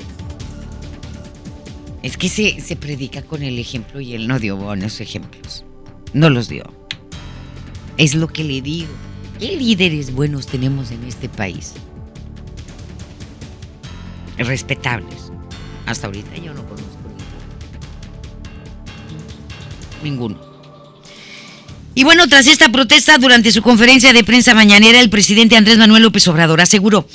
Es 2.03 2.17
que 2.17 2.27
se, 2.27 2.59
se 2.59 2.75
predica 2.75 3.21
con 3.21 3.43
el 3.43 3.57
ejemplo 3.57 4.01
y 4.01 4.13
él 4.13 4.27
no 4.27 4.37
dio 4.37 4.57
buenos 4.57 4.99
ejemplos. 4.99 5.63
No 6.11 6.29
los 6.29 6.49
dio. 6.49 6.65
Es 7.95 8.13
lo 8.13 8.27
que 8.27 8.43
le 8.43 8.61
digo. 8.61 8.91
¿Qué 9.39 9.55
líderes 9.55 10.13
buenos 10.13 10.45
tenemos 10.45 10.91
en 10.91 11.01
este 11.05 11.29
país? 11.29 11.71
Respetables. 14.37 15.31
Hasta 15.85 16.07
ahorita 16.07 16.35
yo 16.37 16.53
no 16.53 16.63
conozco 16.63 17.03
ninguno. 20.03 20.39
Y 21.95 22.03
bueno, 22.03 22.27
tras 22.27 22.47
esta 22.47 22.69
protesta, 22.69 23.17
durante 23.17 23.51
su 23.51 23.61
conferencia 23.61 24.13
de 24.13 24.23
prensa 24.23 24.53
mañanera, 24.53 24.99
el 24.99 25.09
presidente 25.09 25.55
Andrés 25.55 25.77
Manuel 25.77 26.03
López 26.03 26.27
Obrador 26.27 26.59
aseguró 26.59 27.07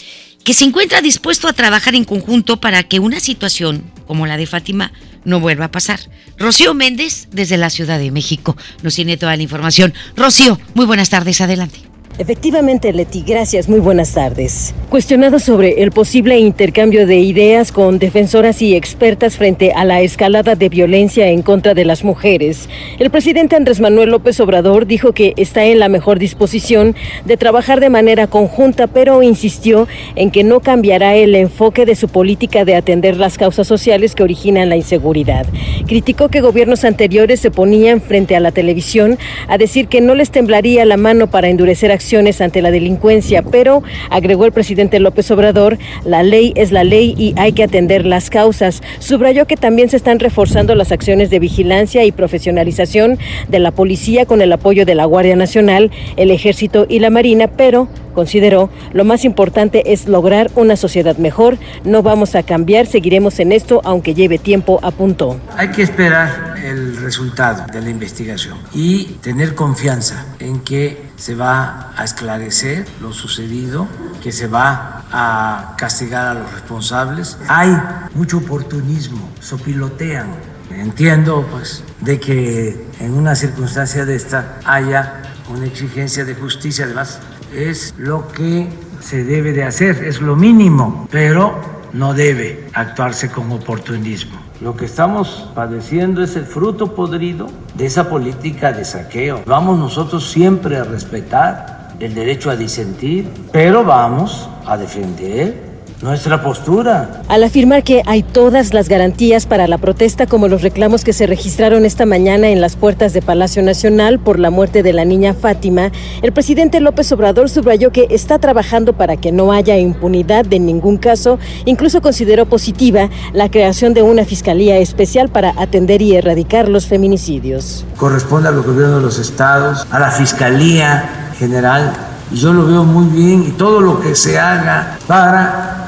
que 0.44 0.54
se 0.54 0.64
encuentra 0.64 1.02
dispuesto 1.02 1.48
a 1.48 1.52
trabajar 1.52 1.94
en 1.94 2.04
conjunto 2.04 2.60
para 2.60 2.82
que 2.84 3.00
una 3.00 3.20
situación 3.20 3.84
como 4.06 4.26
la 4.26 4.36
de 4.36 4.46
Fátima 4.46 4.92
no 5.24 5.40
vuelva 5.40 5.66
a 5.66 5.70
pasar. 5.70 6.00
Rocío 6.38 6.74
Méndez, 6.74 7.28
desde 7.32 7.56
la 7.56 7.70
Ciudad 7.70 7.98
de 7.98 8.10
México, 8.10 8.56
nos 8.82 8.94
tiene 8.94 9.16
toda 9.16 9.36
la 9.36 9.42
información. 9.42 9.92
Rocío, 10.16 10.58
muy 10.74 10.86
buenas 10.86 11.10
tardes, 11.10 11.40
adelante. 11.40 11.87
Efectivamente, 12.18 12.92
Leti, 12.92 13.22
gracias, 13.22 13.68
muy 13.68 13.78
buenas 13.78 14.12
tardes. 14.12 14.74
Cuestionado 14.88 15.38
sobre 15.38 15.84
el 15.84 15.92
posible 15.92 16.36
intercambio 16.36 17.06
de 17.06 17.18
ideas 17.18 17.70
con 17.70 18.00
defensoras 18.00 18.60
y 18.60 18.74
expertas 18.74 19.36
frente 19.36 19.70
a 19.70 19.84
la 19.84 20.00
escalada 20.00 20.56
de 20.56 20.68
violencia 20.68 21.28
en 21.28 21.42
contra 21.42 21.74
de 21.74 21.84
las 21.84 22.02
mujeres, 22.02 22.68
el 22.98 23.10
presidente 23.10 23.54
Andrés 23.54 23.78
Manuel 23.78 24.10
López 24.10 24.40
Obrador 24.40 24.86
dijo 24.86 25.12
que 25.12 25.32
está 25.36 25.64
en 25.66 25.78
la 25.78 25.88
mejor 25.88 26.18
disposición 26.18 26.96
de 27.24 27.36
trabajar 27.36 27.78
de 27.78 27.88
manera 27.88 28.26
conjunta, 28.26 28.88
pero 28.88 29.22
insistió 29.22 29.86
en 30.16 30.32
que 30.32 30.42
no 30.42 30.58
cambiará 30.58 31.14
el 31.14 31.36
enfoque 31.36 31.86
de 31.86 31.94
su 31.94 32.08
política 32.08 32.64
de 32.64 32.74
atender 32.74 33.16
las 33.16 33.38
causas 33.38 33.68
sociales 33.68 34.16
que 34.16 34.24
originan 34.24 34.68
la 34.68 34.76
inseguridad. 34.76 35.46
Criticó 35.86 36.30
que 36.30 36.40
gobiernos 36.40 36.84
anteriores 36.84 37.38
se 37.38 37.52
ponían 37.52 38.00
frente 38.00 38.34
a 38.34 38.40
la 38.40 38.50
televisión 38.50 39.18
a 39.46 39.56
decir 39.56 39.86
que 39.86 40.00
no 40.00 40.16
les 40.16 40.32
temblaría 40.32 40.84
la 40.84 40.96
mano 40.96 41.28
para 41.28 41.48
endurecer 41.48 41.92
acciones 41.92 42.07
ante 42.16 42.62
la 42.62 42.70
delincuencia, 42.70 43.42
pero, 43.42 43.82
agregó 44.08 44.46
el 44.46 44.52
presidente 44.52 44.98
López 44.98 45.30
Obrador, 45.30 45.76
la 46.06 46.22
ley 46.22 46.54
es 46.56 46.72
la 46.72 46.82
ley 46.82 47.14
y 47.18 47.34
hay 47.36 47.52
que 47.52 47.62
atender 47.62 48.06
las 48.06 48.30
causas. 48.30 48.82
Subrayó 48.98 49.46
que 49.46 49.56
también 49.56 49.90
se 49.90 49.98
están 49.98 50.18
reforzando 50.18 50.74
las 50.74 50.90
acciones 50.90 51.28
de 51.28 51.38
vigilancia 51.38 52.04
y 52.04 52.12
profesionalización 52.12 53.18
de 53.48 53.58
la 53.58 53.72
policía 53.72 54.24
con 54.24 54.40
el 54.40 54.52
apoyo 54.52 54.86
de 54.86 54.94
la 54.94 55.04
Guardia 55.04 55.36
Nacional, 55.36 55.90
el 56.16 56.30
Ejército 56.30 56.86
y 56.88 57.00
la 57.00 57.10
Marina, 57.10 57.48
pero 57.48 57.88
consideró 58.18 58.68
lo 58.92 59.04
más 59.04 59.24
importante 59.24 59.92
es 59.92 60.08
lograr 60.08 60.50
una 60.56 60.74
sociedad 60.74 61.16
mejor. 61.18 61.56
No 61.84 62.02
vamos 62.02 62.34
a 62.34 62.42
cambiar, 62.42 62.88
seguiremos 62.88 63.38
en 63.38 63.52
esto 63.52 63.80
aunque 63.84 64.12
lleve 64.12 64.38
tiempo, 64.38 64.80
apuntó. 64.82 65.38
Hay 65.56 65.68
que 65.68 65.82
esperar 65.82 66.56
el 66.64 66.96
resultado 66.96 67.64
de 67.72 67.80
la 67.80 67.90
investigación 67.90 68.58
y 68.74 69.04
tener 69.22 69.54
confianza 69.54 70.26
en 70.40 70.58
que 70.60 71.00
se 71.14 71.36
va 71.36 71.92
a 71.96 72.02
esclarecer 72.02 72.86
lo 73.00 73.12
sucedido, 73.12 73.86
que 74.20 74.32
se 74.32 74.48
va 74.48 75.04
a 75.12 75.76
castigar 75.78 76.26
a 76.26 76.34
los 76.34 76.52
responsables. 76.52 77.38
Hay 77.46 77.70
mucho 78.14 78.38
oportunismo, 78.38 79.28
sopilotean. 79.40 80.26
Entiendo 80.72 81.46
pues 81.52 81.84
de 82.00 82.18
que 82.18 82.84
en 82.98 83.14
una 83.14 83.36
circunstancia 83.36 84.04
de 84.04 84.16
esta 84.16 84.58
haya 84.64 85.22
una 85.50 85.66
exigencia 85.66 86.24
de 86.24 86.34
justicia, 86.34 86.84
además 86.84 87.20
es 87.54 87.94
lo 87.96 88.28
que 88.28 88.68
se 89.00 89.24
debe 89.24 89.52
de 89.52 89.64
hacer, 89.64 90.04
es 90.04 90.20
lo 90.20 90.36
mínimo, 90.36 91.08
pero 91.10 91.54
no 91.92 92.14
debe 92.14 92.66
actuarse 92.74 93.30
con 93.30 93.50
oportunismo. 93.52 94.38
Lo 94.60 94.76
que 94.76 94.86
estamos 94.86 95.48
padeciendo 95.54 96.22
es 96.22 96.34
el 96.36 96.44
fruto 96.44 96.94
podrido 96.94 97.46
de 97.74 97.86
esa 97.86 98.08
política 98.08 98.72
de 98.72 98.84
saqueo. 98.84 99.42
Vamos 99.46 99.78
nosotros 99.78 100.28
siempre 100.28 100.76
a 100.76 100.84
respetar 100.84 101.94
el 102.00 102.14
derecho 102.14 102.50
a 102.50 102.56
disentir, 102.56 103.30
pero 103.52 103.84
vamos 103.84 104.48
a 104.66 104.76
defender 104.76 105.67
nuestra 106.02 106.42
postura. 106.42 107.22
Al 107.28 107.42
afirmar 107.42 107.82
que 107.82 108.02
hay 108.06 108.22
todas 108.22 108.72
las 108.72 108.88
garantías 108.88 109.46
para 109.46 109.66
la 109.66 109.78
protesta, 109.78 110.26
como 110.26 110.48
los 110.48 110.62
reclamos 110.62 111.04
que 111.04 111.12
se 111.12 111.26
registraron 111.26 111.84
esta 111.84 112.06
mañana 112.06 112.48
en 112.48 112.60
las 112.60 112.76
puertas 112.76 113.12
de 113.12 113.22
Palacio 113.22 113.62
Nacional 113.62 114.18
por 114.18 114.38
la 114.38 114.50
muerte 114.50 114.82
de 114.82 114.92
la 114.92 115.04
niña 115.04 115.34
Fátima, 115.34 115.90
el 116.22 116.32
presidente 116.32 116.80
López 116.80 117.10
Obrador 117.12 117.50
subrayó 117.50 117.90
que 117.90 118.06
está 118.10 118.38
trabajando 118.38 118.92
para 118.92 119.16
que 119.16 119.32
no 119.32 119.52
haya 119.52 119.76
impunidad 119.76 120.44
de 120.44 120.60
ningún 120.60 120.98
caso. 120.98 121.38
Incluso 121.64 122.00
consideró 122.00 122.46
positiva 122.46 123.10
la 123.32 123.50
creación 123.50 123.92
de 123.94 124.02
una 124.02 124.24
fiscalía 124.24 124.78
especial 124.78 125.28
para 125.28 125.52
atender 125.56 126.00
y 126.02 126.14
erradicar 126.14 126.68
los 126.68 126.86
feminicidios. 126.86 127.84
Corresponde 127.96 128.48
a 128.48 128.52
los 128.52 128.64
gobiernos 128.64 128.98
de 128.98 129.02
los 129.02 129.18
estados, 129.18 129.86
a 129.90 129.98
la 129.98 130.10
Fiscalía 130.10 131.32
General, 131.38 131.92
y 132.30 132.36
yo 132.36 132.52
lo 132.52 132.66
veo 132.66 132.84
muy 132.84 133.06
bien, 133.06 133.44
y 133.46 133.52
todo 133.52 133.80
lo 133.80 134.00
que 134.00 134.14
se 134.14 134.38
haga 134.38 134.98
para 135.06 135.87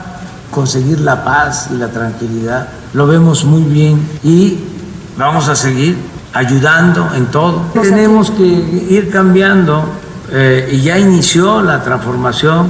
conseguir 0.51 1.01
la 1.01 1.25
paz 1.25 1.69
y 1.73 1.77
la 1.77 1.89
tranquilidad. 1.89 2.69
Lo 2.93 3.07
vemos 3.07 3.45
muy 3.45 3.63
bien 3.63 4.01
y 4.23 4.59
vamos 5.17 5.49
a 5.49 5.57
seguir 5.57 5.97
ayudando 6.33 7.09
en 7.15 7.27
todo. 7.27 7.63
Tenemos 7.75 8.31
que 8.31 8.45
ir 8.45 9.11
cambiando 9.11 9.85
eh, 10.33 10.69
y 10.73 10.83
ya 10.83 10.99
inició 10.99 11.63
la 11.63 11.83
transformación 11.83 12.69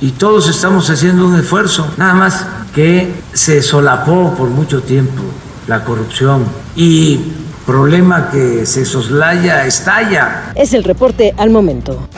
y 0.00 0.12
todos 0.12 0.48
estamos 0.48 0.88
haciendo 0.90 1.26
un 1.26 1.36
esfuerzo, 1.36 1.86
nada 1.96 2.14
más 2.14 2.46
que 2.74 3.12
se 3.32 3.62
solapó 3.62 4.34
por 4.36 4.48
mucho 4.48 4.82
tiempo 4.82 5.22
la 5.66 5.84
corrupción 5.84 6.44
y 6.76 7.20
problema 7.66 8.30
que 8.30 8.64
se 8.64 8.84
soslaya 8.84 9.66
estalla. 9.66 10.52
Es 10.54 10.72
el 10.72 10.84
reporte 10.84 11.34
al 11.36 11.50
momento. 11.50 12.08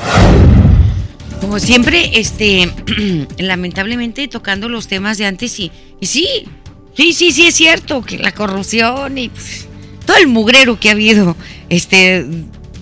Como 1.41 1.59
siempre, 1.59 2.19
este, 2.21 2.71
lamentablemente 3.39 4.29
tocando 4.29 4.69
los 4.69 4.89
temas 4.89 5.19
de 5.19 5.27
antes 5.27 5.59
y, 5.59 5.73
y 6.01 6.07
sí, 6.07 6.27
sí, 6.97 7.13
sí, 7.13 7.33
sí 7.33 7.47
es 7.47 7.55
cierto 7.55 8.03
que 8.03 8.19
la 8.19 8.33
corrupción 8.33 9.17
y 9.17 9.31
pues, 9.31 9.67
todo 10.05 10.17
el 10.19 10.27
mugrero 10.29 10.79
que 10.79 10.91
ha 10.91 10.93
habido, 10.93 11.37
este, 11.69 12.27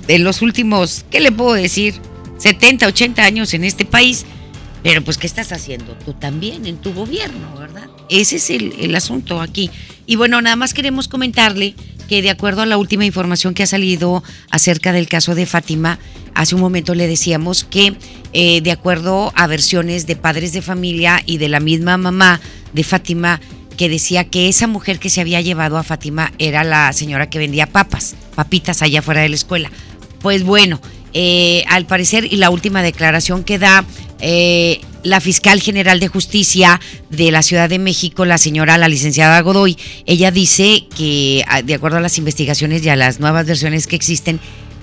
en 0.08 0.24
los 0.24 0.42
últimos, 0.42 1.04
¿qué 1.10 1.20
le 1.20 1.30
puedo 1.30 1.52
decir? 1.52 1.94
70, 2.38 2.86
80 2.86 3.22
años 3.22 3.54
en 3.54 3.64
este 3.64 3.84
país. 3.84 4.24
Pero 4.82 5.02
pues, 5.02 5.18
¿qué 5.18 5.26
estás 5.26 5.52
haciendo 5.52 5.94
tú 6.04 6.12
también 6.12 6.66
en 6.66 6.76
tu 6.76 6.92
gobierno, 6.92 7.54
verdad? 7.58 7.88
Ese 8.08 8.36
es 8.36 8.50
el, 8.50 8.94
asunto 8.94 9.40
aquí. 9.40 9.70
Y 10.06 10.16
bueno, 10.16 10.40
nada 10.40 10.56
más 10.56 10.74
queremos 10.74 11.08
comentarle 11.08 11.74
que 12.08 12.22
de 12.22 12.30
acuerdo 12.30 12.62
a 12.62 12.66
la 12.66 12.78
última 12.78 13.04
información 13.04 13.54
que 13.54 13.62
ha 13.62 13.66
salido 13.66 14.22
acerca 14.50 14.92
del 14.92 15.08
caso 15.08 15.34
de 15.34 15.46
Fátima, 15.46 15.98
hace 16.34 16.54
un 16.54 16.60
momento 16.60 16.94
le 16.94 17.06
decíamos 17.06 17.64
que 17.64 17.96
eh, 18.32 18.60
de 18.62 18.72
acuerdo 18.72 19.32
a 19.34 19.46
versiones 19.46 20.06
de 20.06 20.16
padres 20.16 20.52
de 20.52 20.62
familia 20.62 21.20
y 21.26 21.38
de 21.38 21.48
la 21.48 21.60
misma 21.60 21.98
mamá 21.98 22.40
de 22.72 22.84
Fátima, 22.84 23.40
que 23.76 23.88
decía 23.88 24.24
que 24.24 24.48
esa 24.48 24.66
mujer 24.66 24.98
que 24.98 25.10
se 25.10 25.20
había 25.20 25.40
llevado 25.40 25.76
a 25.76 25.82
Fátima 25.82 26.32
era 26.38 26.64
la 26.64 26.92
señora 26.92 27.30
que 27.30 27.38
vendía 27.38 27.66
papas, 27.66 28.16
papitas 28.34 28.82
allá 28.82 29.02
fuera 29.02 29.20
de 29.20 29.28
la 29.28 29.36
escuela. 29.36 29.70
Pues 30.20 30.42
bueno, 30.42 30.80
eh, 31.14 31.64
al 31.68 31.86
parecer, 31.86 32.24
y 32.30 32.36
la 32.36 32.50
última 32.50 32.82
declaración 32.82 33.44
que 33.44 33.58
da 33.58 33.84
eh, 34.20 34.80
la 35.02 35.20
fiscal 35.20 35.60
general 35.60 36.00
de 36.00 36.08
justicia 36.08 36.80
de 37.10 37.30
la 37.30 37.42
Ciudad 37.42 37.68
de 37.68 37.78
México, 37.78 38.24
la 38.24 38.38
señora, 38.38 38.78
la 38.78 38.88
licenciada 38.88 39.40
Godoy, 39.40 39.76
ella 40.06 40.30
dice 40.30 40.86
que, 40.96 41.44
ah, 41.48 41.62
de 41.62 41.74
acuerdo 41.74 41.98
a 41.98 42.00
las 42.00 42.18
investigaciones 42.18 42.84
y 42.84 42.88
a 42.88 42.96
las 42.96 43.20
nuevas 43.20 43.46
versiones 43.46 43.86
que 43.86 43.96
existen, 43.96 44.40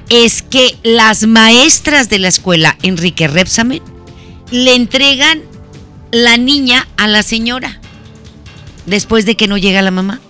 es 0.09 0.41
que 0.41 0.77
las 0.83 1.27
maestras 1.27 2.09
de 2.09 2.19
la 2.19 2.27
escuela, 2.27 2.77
Enrique 2.83 3.27
Repsamen, 3.27 3.81
le 4.51 4.75
entregan 4.75 5.41
la 6.11 6.37
niña 6.37 6.87
a 6.97 7.07
la 7.07 7.23
señora 7.23 7.81
después 8.85 9.25
de 9.25 9.35
que 9.35 9.47
no 9.47 9.57
llega 9.57 9.81
la 9.81 9.91
mamá. 9.91 10.21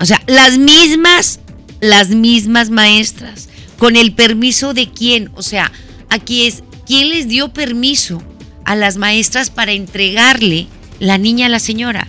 O 0.00 0.06
sea, 0.06 0.22
las 0.26 0.58
mismas, 0.58 1.40
las 1.80 2.10
mismas 2.10 2.70
maestras, 2.70 3.48
con 3.78 3.96
el 3.96 4.12
permiso 4.12 4.74
de 4.74 4.90
quién. 4.90 5.30
O 5.34 5.42
sea, 5.42 5.72
aquí 6.08 6.46
es, 6.46 6.62
¿quién 6.86 7.10
les 7.10 7.28
dio 7.28 7.52
permiso 7.52 8.22
a 8.64 8.76
las 8.76 8.96
maestras 8.96 9.50
para 9.50 9.72
entregarle 9.72 10.66
la 11.00 11.18
niña 11.18 11.46
a 11.46 11.50
la 11.50 11.58
señora? 11.58 12.08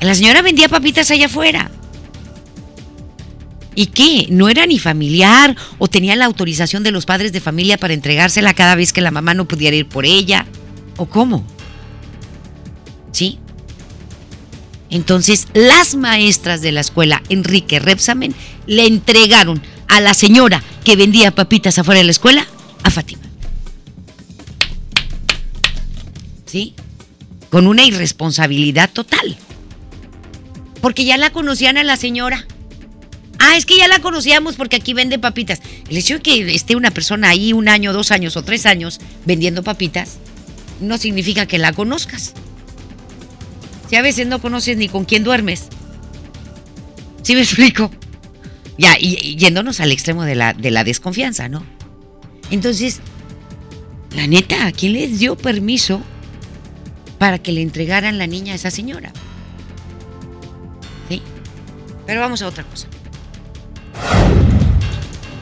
La 0.00 0.14
señora 0.14 0.42
vendía 0.42 0.68
papitas 0.68 1.10
allá 1.10 1.26
afuera. 1.26 1.70
¿Y 3.74 3.86
qué? 3.86 4.26
¿No 4.30 4.48
era 4.48 4.66
ni 4.66 4.78
familiar 4.78 5.56
o 5.78 5.88
tenía 5.88 6.16
la 6.16 6.26
autorización 6.26 6.82
de 6.82 6.90
los 6.90 7.06
padres 7.06 7.32
de 7.32 7.40
familia 7.40 7.78
para 7.78 7.94
entregársela 7.94 8.52
cada 8.52 8.74
vez 8.74 8.92
que 8.92 9.00
la 9.00 9.10
mamá 9.10 9.32
no 9.34 9.48
pudiera 9.48 9.76
ir 9.76 9.88
por 9.88 10.04
ella? 10.04 10.46
¿O 10.96 11.06
cómo? 11.06 11.46
¿Sí? 13.12 13.38
Entonces, 14.90 15.48
las 15.54 15.94
maestras 15.94 16.60
de 16.60 16.72
la 16.72 16.80
escuela 16.80 17.22
Enrique 17.30 17.78
Repsamen 17.78 18.34
le 18.66 18.86
entregaron 18.86 19.62
a 19.88 20.00
la 20.00 20.12
señora 20.12 20.62
que 20.84 20.96
vendía 20.96 21.34
papitas 21.34 21.78
afuera 21.78 21.98
de 21.98 22.04
la 22.04 22.10
escuela 22.10 22.46
a 22.82 22.90
Fátima. 22.90 23.22
¿Sí? 26.46 26.74
Con 27.50 27.66
una 27.66 27.84
irresponsabilidad 27.84 28.90
total. 28.90 29.36
Porque 30.80 31.04
ya 31.04 31.16
la 31.16 31.30
conocían 31.30 31.78
a 31.78 31.84
la 31.84 31.96
señora. 31.96 32.46
Ah, 33.38 33.56
es 33.56 33.66
que 33.66 33.76
ya 33.76 33.88
la 33.88 34.00
conocíamos 34.00 34.56
porque 34.56 34.76
aquí 34.76 34.94
vende 34.94 35.18
papitas. 35.18 35.60
El 35.88 35.96
hecho 35.96 36.14
de 36.14 36.20
que 36.20 36.54
esté 36.54 36.76
una 36.76 36.90
persona 36.90 37.30
ahí 37.30 37.52
un 37.52 37.68
año, 37.68 37.92
dos 37.92 38.10
años 38.10 38.36
o 38.36 38.42
tres 38.42 38.66
años 38.66 39.00
vendiendo 39.24 39.62
papitas 39.62 40.18
no 40.80 40.98
significa 40.98 41.46
que 41.46 41.58
la 41.58 41.72
conozcas. 41.72 42.34
Si 43.88 43.96
a 43.96 44.02
veces 44.02 44.26
no 44.26 44.40
conoces 44.40 44.76
ni 44.76 44.88
con 44.88 45.04
quién 45.04 45.24
duermes. 45.24 45.68
¿Sí 47.22 47.34
me 47.34 47.42
explico? 47.42 47.90
Ya, 48.78 48.96
y, 48.98 49.36
yéndonos 49.36 49.80
al 49.80 49.92
extremo 49.92 50.24
de 50.24 50.34
la, 50.34 50.54
de 50.54 50.70
la 50.70 50.84
desconfianza, 50.84 51.48
¿no? 51.48 51.64
Entonces, 52.52 53.00
la 54.14 54.26
neta, 54.26 54.66
¿a 54.66 54.72
quién 54.72 54.92
les 54.92 55.18
dio 55.18 55.36
permiso 55.36 56.02
para 57.18 57.38
que 57.38 57.50
le 57.50 57.62
entregaran 57.62 58.18
la 58.18 58.26
niña 58.26 58.52
a 58.52 58.56
esa 58.56 58.70
señora? 58.70 59.10
¿Sí? 61.08 61.22
Pero 62.06 62.20
vamos 62.20 62.42
a 62.42 62.46
otra 62.46 62.62
cosa. 62.64 62.88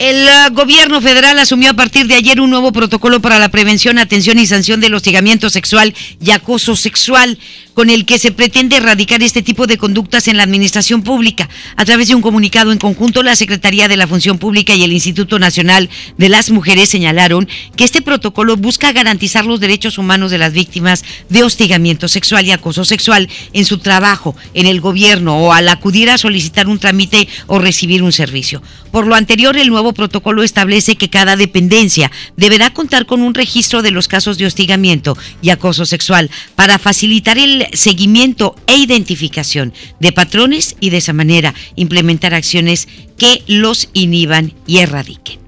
El 0.01 0.25
uh, 0.25 0.51
gobierno 0.55 0.99
federal 0.99 1.37
asumió 1.37 1.69
a 1.69 1.73
partir 1.75 2.07
de 2.07 2.15
ayer 2.15 2.41
un 2.41 2.49
nuevo 2.49 2.71
protocolo 2.71 3.21
para 3.21 3.37
la 3.37 3.49
prevención, 3.49 3.99
atención 3.99 4.39
y 4.39 4.47
sanción 4.47 4.81
del 4.81 4.95
hostigamiento 4.95 5.51
sexual 5.51 5.93
y 6.19 6.31
acoso 6.31 6.75
sexual. 6.75 7.37
con 7.73 7.89
el 7.89 8.05
que 8.05 8.19
se 8.19 8.31
pretende 8.31 8.77
erradicar 8.77 9.23
este 9.23 9.41
tipo 9.41 9.67
de 9.67 9.77
conductas 9.77 10.27
en 10.27 10.37
la 10.37 10.43
administración 10.43 11.03
pública. 11.03 11.49
A 11.75 11.85
través 11.85 12.07
de 12.07 12.15
un 12.15 12.21
comunicado 12.21 12.71
en 12.71 12.77
conjunto, 12.77 13.23
la 13.23 13.35
Secretaría 13.35 13.87
de 13.87 13.97
la 13.97 14.07
Función 14.07 14.37
Pública 14.37 14.75
y 14.75 14.83
el 14.83 14.91
Instituto 14.91 15.39
Nacional 15.39 15.89
de 16.17 16.29
las 16.29 16.49
Mujeres 16.51 16.89
señalaron 16.89 17.47
que 17.75 17.83
este 17.83 18.01
protocolo 18.01 18.57
busca 18.57 18.91
garantizar 18.91 19.45
los 19.45 19.59
derechos 19.59 19.97
humanos 19.97 20.31
de 20.31 20.37
las 20.37 20.53
víctimas 20.53 21.03
de 21.29 21.43
hostigamiento 21.43 22.07
sexual 22.07 22.45
y 22.45 22.51
acoso 22.51 22.85
sexual 22.85 23.29
en 23.53 23.65
su 23.65 23.77
trabajo, 23.77 24.35
en 24.53 24.67
el 24.67 24.81
gobierno 24.81 25.37
o 25.37 25.53
al 25.53 25.69
acudir 25.69 26.09
a 26.09 26.17
solicitar 26.17 26.67
un 26.67 26.79
trámite 26.79 27.27
o 27.47 27.59
recibir 27.59 28.03
un 28.03 28.11
servicio. 28.11 28.61
Por 28.91 29.07
lo 29.07 29.15
anterior, 29.15 29.55
el 29.55 29.69
nuevo 29.69 29.90
protocolo 29.93 30.43
establece 30.43 30.95
que 30.95 31.09
cada 31.09 31.35
dependencia 31.35 32.11
deberá 32.37 32.73
contar 32.73 33.05
con 33.05 33.21
un 33.21 33.33
registro 33.33 33.81
de 33.81 33.91
los 33.91 34.07
casos 34.07 34.37
de 34.37 34.45
hostigamiento 34.45 35.17
y 35.41 35.49
acoso 35.49 35.85
sexual 35.85 36.29
para 36.55 36.79
facilitar 36.79 37.37
el 37.37 37.67
seguimiento 37.73 38.55
e 38.67 38.77
identificación 38.77 39.73
de 39.99 40.11
patrones 40.11 40.75
y 40.79 40.89
de 40.89 40.97
esa 40.97 41.13
manera 41.13 41.53
implementar 41.75 42.33
acciones 42.33 42.87
que 43.17 43.43
los 43.47 43.89
inhiban 43.93 44.53
y 44.65 44.79
erradiquen. 44.79 45.39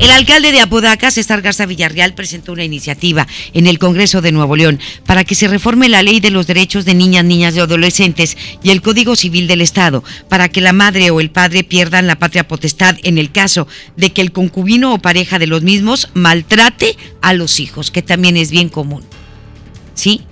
El 0.00 0.10
alcalde 0.12 0.50
de 0.50 0.60
Apodaca, 0.60 1.10
César 1.10 1.42
Garza 1.42 1.66
Villarreal, 1.66 2.14
presentó 2.14 2.52
una 2.52 2.64
iniciativa 2.64 3.26
en 3.52 3.66
el 3.66 3.78
Congreso 3.78 4.22
de 4.22 4.32
Nuevo 4.32 4.56
León 4.56 4.80
para 5.04 5.24
que 5.24 5.34
se 5.34 5.46
reforme 5.46 5.90
la 5.90 6.02
ley 6.02 6.20
de 6.20 6.30
los 6.30 6.46
derechos 6.46 6.86
de 6.86 6.94
niñas, 6.94 7.22
niñas 7.26 7.54
y 7.54 7.60
adolescentes 7.60 8.38
y 8.62 8.70
el 8.70 8.80
Código 8.80 9.14
Civil 9.14 9.46
del 9.46 9.60
Estado 9.60 10.02
para 10.30 10.48
que 10.48 10.62
la 10.62 10.72
madre 10.72 11.10
o 11.10 11.20
el 11.20 11.30
padre 11.30 11.64
pierdan 11.64 12.06
la 12.06 12.18
patria 12.18 12.48
potestad 12.48 12.96
en 13.02 13.18
el 13.18 13.30
caso 13.30 13.68
de 13.98 14.10
que 14.10 14.22
el 14.22 14.32
concubino 14.32 14.94
o 14.94 15.02
pareja 15.02 15.38
de 15.38 15.46
los 15.46 15.62
mismos 15.62 16.08
maltrate 16.14 16.96
a 17.20 17.34
los 17.34 17.60
hijos, 17.60 17.90
que 17.90 18.00
también 18.00 18.38
es 18.38 18.50
bien 18.50 18.70
común. 18.70 19.04
¿Sí? 19.92 20.22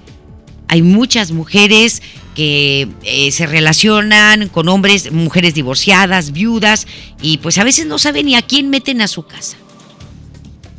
Hay 0.68 0.80
muchas 0.80 1.30
mujeres 1.30 2.00
que 2.38 2.86
eh, 3.02 3.32
se 3.32 3.46
relacionan 3.46 4.48
con 4.48 4.68
hombres, 4.68 5.10
mujeres 5.10 5.54
divorciadas, 5.54 6.30
viudas, 6.30 6.86
y 7.20 7.38
pues 7.38 7.58
a 7.58 7.64
veces 7.64 7.86
no 7.86 7.98
saben 7.98 8.26
ni 8.26 8.36
a 8.36 8.42
quién 8.42 8.70
meten 8.70 9.02
a 9.02 9.08
su 9.08 9.24
casa. 9.26 9.56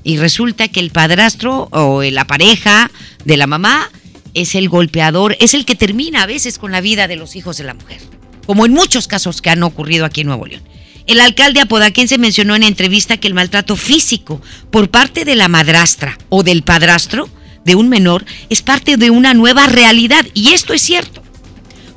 Y 0.06 0.16
resulta 0.16 0.70
que 0.70 0.80
el 0.80 0.92
padrastro 0.92 1.68
o 1.74 2.02
la 2.02 2.26
pareja 2.26 2.90
de 3.26 3.36
la 3.36 3.46
mamá 3.46 3.92
es 4.34 4.56
el 4.56 4.70
golpeador, 4.70 5.36
es 5.42 5.54
el 5.54 5.66
que 5.66 5.76
termina 5.76 6.24
a 6.24 6.28
veces 6.28 6.60
con 6.60 6.72
la 6.72 6.80
vida 6.80 7.10
de 7.10 7.18
los 7.18 7.36
hijos 7.36 7.58
de 7.58 7.66
la 7.66 7.74
mujer, 7.74 8.00
como 8.46 8.66
en 8.66 8.72
muchos 8.72 9.10
casos 9.10 9.42
que 9.42 9.50
han 9.50 9.64
ocurrido 9.64 10.06
aquí 10.06 10.22
en 10.22 10.28
Nuevo 10.28 10.46
León. 10.46 10.64
El 11.08 11.20
alcalde 11.20 11.60
apodaquense 11.60 12.18
mencionó 12.18 12.56
en 12.56 12.64
entrevista 12.64 13.18
que 13.18 13.28
el 13.28 13.34
maltrato 13.34 13.76
físico 13.76 14.42
por 14.72 14.90
parte 14.90 15.26
de 15.26 15.36
la 15.36 15.50
madrastra 15.50 16.18
o 16.30 16.42
del 16.42 16.64
padrastro 16.64 17.28
de 17.66 17.76
un 17.76 17.90
menor 17.90 18.24
es 18.50 18.62
parte 18.62 18.96
de 18.96 19.10
una 19.10 19.34
nueva 19.34 19.68
realidad, 19.68 20.26
y 20.34 20.54
esto 20.54 20.74
es 20.74 20.82
cierto 20.82 21.19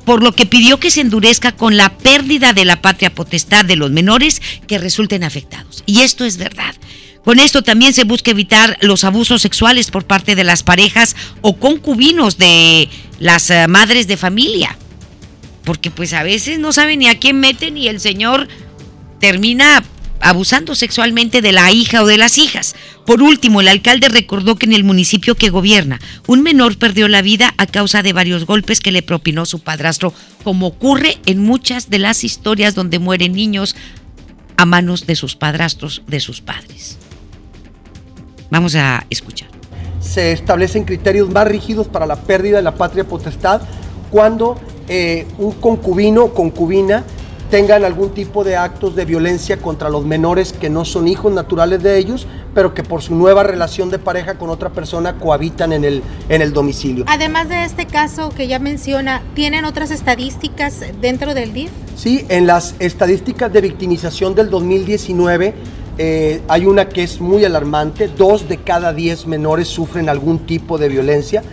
por 0.05 0.23
lo 0.23 0.33
que 0.33 0.45
pidió 0.45 0.79
que 0.79 0.91
se 0.91 1.01
endurezca 1.01 1.53
con 1.53 1.77
la 1.77 1.97
pérdida 1.97 2.53
de 2.53 2.65
la 2.65 2.81
patria 2.81 3.13
potestad 3.13 3.65
de 3.65 3.75
los 3.75 3.91
menores 3.91 4.41
que 4.67 4.77
resulten 4.77 5.23
afectados. 5.23 5.83
Y 5.85 6.01
esto 6.01 6.25
es 6.25 6.37
verdad. 6.37 6.75
Con 7.23 7.39
esto 7.39 7.61
también 7.61 7.93
se 7.93 8.03
busca 8.03 8.31
evitar 8.31 8.77
los 8.81 9.05
abusos 9.05 9.41
sexuales 9.41 9.91
por 9.91 10.05
parte 10.05 10.35
de 10.35 10.43
las 10.43 10.61
parejas 10.61 11.15
o 11.41 11.55
concubinos 11.55 12.37
de 12.37 12.89
las 13.19 13.49
eh, 13.49 13.67
madres 13.67 14.07
de 14.07 14.17
familia. 14.17 14.77
Porque 15.63 15.89
pues 15.89 16.11
a 16.11 16.23
veces 16.23 16.59
no 16.59 16.73
saben 16.73 16.99
ni 16.99 17.07
a 17.07 17.19
quién 17.19 17.39
meten 17.39 17.77
y 17.77 17.87
el 17.87 18.01
señor 18.01 18.49
termina 19.21 19.83
abusando 20.23 20.73
sexualmente 20.73 21.41
de 21.41 21.51
la 21.51 21.71
hija 21.71 22.01
o 22.01 22.07
de 22.07 22.17
las 22.17 22.37
hijas. 22.37 22.75
Por 23.05 23.21
último, 23.21 23.61
el 23.61 23.67
alcalde 23.67 24.07
recordó 24.07 24.55
que 24.55 24.65
en 24.65 24.73
el 24.73 24.83
municipio 24.83 25.35
que 25.35 25.49
gobierna, 25.49 25.99
un 26.27 26.41
menor 26.41 26.77
perdió 26.77 27.07
la 27.07 27.21
vida 27.21 27.53
a 27.57 27.67
causa 27.67 28.01
de 28.01 28.13
varios 28.13 28.45
golpes 28.45 28.79
que 28.79 28.91
le 28.91 29.03
propinó 29.03 29.45
su 29.45 29.59
padrastro, 29.59 30.13
como 30.43 30.67
ocurre 30.67 31.17
en 31.25 31.39
muchas 31.39 31.89
de 31.89 31.99
las 31.99 32.23
historias 32.23 32.73
donde 32.73 32.99
mueren 32.99 33.33
niños 33.33 33.75
a 34.55 34.65
manos 34.65 35.05
de 35.05 35.15
sus 35.15 35.35
padrastros, 35.35 36.03
de 36.07 36.19
sus 36.21 36.41
padres. 36.41 36.97
Vamos 38.49 38.75
a 38.75 39.05
escuchar. 39.09 39.49
Se 39.99 40.31
establecen 40.31 40.85
criterios 40.85 41.29
más 41.29 41.47
rígidos 41.47 41.87
para 41.87 42.05
la 42.05 42.15
pérdida 42.15 42.57
de 42.57 42.63
la 42.63 42.75
patria 42.75 43.03
potestad 43.03 43.61
cuando 44.09 44.59
eh, 44.87 45.25
un 45.37 45.53
concubino 45.53 46.25
o 46.25 46.33
concubina 46.33 47.03
tengan 47.53 47.85
algún 47.85 48.09
tipo 48.15 48.43
de 48.43 48.55
actos 48.55 48.95
de 48.95 49.05
violencia 49.05 49.57
contra 49.57 49.87
los 49.87 50.03
menores 50.07 50.53
que 50.53 50.71
no 50.71 50.85
son 50.85 51.07
hijos 51.07 51.31
naturales 51.31 51.83
de 51.83 51.99
ellos, 51.99 52.25
pero 52.55 52.73
que 52.73 52.81
por 52.81 53.03
su 53.03 53.13
nueva 53.13 53.43
relación 53.43 53.91
de 53.91 53.99
pareja 53.99 54.39
con 54.39 54.49
otra 54.49 54.71
persona 54.71 55.19
cohabitan 55.19 55.71
en 55.71 55.83
el, 55.83 56.01
en 56.29 56.41
el 56.41 56.51
domicilio. 56.51 57.05
Además 57.07 57.49
de 57.49 57.63
este 57.63 57.85
caso 57.85 58.29
que 58.29 58.47
ya 58.47 58.57
menciona, 58.57 59.21
¿tienen 59.35 59.65
otras 59.65 59.91
estadísticas 59.91 60.81
dentro 60.99 61.35
del 61.35 61.53
DIF? 61.53 61.69
Sí, 61.95 62.25
en 62.29 62.47
las 62.47 62.73
estadísticas 62.79 63.53
de 63.53 63.61
victimización 63.61 64.33
del 64.33 64.49
2019 64.49 65.53
eh, 65.99 66.41
hay 66.47 66.65
una 66.65 66.89
que 66.89 67.03
es 67.03 67.21
muy 67.21 67.45
alarmante, 67.45 68.07
dos 68.07 68.49
de 68.49 68.57
cada 68.57 68.93
diez 68.93 69.27
menores 69.27 69.67
sufren 69.67 70.09
algún 70.09 70.39
tipo 70.47 70.79
de 70.79 70.89
violencia 70.89 71.43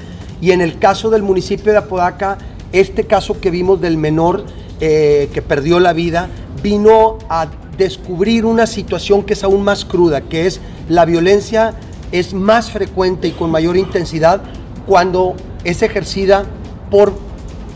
y 0.41 0.53
en 0.53 0.63
el 0.63 0.79
caso 0.79 1.11
del 1.11 1.23
municipio 1.23 1.73
de 1.73 1.77
Apodaca, 1.77 2.39
este 2.73 3.05
caso 3.05 3.39
que 3.39 3.51
vimos 3.51 3.83
del 3.83 3.99
menor 3.99 4.47
eh, 4.81 5.29
que 5.35 5.43
perdió 5.43 5.79
la 5.81 5.93
vida, 5.93 6.29
vino 6.63 7.19
a 7.29 7.49
descubrir 7.77 8.45
una 8.45 8.67
situación 8.67 9.25
que 9.25 9.35
es 9.35 9.45
aún 9.45 9.63
más 9.63 9.85
cruda, 9.85 10.23
que 10.23 10.47
es 10.47 10.61
la 10.89 11.05
violencia 11.05 11.75
es 12.13 12.35
más 12.35 12.71
frecuente 12.71 13.29
y 13.29 13.33
con 13.33 13.51
mayor 13.51 13.77
intensidad 13.77 14.43
cuando 14.87 15.37
es 15.65 15.83
ejercida 15.83 16.45
por 16.91 17.13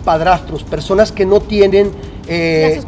padrastros, 0.04 0.64
personas 0.64 1.12
que 1.12 1.24
no 1.24 1.40
tienen 1.40 1.92
eh, 2.26 2.80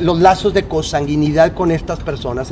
los 0.00 0.20
lazos 0.20 0.52
de 0.52 0.64
consanguinidad 0.64 1.54
con 1.54 1.70
estas 1.70 2.00
personas. 2.00 2.48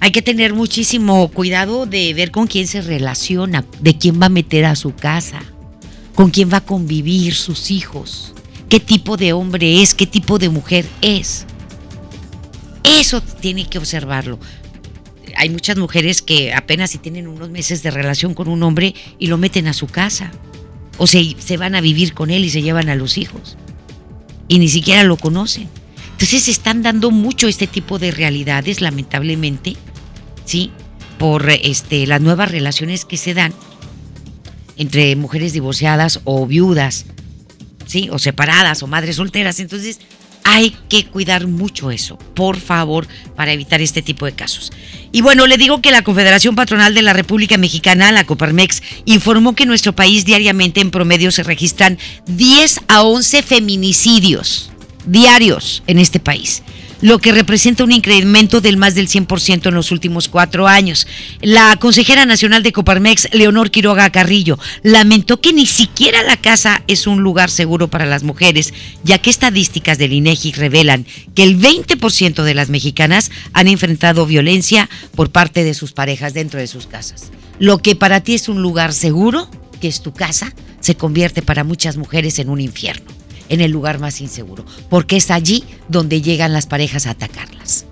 Hay 0.00 0.12
que 0.12 0.22
tener 0.22 0.54
muchísimo 0.54 1.28
cuidado 1.28 1.86
de 1.86 2.12
ver 2.14 2.30
con 2.30 2.46
quién 2.46 2.66
se 2.66 2.82
relaciona, 2.82 3.64
de 3.80 3.96
quién 3.96 4.20
va 4.20 4.26
a 4.26 4.30
meter 4.30 4.64
a 4.64 4.76
su 4.76 4.94
casa, 4.94 5.40
con 6.14 6.30
quién 6.30 6.50
va 6.52 6.58
a 6.58 6.64
convivir 6.64 7.34
sus 7.34 7.70
hijos 7.70 8.34
qué 8.68 8.80
tipo 8.80 9.16
de 9.16 9.32
hombre 9.32 9.82
es, 9.82 9.94
qué 9.94 10.06
tipo 10.06 10.38
de 10.38 10.48
mujer 10.48 10.86
es. 11.00 11.46
Eso 12.84 13.20
tiene 13.20 13.68
que 13.68 13.78
observarlo. 13.78 14.38
Hay 15.36 15.50
muchas 15.50 15.76
mujeres 15.76 16.22
que 16.22 16.52
apenas 16.52 16.90
si 16.90 16.98
tienen 16.98 17.28
unos 17.28 17.50
meses 17.50 17.82
de 17.82 17.90
relación 17.90 18.34
con 18.34 18.48
un 18.48 18.62
hombre 18.62 18.94
y 19.18 19.28
lo 19.28 19.38
meten 19.38 19.68
a 19.68 19.72
su 19.72 19.86
casa. 19.86 20.32
O 20.96 21.06
se, 21.06 21.36
se 21.38 21.56
van 21.56 21.74
a 21.74 21.80
vivir 21.80 22.12
con 22.12 22.30
él 22.30 22.44
y 22.44 22.50
se 22.50 22.62
llevan 22.62 22.88
a 22.88 22.96
los 22.96 23.18
hijos. 23.18 23.56
Y 24.48 24.58
ni 24.58 24.68
siquiera 24.68 25.04
lo 25.04 25.16
conocen. 25.16 25.68
Entonces 26.12 26.44
se 26.44 26.50
están 26.50 26.82
dando 26.82 27.12
mucho 27.12 27.46
este 27.46 27.68
tipo 27.68 28.00
de 28.00 28.10
realidades, 28.10 28.80
lamentablemente, 28.80 29.76
¿sí? 30.44 30.72
Por 31.18 31.48
este, 31.48 32.06
las 32.08 32.20
nuevas 32.20 32.50
relaciones 32.50 33.04
que 33.04 33.16
se 33.16 33.34
dan 33.34 33.52
entre 34.76 35.14
mujeres 35.14 35.52
divorciadas 35.52 36.20
o 36.24 36.46
viudas 36.46 37.06
O 38.10 38.18
separadas 38.18 38.82
o 38.82 38.86
madres 38.86 39.16
solteras. 39.16 39.60
Entonces, 39.60 39.98
hay 40.44 40.74
que 40.88 41.04
cuidar 41.04 41.46
mucho 41.46 41.90
eso, 41.90 42.16
por 42.34 42.58
favor, 42.58 43.06
para 43.36 43.52
evitar 43.52 43.82
este 43.82 44.00
tipo 44.00 44.24
de 44.24 44.32
casos. 44.32 44.72
Y 45.12 45.20
bueno, 45.20 45.46
le 45.46 45.58
digo 45.58 45.82
que 45.82 45.90
la 45.90 46.02
Confederación 46.02 46.54
Patronal 46.54 46.94
de 46.94 47.02
la 47.02 47.12
República 47.12 47.58
Mexicana, 47.58 48.12
la 48.12 48.24
Coparmex, 48.24 48.82
informó 49.04 49.54
que 49.54 49.64
en 49.64 49.68
nuestro 49.68 49.94
país 49.94 50.24
diariamente 50.24 50.80
en 50.80 50.90
promedio 50.90 51.30
se 51.32 51.42
registran 51.42 51.98
10 52.26 52.80
a 52.88 53.02
11 53.02 53.42
feminicidios 53.42 54.70
diarios 55.04 55.82
en 55.86 55.98
este 55.98 56.18
país 56.18 56.62
lo 57.00 57.18
que 57.18 57.32
representa 57.32 57.84
un 57.84 57.92
incremento 57.92 58.60
del 58.60 58.76
más 58.76 58.94
del 58.94 59.08
100% 59.08 59.68
en 59.68 59.74
los 59.74 59.90
últimos 59.90 60.28
cuatro 60.28 60.66
años. 60.66 61.06
La 61.40 61.76
consejera 61.76 62.26
nacional 62.26 62.62
de 62.62 62.72
Coparmex, 62.72 63.28
Leonor 63.32 63.70
Quiroga 63.70 64.10
Carrillo, 64.10 64.58
lamentó 64.82 65.40
que 65.40 65.52
ni 65.52 65.66
siquiera 65.66 66.22
la 66.22 66.36
casa 66.36 66.82
es 66.86 67.06
un 67.06 67.22
lugar 67.22 67.50
seguro 67.50 67.88
para 67.88 68.06
las 68.06 68.22
mujeres, 68.22 68.72
ya 69.04 69.18
que 69.18 69.30
estadísticas 69.30 69.98
del 69.98 70.12
INEGI 70.12 70.52
revelan 70.52 71.06
que 71.34 71.44
el 71.44 71.60
20% 71.60 72.42
de 72.42 72.54
las 72.54 72.68
mexicanas 72.68 73.30
han 73.52 73.68
enfrentado 73.68 74.26
violencia 74.26 74.88
por 75.14 75.30
parte 75.30 75.64
de 75.64 75.74
sus 75.74 75.92
parejas 75.92 76.34
dentro 76.34 76.58
de 76.58 76.66
sus 76.66 76.86
casas. 76.86 77.30
Lo 77.58 77.78
que 77.78 77.96
para 77.96 78.20
ti 78.20 78.34
es 78.34 78.48
un 78.48 78.62
lugar 78.62 78.92
seguro, 78.92 79.50
que 79.80 79.88
es 79.88 80.02
tu 80.02 80.12
casa, 80.12 80.54
se 80.80 80.96
convierte 80.96 81.42
para 81.42 81.64
muchas 81.64 81.96
mujeres 81.96 82.38
en 82.38 82.48
un 82.48 82.60
infierno 82.60 83.17
en 83.48 83.60
el 83.60 83.70
lugar 83.70 83.98
más 83.98 84.20
inseguro, 84.20 84.64
porque 84.88 85.16
es 85.16 85.30
allí 85.30 85.64
donde 85.88 86.22
llegan 86.22 86.52
las 86.52 86.66
parejas 86.66 87.06
a 87.06 87.10
atacarlas. 87.10 87.86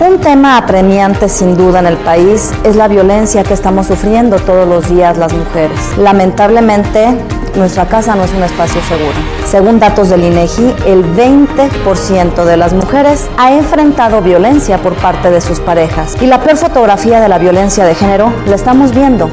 Un 0.00 0.20
tema 0.20 0.56
apremiante 0.56 1.28
sin 1.28 1.56
duda 1.56 1.80
en 1.80 1.86
el 1.86 1.96
país 1.96 2.52
es 2.62 2.76
la 2.76 2.86
violencia 2.86 3.42
que 3.42 3.52
estamos 3.52 3.88
sufriendo 3.88 4.36
todos 4.36 4.68
los 4.68 4.88
días 4.88 5.18
las 5.18 5.32
mujeres. 5.32 5.76
Lamentablemente, 5.98 7.08
nuestra 7.56 7.86
casa 7.86 8.14
no 8.14 8.22
es 8.22 8.32
un 8.32 8.44
espacio 8.44 8.80
seguro. 8.82 9.16
Según 9.44 9.80
datos 9.80 10.08
del 10.08 10.22
INEGI, 10.22 10.72
el 10.86 11.04
20% 11.16 12.44
de 12.44 12.56
las 12.56 12.74
mujeres 12.74 13.26
ha 13.38 13.52
enfrentado 13.52 14.22
violencia 14.22 14.78
por 14.78 14.94
parte 14.94 15.32
de 15.32 15.40
sus 15.40 15.58
parejas. 15.58 16.16
Y 16.22 16.26
la 16.26 16.40
peor 16.40 16.58
fotografía 16.58 17.20
de 17.20 17.28
la 17.28 17.38
violencia 17.38 17.84
de 17.84 17.96
género 17.96 18.32
la 18.46 18.54
estamos 18.54 18.94
viendo 18.94 19.28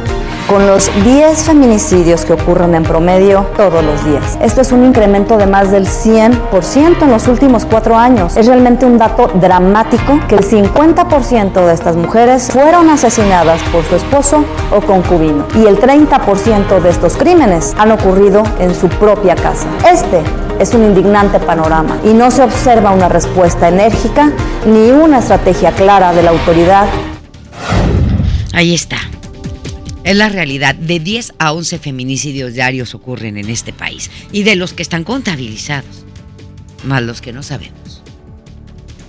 con 0.48 0.68
los 0.68 0.91
10 1.04 1.43
feminicidios 1.43 2.26
que 2.26 2.34
ocurren 2.34 2.76
en 2.76 2.84
promedio 2.84 3.46
todos 3.58 3.84
los 3.84 4.04
días. 4.06 4.38
Esto 4.41 4.62
es 4.62 4.72
un 4.72 4.86
incremento 4.86 5.38
de 5.38 5.48
más 5.48 5.72
del 5.72 5.88
100% 5.88 7.02
en 7.02 7.12
los 7.12 7.28
últimos 7.28 7.66
cuatro 7.66 7.98
años. 7.98 8.38
Es 8.38 8.46
realmente 8.46 8.86
un 8.86 8.98
dato 8.98 9.28
dramático 9.36 10.20
que 10.28 10.36
el 10.36 10.43
50% 10.43 11.66
de 11.66 11.74
estas 11.74 11.96
mujeres 11.96 12.50
fueron 12.52 12.89
asesinadas 12.89 13.62
por 13.72 13.84
su 13.86 13.96
esposo 13.96 14.43
o 14.72 14.82
concubino 14.82 15.46
y 15.56 15.66
el 15.66 15.80
30% 15.80 16.82
de 16.82 16.89
estos 16.89 17.18
crímenes 17.18 17.74
han 17.78 17.91
ocurrido 17.91 18.43
en 18.60 18.76
su 18.76 18.88
propia 18.89 19.36
casa. 19.36 19.68
Este 19.91 20.22
es 20.60 20.74
un 20.74 20.84
indignante 20.84 21.39
panorama 21.39 21.98
y 22.04 22.14
no 22.14 22.30
se 22.32 22.43
observa 22.43 22.91
una 22.91 23.10
respuesta 23.10 23.68
enérgica 23.68 24.32
ni 24.66 24.91
una 24.91 25.20
estrategia 25.20 25.72
clara 25.72 26.14
de 26.14 26.24
la 26.24 26.32
autoridad. 26.32 26.86
Ahí 28.54 28.74
está. 28.74 28.98
Es 30.06 30.16
la 30.16 30.30
realidad. 30.30 30.76
De 30.76 30.99
10 30.99 31.34
a 31.39 31.51
11 31.51 31.80
feminicidios 31.80 32.53
diarios 32.53 32.93
ocurren 32.93 33.38
en 33.38 33.49
este 33.49 33.74
país. 33.74 34.12
Y 34.32 34.43
de 34.43 34.56
los 34.56 34.72
que 34.72 34.84
están 34.84 35.03
contabilizados, 35.03 36.06
más 36.84 37.01
los 37.01 37.22
que 37.22 37.34
no 37.34 37.41
sabemos. 37.41 38.03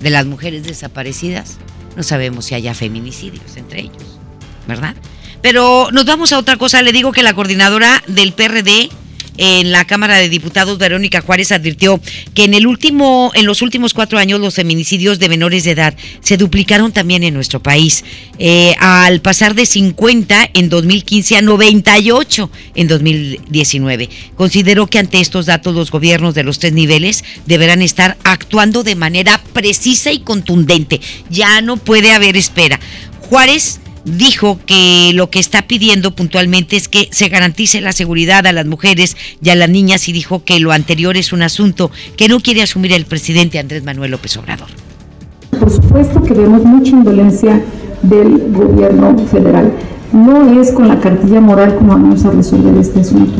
De 0.00 0.08
las 0.08 0.24
mujeres 0.24 0.64
desaparecidas, 0.64 1.58
no 1.96 2.02
sabemos 2.02 2.46
si 2.46 2.54
haya 2.54 2.72
feminicidios 2.72 3.58
entre 3.58 3.80
ellos. 3.80 4.18
¿Verdad? 4.66 4.96
Pero 5.42 5.90
nos 5.92 6.06
vamos 6.06 6.32
a 6.32 6.38
otra 6.38 6.56
cosa. 6.56 6.80
Le 6.80 6.92
digo 6.92 7.12
que 7.12 7.22
la 7.22 7.34
coordinadora 7.34 8.02
del 8.06 8.32
PRD 8.32 8.88
en 9.36 9.72
la 9.72 9.84
Cámara 9.84 10.16
de 10.16 10.28
Diputados, 10.28 10.78
Verónica 10.78 11.20
Juárez, 11.20 11.52
advirtió 11.52 12.00
que 12.34 12.44
en, 12.44 12.54
el 12.54 12.66
último, 12.66 13.30
en 13.34 13.46
los 13.46 13.62
últimos 13.62 13.94
cuatro 13.94 14.18
años 14.18 14.40
los 14.40 14.54
feminicidios 14.54 15.18
de 15.18 15.28
menores 15.28 15.64
de 15.64 15.72
edad 15.72 15.94
se 16.20 16.36
duplicaron 16.36 16.92
también 16.92 17.22
en 17.22 17.34
nuestro 17.34 17.62
país, 17.62 18.04
eh, 18.38 18.74
al 18.78 19.20
pasar 19.20 19.54
de 19.54 19.66
50 19.66 20.50
en 20.54 20.68
2015 20.68 21.36
a 21.36 21.42
98 21.42 22.50
en 22.74 22.88
2019. 22.88 24.08
Consideró 24.36 24.86
que 24.86 24.98
ante 24.98 25.20
estos 25.20 25.46
datos 25.46 25.74
los 25.74 25.90
gobiernos 25.90 26.34
de 26.34 26.44
los 26.44 26.58
tres 26.58 26.72
niveles 26.72 27.24
deberán 27.46 27.82
estar 27.82 28.16
actuando 28.24 28.82
de 28.82 28.94
manera 28.94 29.42
precisa 29.52 30.12
y 30.12 30.20
contundente. 30.20 31.00
Ya 31.30 31.60
no 31.60 31.76
puede 31.76 32.12
haber 32.12 32.36
espera. 32.36 32.80
Juárez 33.20 33.80
dijo 34.06 34.58
que 34.64 35.10
lo 35.14 35.30
que 35.30 35.40
está 35.40 35.62
pidiendo 35.62 36.14
puntualmente 36.14 36.76
es 36.76 36.88
que 36.88 37.08
se 37.10 37.28
garantice 37.28 37.80
la 37.80 37.92
seguridad 37.92 38.46
a 38.46 38.52
las 38.52 38.64
mujeres 38.64 39.16
y 39.42 39.50
a 39.50 39.56
las 39.56 39.68
niñas 39.68 40.08
y 40.08 40.12
dijo 40.12 40.44
que 40.44 40.60
lo 40.60 40.72
anterior 40.72 41.16
es 41.16 41.32
un 41.32 41.42
asunto 41.42 41.90
que 42.16 42.28
no 42.28 42.40
quiere 42.40 42.62
asumir 42.62 42.92
el 42.92 43.04
presidente 43.04 43.58
Andrés 43.58 43.82
Manuel 43.82 44.12
López 44.12 44.36
Obrador. 44.36 44.68
Por 45.58 45.70
supuesto 45.70 46.22
que 46.22 46.34
vemos 46.34 46.64
mucha 46.64 46.90
indolencia 46.90 47.62
del 48.02 48.52
gobierno 48.52 49.18
federal. 49.26 49.72
No 50.12 50.60
es 50.60 50.70
con 50.70 50.88
la 50.88 51.00
cartilla 51.00 51.40
moral 51.40 51.74
como 51.76 51.88
vamos 51.88 52.24
a 52.24 52.30
resolver 52.30 52.78
este 52.78 53.00
asunto. 53.00 53.34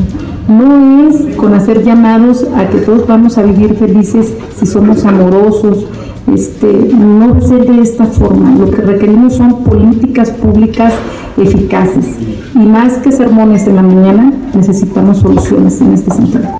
No 0.49 1.09
es 1.09 1.35
con 1.35 1.53
hacer 1.53 1.83
llamados 1.83 2.45
a 2.55 2.69
que 2.69 2.79
todos 2.79 3.07
vamos 3.07 3.37
a 3.37 3.43
vivir 3.43 3.75
felices 3.75 4.33
si 4.59 4.65
somos 4.65 5.05
amorosos, 5.05 5.85
este, 6.33 6.67
no 6.67 7.39
ser 7.41 7.65
de 7.65 7.81
esta 7.81 8.05
forma. 8.05 8.55
Lo 8.55 8.69
que 8.69 8.81
requerimos 8.81 9.35
son 9.35 9.63
políticas 9.63 10.31
públicas 10.31 10.93
eficaces. 11.37 12.15
Y 12.53 12.59
más 12.59 12.97
que 12.99 13.11
sermones 13.11 13.67
en 13.67 13.75
la 13.75 13.83
mañana, 13.83 14.33
necesitamos 14.53 15.19
soluciones 15.19 15.79
en 15.81 15.93
este 15.93 16.11
sentido. 16.11 16.59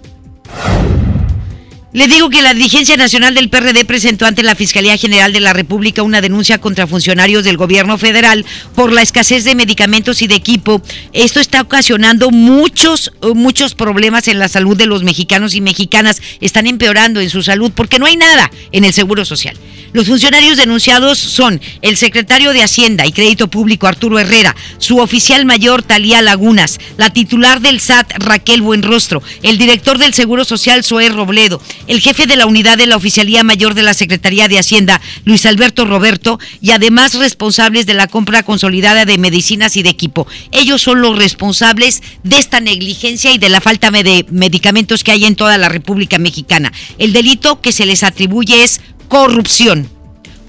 Le 1.93 2.07
digo 2.09 2.29
que 2.29 2.41
la 2.41 2.53
dirigencia 2.53 2.97
nacional 2.97 3.33
del 3.33 3.49
PRD 3.49 3.85
presentó 3.85 4.25
ante 4.25 4.43
la 4.43 4.55
Fiscalía 4.55 4.97
General 4.97 5.31
de 5.31 5.39
la 5.39 5.53
República 5.53 6.03
una 6.03 6.19
denuncia 6.19 6.59
contra 6.59 6.85
funcionarios 6.85 7.45
del 7.45 7.55
gobierno 7.55 7.97
federal 7.97 8.45
por 8.75 8.91
la 8.91 9.01
escasez 9.01 9.45
de 9.45 9.55
medicamentos 9.55 10.21
y 10.21 10.27
de 10.27 10.35
equipo. 10.35 10.81
Esto 11.13 11.39
está 11.39 11.61
ocasionando 11.61 12.29
muchos, 12.29 13.13
muchos 13.35 13.73
problemas 13.73 14.27
en 14.27 14.37
la 14.37 14.49
salud 14.49 14.75
de 14.75 14.85
los 14.85 15.03
mexicanos 15.03 15.55
y 15.55 15.61
mexicanas. 15.61 16.21
Están 16.41 16.67
empeorando 16.67 17.21
en 17.21 17.29
su 17.29 17.41
salud 17.41 17.71
porque 17.73 17.99
no 17.99 18.05
hay 18.05 18.17
nada 18.17 18.51
en 18.73 18.83
el 18.83 18.91
Seguro 18.91 19.23
Social. 19.23 19.57
Los 19.97 20.05
funcionarios 20.05 20.57
denunciados 20.57 21.17
son 21.17 21.59
el 21.81 21.97
secretario 21.97 22.53
de 22.53 22.61
Hacienda 22.61 23.07
y 23.07 23.11
Crédito 23.11 23.47
Público 23.47 23.87
Arturo 23.87 24.19
Herrera, 24.19 24.55
su 24.77 24.99
oficial 24.99 25.43
mayor 25.43 25.81
Talía 25.81 26.21
Lagunas, 26.21 26.77
la 26.97 27.09
titular 27.09 27.61
del 27.61 27.79
SAT 27.79 28.13
Raquel 28.19 28.61
Buenrostro, 28.61 29.23
el 29.41 29.57
director 29.57 29.97
del 29.97 30.13
Seguro 30.13 30.45
Social 30.45 30.83
Zoé 30.83 31.09
Robledo, 31.09 31.59
el 31.87 31.99
jefe 31.99 32.27
de 32.27 32.35
la 32.35 32.45
unidad 32.45 32.77
de 32.77 32.85
la 32.85 32.95
Oficialía 32.95 33.41
Mayor 33.41 33.73
de 33.73 33.81
la 33.81 33.95
Secretaría 33.95 34.47
de 34.47 34.59
Hacienda 34.59 35.01
Luis 35.25 35.47
Alberto 35.47 35.83
Roberto 35.85 36.39
y 36.61 36.69
además 36.69 37.15
responsables 37.15 37.87
de 37.87 37.95
la 37.95 38.05
compra 38.05 38.43
consolidada 38.43 39.03
de 39.05 39.17
medicinas 39.17 39.77
y 39.77 39.81
de 39.81 39.89
equipo. 39.89 40.27
Ellos 40.51 40.79
son 40.79 41.01
los 41.01 41.17
responsables 41.17 42.03
de 42.21 42.37
esta 42.37 42.59
negligencia 42.59 43.33
y 43.33 43.39
de 43.39 43.49
la 43.49 43.61
falta 43.61 43.89
de 43.89 44.27
medicamentos 44.29 45.03
que 45.03 45.13
hay 45.13 45.25
en 45.25 45.35
toda 45.35 45.57
la 45.57 45.69
República 45.69 46.19
Mexicana. 46.19 46.71
El 46.99 47.13
delito 47.13 47.61
que 47.61 47.71
se 47.71 47.87
les 47.87 48.03
atribuye 48.03 48.63
es 48.63 48.79
corrupción 49.07 49.89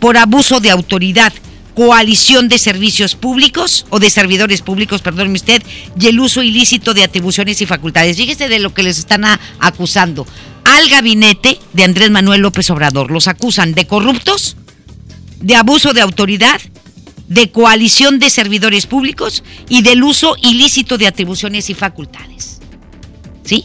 por 0.01 0.17
abuso 0.17 0.61
de 0.61 0.71
autoridad, 0.71 1.33
coalición 1.75 2.49
de 2.49 2.59
servicios 2.59 3.15
públicos 3.15 3.87
o 3.91 3.99
de 3.99 4.11
servidores 4.11 4.63
públicos, 4.63 5.03
perdóneme 5.03 5.37
usted, 5.37 5.63
y 5.99 6.07
el 6.07 6.21
uso 6.21 6.43
ilícito 6.43 6.95
de 6.95 7.05
atribuciones 7.05 7.61
y 7.63 7.67
facultades. 7.67 8.17
Fíjese 8.17 8.49
de 8.49 8.59
lo 8.59 8.75
que 8.75 8.83
les 8.83 8.99
están 8.99 9.25
acusando. 9.61 10.27
Al 10.65 10.89
gabinete 10.89 11.59
de 11.73 11.85
Andrés 11.85 12.11
Manuel 12.11 12.43
López 12.43 12.69
Obrador 12.71 13.11
los 13.11 13.29
acusan 13.29 13.75
de 13.75 13.87
corruptos, 13.87 14.57
de 15.41 15.55
abuso 15.55 15.93
de 15.93 16.01
autoridad, 16.01 16.61
de 17.29 17.51
coalición 17.51 18.19
de 18.19 18.31
servidores 18.31 18.87
públicos 18.87 19.45
y 19.69 19.83
del 19.83 20.03
uso 20.03 20.37
ilícito 20.43 20.99
de 20.99 21.07
atribuciones 21.07 21.71
y 21.71 21.75
facultades. 21.75 22.61
¿Sí? 23.45 23.65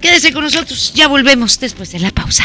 Quédese 0.00 0.32
con 0.32 0.44
nosotros, 0.44 0.92
ya 0.94 1.08
volvemos 1.08 1.58
después 1.58 1.90
de 1.92 1.98
la 1.98 2.10
pausa. 2.10 2.44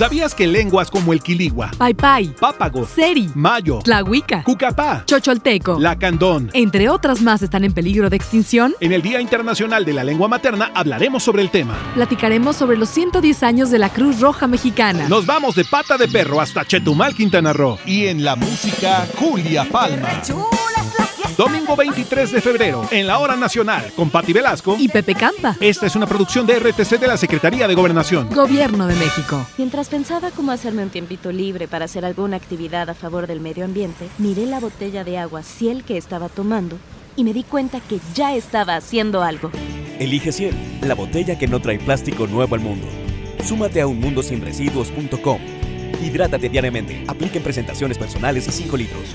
¿Sabías 0.00 0.34
que 0.34 0.46
lenguas 0.46 0.90
como 0.90 1.12
el 1.12 1.22
quiligua, 1.22 1.72
paipai, 1.76 2.28
pápago, 2.28 2.86
seri, 2.86 3.30
mayo, 3.34 3.80
tlahuica, 3.84 4.42
cucapá, 4.44 5.04
chocholteco, 5.04 5.78
lacandón, 5.78 6.48
entre 6.54 6.88
otras 6.88 7.20
más 7.20 7.42
están 7.42 7.64
en 7.64 7.74
peligro 7.74 8.08
de 8.08 8.16
extinción? 8.16 8.74
En 8.80 8.92
el 8.92 9.02
Día 9.02 9.20
Internacional 9.20 9.84
de 9.84 9.92
la 9.92 10.02
Lengua 10.02 10.26
Materna 10.26 10.70
hablaremos 10.74 11.22
sobre 11.22 11.42
el 11.42 11.50
tema. 11.50 11.76
Platicaremos 11.92 12.56
sobre 12.56 12.78
los 12.78 12.88
110 12.88 13.42
años 13.42 13.70
de 13.70 13.78
la 13.78 13.90
Cruz 13.90 14.20
Roja 14.20 14.46
Mexicana. 14.46 15.06
Nos 15.06 15.26
vamos 15.26 15.54
de 15.54 15.66
pata 15.66 15.98
de 15.98 16.08
perro 16.08 16.40
hasta 16.40 16.64
Chetumal, 16.64 17.14
Quintana 17.14 17.52
Roo. 17.52 17.78
Y 17.84 18.06
en 18.06 18.24
la 18.24 18.36
música, 18.36 19.06
Julia 19.18 19.66
Palma. 19.70 20.08
Domingo 21.40 21.74
23 21.74 22.32
de 22.32 22.42
febrero, 22.42 22.86
en 22.90 23.06
la 23.06 23.18
Hora 23.18 23.34
Nacional, 23.34 23.90
con 23.96 24.10
Patti 24.10 24.34
Velasco 24.34 24.76
y 24.78 24.88
Pepe 24.88 25.14
Campa. 25.14 25.56
Esta 25.58 25.86
es 25.86 25.96
una 25.96 26.06
producción 26.06 26.46
de 26.46 26.58
RTC 26.58 27.00
de 27.00 27.06
la 27.06 27.16
Secretaría 27.16 27.66
de 27.66 27.74
Gobernación. 27.74 28.28
Gobierno 28.28 28.86
de 28.86 28.94
México. 28.96 29.46
Mientras 29.56 29.88
pensaba 29.88 30.32
cómo 30.32 30.52
hacerme 30.52 30.82
un 30.82 30.90
tiempito 30.90 31.32
libre 31.32 31.66
para 31.66 31.86
hacer 31.86 32.04
alguna 32.04 32.36
actividad 32.36 32.90
a 32.90 32.94
favor 32.94 33.26
del 33.26 33.40
medio 33.40 33.64
ambiente, 33.64 34.06
miré 34.18 34.44
la 34.44 34.60
botella 34.60 35.02
de 35.02 35.16
agua 35.16 35.42
Ciel 35.42 35.82
que 35.82 35.96
estaba 35.96 36.28
tomando 36.28 36.76
y 37.16 37.24
me 37.24 37.32
di 37.32 37.42
cuenta 37.42 37.80
que 37.80 38.00
ya 38.14 38.34
estaba 38.34 38.76
haciendo 38.76 39.22
algo. 39.22 39.50
Elige 39.98 40.32
Ciel, 40.32 40.54
la 40.82 40.94
botella 40.94 41.38
que 41.38 41.48
no 41.48 41.62
trae 41.62 41.78
plástico 41.78 42.26
nuevo 42.26 42.54
al 42.54 42.60
mundo. 42.60 42.86
Súmate 43.42 43.80
a 43.80 43.86
unmundosinresiduos.com. 43.86 45.40
Hidrátate 46.04 46.50
diariamente. 46.50 47.02
Apliquen 47.08 47.42
presentaciones 47.42 47.96
personales 47.96 48.46
y 48.46 48.52
5 48.52 48.76
litros. 48.76 49.14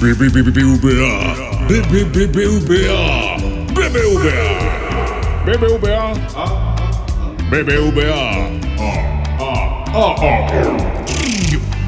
BBVA, 0.00 0.42
BBVA, 0.42 1.34
BBVA, 1.68 3.36
BBVA, 5.44 5.44
BBVA, 5.44 6.14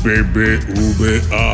BBVA, 0.03 1.47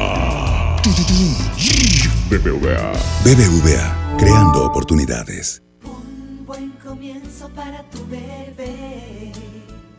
BBVA, 2.30 2.92
BBVA, 3.24 4.16
creando 4.18 4.64
oportunidades. 4.64 5.62
Buen 6.46 6.72
comienzo 6.84 7.48
para 7.50 7.82
tu 7.90 8.04
bebé. 8.06 9.32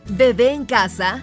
Bebé 0.08 0.52
en 0.52 0.64
casa. 0.66 1.22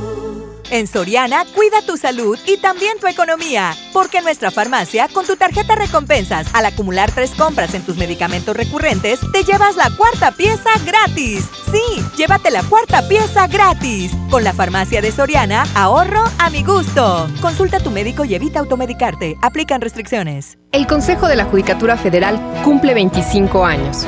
En 0.71 0.87
Soriana, 0.87 1.43
cuida 1.53 1.81
tu 1.85 1.97
salud 1.97 2.39
y 2.47 2.55
también 2.55 2.97
tu 2.97 3.05
economía. 3.05 3.75
Porque 3.91 4.19
en 4.19 4.23
nuestra 4.23 4.51
farmacia, 4.51 5.09
con 5.09 5.25
tu 5.25 5.35
tarjeta 5.35 5.75
recompensas, 5.75 6.47
al 6.53 6.65
acumular 6.65 7.11
tres 7.11 7.31
compras 7.31 7.73
en 7.73 7.81
tus 7.81 7.97
medicamentos 7.97 8.55
recurrentes, 8.55 9.19
te 9.33 9.43
llevas 9.43 9.75
la 9.75 9.89
cuarta 9.97 10.31
pieza 10.31 10.69
gratis. 10.85 11.43
Sí, 11.69 12.01
llévate 12.15 12.51
la 12.51 12.63
cuarta 12.63 13.05
pieza 13.05 13.47
gratis. 13.47 14.13
Con 14.29 14.45
la 14.45 14.53
farmacia 14.53 15.01
de 15.01 15.11
Soriana, 15.11 15.65
ahorro 15.75 16.23
a 16.39 16.49
mi 16.49 16.63
gusto. 16.63 17.27
Consulta 17.41 17.77
a 17.77 17.81
tu 17.81 17.91
médico 17.91 18.23
y 18.23 18.33
evita 18.33 18.59
automedicarte. 18.59 19.35
Aplican 19.41 19.81
restricciones. 19.81 20.57
El 20.71 20.87
Consejo 20.87 21.27
de 21.27 21.35
la 21.35 21.43
Judicatura 21.43 21.97
Federal 21.97 22.39
cumple 22.63 22.93
25 22.93 23.65
años. 23.65 24.07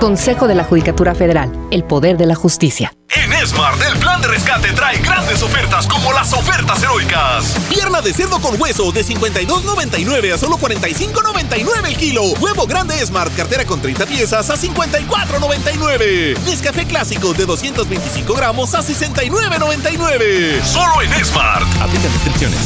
Consejo 0.00 0.46
de 0.46 0.54
la 0.54 0.64
Judicatura 0.64 1.14
Federal, 1.14 1.50
el 1.70 1.82
poder 1.82 2.18
de 2.18 2.26
la 2.26 2.34
justicia. 2.34 2.92
En 3.08 3.32
Smart, 3.46 3.80
el 3.90 3.98
plan 3.98 4.20
de 4.20 4.28
rescate 4.28 4.72
trae 4.72 4.98
grandes 4.98 5.42
ofertas 5.42 5.86
como 5.86 6.12
las 6.12 6.34
ofertas 6.34 6.82
heroicas. 6.82 7.56
Pierna 7.70 8.02
de 8.02 8.12
cerdo 8.12 8.38
con 8.40 8.60
hueso 8.60 8.92
de 8.92 9.02
52.99 9.02 10.34
a 10.34 10.38
solo 10.38 10.58
45.99 10.58 11.86
el 11.86 11.96
kilo. 11.96 12.24
Huevo 12.40 12.66
grande 12.66 12.94
Smart, 13.06 13.34
cartera 13.34 13.64
con 13.64 13.80
30 13.80 14.04
piezas 14.04 14.50
a 14.50 14.56
54.99. 14.56 16.38
Nescafé 16.44 16.84
clásico 16.84 17.32
de 17.32 17.46
225 17.46 18.34
gramos 18.34 18.74
a 18.74 18.82
69.99. 18.82 20.62
Solo 20.62 21.00
en 21.00 21.24
Smart. 21.24 21.66
Aplica 21.80 22.08
descripciones. 22.08 22.58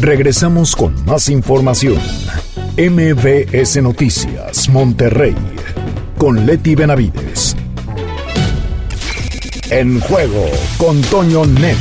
Regresamos 0.00 0.76
con 0.76 1.04
más 1.06 1.28
información. 1.28 1.98
MBS 2.76 3.80
Noticias, 3.80 4.68
Monterrey, 4.68 5.36
con 6.18 6.44
Leti 6.44 6.74
Benavides. 6.74 7.54
En 9.70 10.00
juego 10.00 10.44
con 10.76 11.00
Toño 11.02 11.46
Net. 11.46 11.76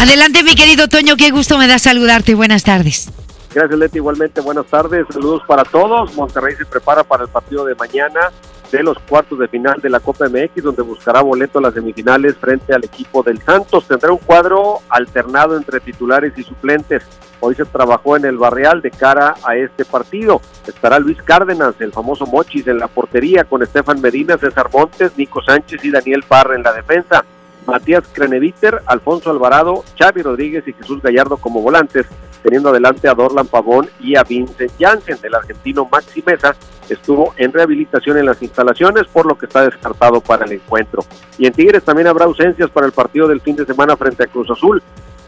Adelante, 0.00 0.42
mi 0.42 0.56
querido 0.56 0.88
Toño, 0.88 1.16
qué 1.16 1.30
gusto 1.30 1.58
me 1.58 1.68
da 1.68 1.78
saludarte. 1.78 2.34
Buenas 2.34 2.64
tardes. 2.64 3.08
Gracias, 3.54 3.78
Leti. 3.78 3.98
Igualmente, 3.98 4.40
buenas 4.40 4.66
tardes. 4.66 5.06
Saludos 5.12 5.42
para 5.46 5.62
todos. 5.62 6.12
Monterrey 6.16 6.56
se 6.56 6.66
prepara 6.66 7.04
para 7.04 7.22
el 7.22 7.28
partido 7.28 7.64
de 7.64 7.76
mañana 7.76 8.32
de 8.70 8.82
los 8.82 8.98
cuartos 9.00 9.38
de 9.38 9.48
final 9.48 9.80
de 9.80 9.90
la 9.90 10.00
Copa 10.00 10.28
MX, 10.28 10.62
donde 10.62 10.82
buscará 10.82 11.20
boleto 11.20 11.58
a 11.58 11.62
las 11.62 11.74
semifinales 11.74 12.36
frente 12.36 12.74
al 12.74 12.84
equipo 12.84 13.22
del 13.22 13.40
Santos. 13.42 13.86
Tendrá 13.86 14.12
un 14.12 14.18
cuadro 14.18 14.80
alternado 14.88 15.56
entre 15.56 15.80
titulares 15.80 16.32
y 16.36 16.42
suplentes. 16.42 17.04
Hoy 17.40 17.54
se 17.54 17.64
trabajó 17.64 18.16
en 18.16 18.24
el 18.24 18.38
Barreal 18.38 18.80
de 18.82 18.90
cara 18.90 19.34
a 19.44 19.56
este 19.56 19.84
partido. 19.84 20.40
Estará 20.66 20.98
Luis 20.98 21.20
Cárdenas, 21.22 21.74
el 21.80 21.92
famoso 21.92 22.26
Mochis, 22.26 22.66
en 22.66 22.78
la 22.78 22.88
portería, 22.88 23.44
con 23.44 23.62
Estefan 23.62 24.00
Medina, 24.00 24.38
César 24.38 24.68
Montes, 24.72 25.16
Nico 25.16 25.42
Sánchez 25.42 25.84
y 25.84 25.90
Daniel 25.90 26.24
Parra 26.26 26.56
en 26.56 26.62
la 26.62 26.72
defensa. 26.72 27.24
Matías 27.66 28.04
Creneviter, 28.12 28.82
Alfonso 28.86 29.30
Alvarado, 29.30 29.84
Xavi 29.98 30.22
Rodríguez 30.22 30.66
y 30.68 30.72
Jesús 30.72 31.02
Gallardo 31.02 31.36
como 31.36 31.60
volantes, 31.60 32.06
teniendo 32.46 32.68
adelante 32.68 33.08
a 33.08 33.14
Dorlan 33.14 33.48
Pavón 33.48 33.90
y 33.98 34.14
a 34.14 34.22
Vincent 34.22 34.70
Janssen. 34.78 35.18
El 35.24 35.34
argentino 35.34 35.88
Maxi 35.90 36.22
Mesa 36.24 36.54
estuvo 36.88 37.34
en 37.38 37.52
rehabilitación 37.52 38.18
en 38.18 38.26
las 38.26 38.40
instalaciones, 38.40 39.08
por 39.08 39.26
lo 39.26 39.36
que 39.36 39.46
está 39.46 39.64
descartado 39.64 40.20
para 40.20 40.44
el 40.44 40.52
encuentro. 40.52 41.04
Y 41.38 41.48
en 41.48 41.52
Tigres 41.52 41.82
también 41.82 42.06
habrá 42.06 42.26
ausencias 42.26 42.70
para 42.70 42.86
el 42.86 42.92
partido 42.92 43.26
del 43.26 43.40
fin 43.40 43.56
de 43.56 43.66
semana 43.66 43.96
frente 43.96 44.22
a 44.22 44.26
Cruz 44.28 44.48
Azul. 44.48 44.80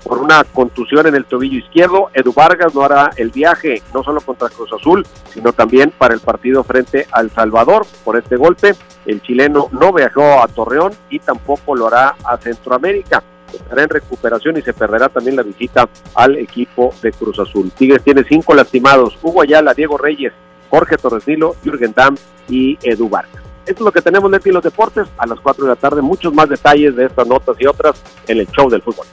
Por 0.04 0.18
una 0.18 0.44
contusión 0.44 1.08
en 1.08 1.16
el 1.16 1.24
tobillo 1.24 1.58
izquierdo, 1.58 2.08
Edu 2.14 2.32
Vargas 2.32 2.72
no 2.72 2.82
hará 2.82 3.10
el 3.16 3.30
viaje, 3.30 3.82
no 3.92 4.04
solo 4.04 4.20
contra 4.20 4.48
Cruz 4.48 4.72
Azul, 4.72 5.04
sino 5.34 5.52
también 5.52 5.90
para 5.90 6.14
el 6.14 6.20
partido 6.20 6.62
frente 6.62 7.08
al 7.10 7.32
Salvador. 7.32 7.84
Por 8.04 8.16
este 8.16 8.36
golpe, 8.36 8.76
el 9.06 9.20
chileno 9.22 9.66
no 9.72 9.92
viajó 9.92 10.40
a 10.40 10.46
Torreón 10.46 10.92
y 11.10 11.18
tampoco 11.18 11.74
lo 11.74 11.88
hará 11.88 12.14
a 12.22 12.36
Centroamérica 12.36 13.24
estará 13.56 13.82
en 13.82 13.88
recuperación 13.88 14.56
y 14.58 14.62
se 14.62 14.72
perderá 14.72 15.08
también 15.08 15.36
la 15.36 15.42
visita 15.42 15.88
al 16.14 16.36
equipo 16.36 16.94
de 17.02 17.12
Cruz 17.12 17.38
Azul. 17.38 17.70
Tigres 17.72 18.02
tiene 18.02 18.24
cinco 18.24 18.54
lastimados, 18.54 19.18
Hugo 19.22 19.42
Ayala, 19.42 19.74
Diego 19.74 19.96
Reyes, 19.98 20.32
Jorge 20.70 20.96
Torres 20.96 21.26
Nilo, 21.26 21.56
Jürgen 21.64 21.92
Damm 21.94 22.16
y 22.48 22.78
Edu 22.82 23.08
Vargas. 23.08 23.42
Esto 23.68 23.82
es 23.82 23.84
lo 23.84 23.92
que 23.92 24.00
tenemos 24.00 24.30
Leti 24.30 24.50
los 24.50 24.64
deportes 24.64 25.06
a 25.18 25.26
las 25.26 25.38
4 25.40 25.64
de 25.64 25.70
la 25.70 25.76
tarde. 25.76 26.00
Muchos 26.00 26.32
más 26.32 26.48
detalles 26.48 26.96
de 26.96 27.04
estas 27.04 27.26
notas 27.26 27.54
y 27.60 27.66
otras 27.66 28.02
en 28.26 28.38
el 28.38 28.46
show 28.48 28.70
del 28.70 28.80
fútbol. 28.80 29.06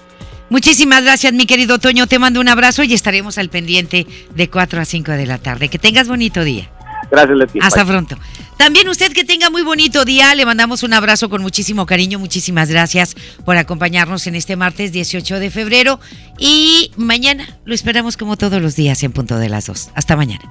Muchísimas 0.49 1.03
gracias, 1.03 1.33
mi 1.33 1.45
querido 1.45 1.79
Toño. 1.79 2.07
Te 2.07 2.19
mando 2.19 2.39
un 2.39 2.47
abrazo 2.47 2.83
y 2.83 2.93
estaremos 2.93 3.37
al 3.37 3.49
pendiente 3.49 4.07
de 4.33 4.49
4 4.49 4.79
a 4.79 4.85
5 4.85 5.11
de 5.11 5.25
la 5.25 5.39
tarde. 5.39 5.69
Que 5.69 5.79
tengas 5.79 6.07
bonito 6.07 6.43
día. 6.43 6.71
Gracias, 7.09 7.37
Leti. 7.37 7.59
Hasta 7.61 7.83
Bye. 7.83 7.93
pronto. 7.93 8.17
También 8.57 8.87
usted 8.87 9.11
que 9.11 9.23
tenga 9.23 9.49
muy 9.49 9.63
bonito 9.63 10.05
día, 10.05 10.33
le 10.33 10.45
mandamos 10.45 10.83
un 10.83 10.93
abrazo 10.93 11.29
con 11.29 11.41
muchísimo 11.41 11.85
cariño. 11.85 12.19
Muchísimas 12.19 12.69
gracias 12.69 13.15
por 13.43 13.57
acompañarnos 13.57 14.27
en 14.27 14.35
este 14.35 14.55
martes 14.55 14.91
18 14.91 15.39
de 15.39 15.51
febrero. 15.51 15.99
Y 16.37 16.91
mañana 16.95 17.47
lo 17.65 17.73
esperamos 17.73 18.17
como 18.17 18.37
todos 18.37 18.61
los 18.61 18.75
días 18.75 19.03
en 19.03 19.11
punto 19.11 19.37
de 19.37 19.49
las 19.49 19.67
2. 19.67 19.89
Hasta 19.93 20.15
mañana. 20.15 20.43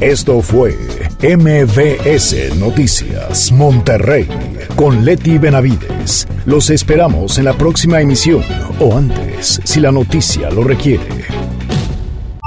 Esto 0.00 0.40
fue 0.42 0.78
MBS 1.20 2.54
Noticias 2.56 3.50
Monterrey 3.50 4.28
con 4.76 5.04
Leti 5.04 5.38
Benavides. 5.38 6.28
Los 6.46 6.70
esperamos 6.70 7.36
en 7.38 7.46
la 7.46 7.54
próxima 7.54 8.00
emisión 8.00 8.44
o 8.78 8.96
antes, 8.96 9.60
si 9.64 9.80
la 9.80 9.90
noticia 9.90 10.50
lo 10.50 10.62
requiere. 10.62 11.37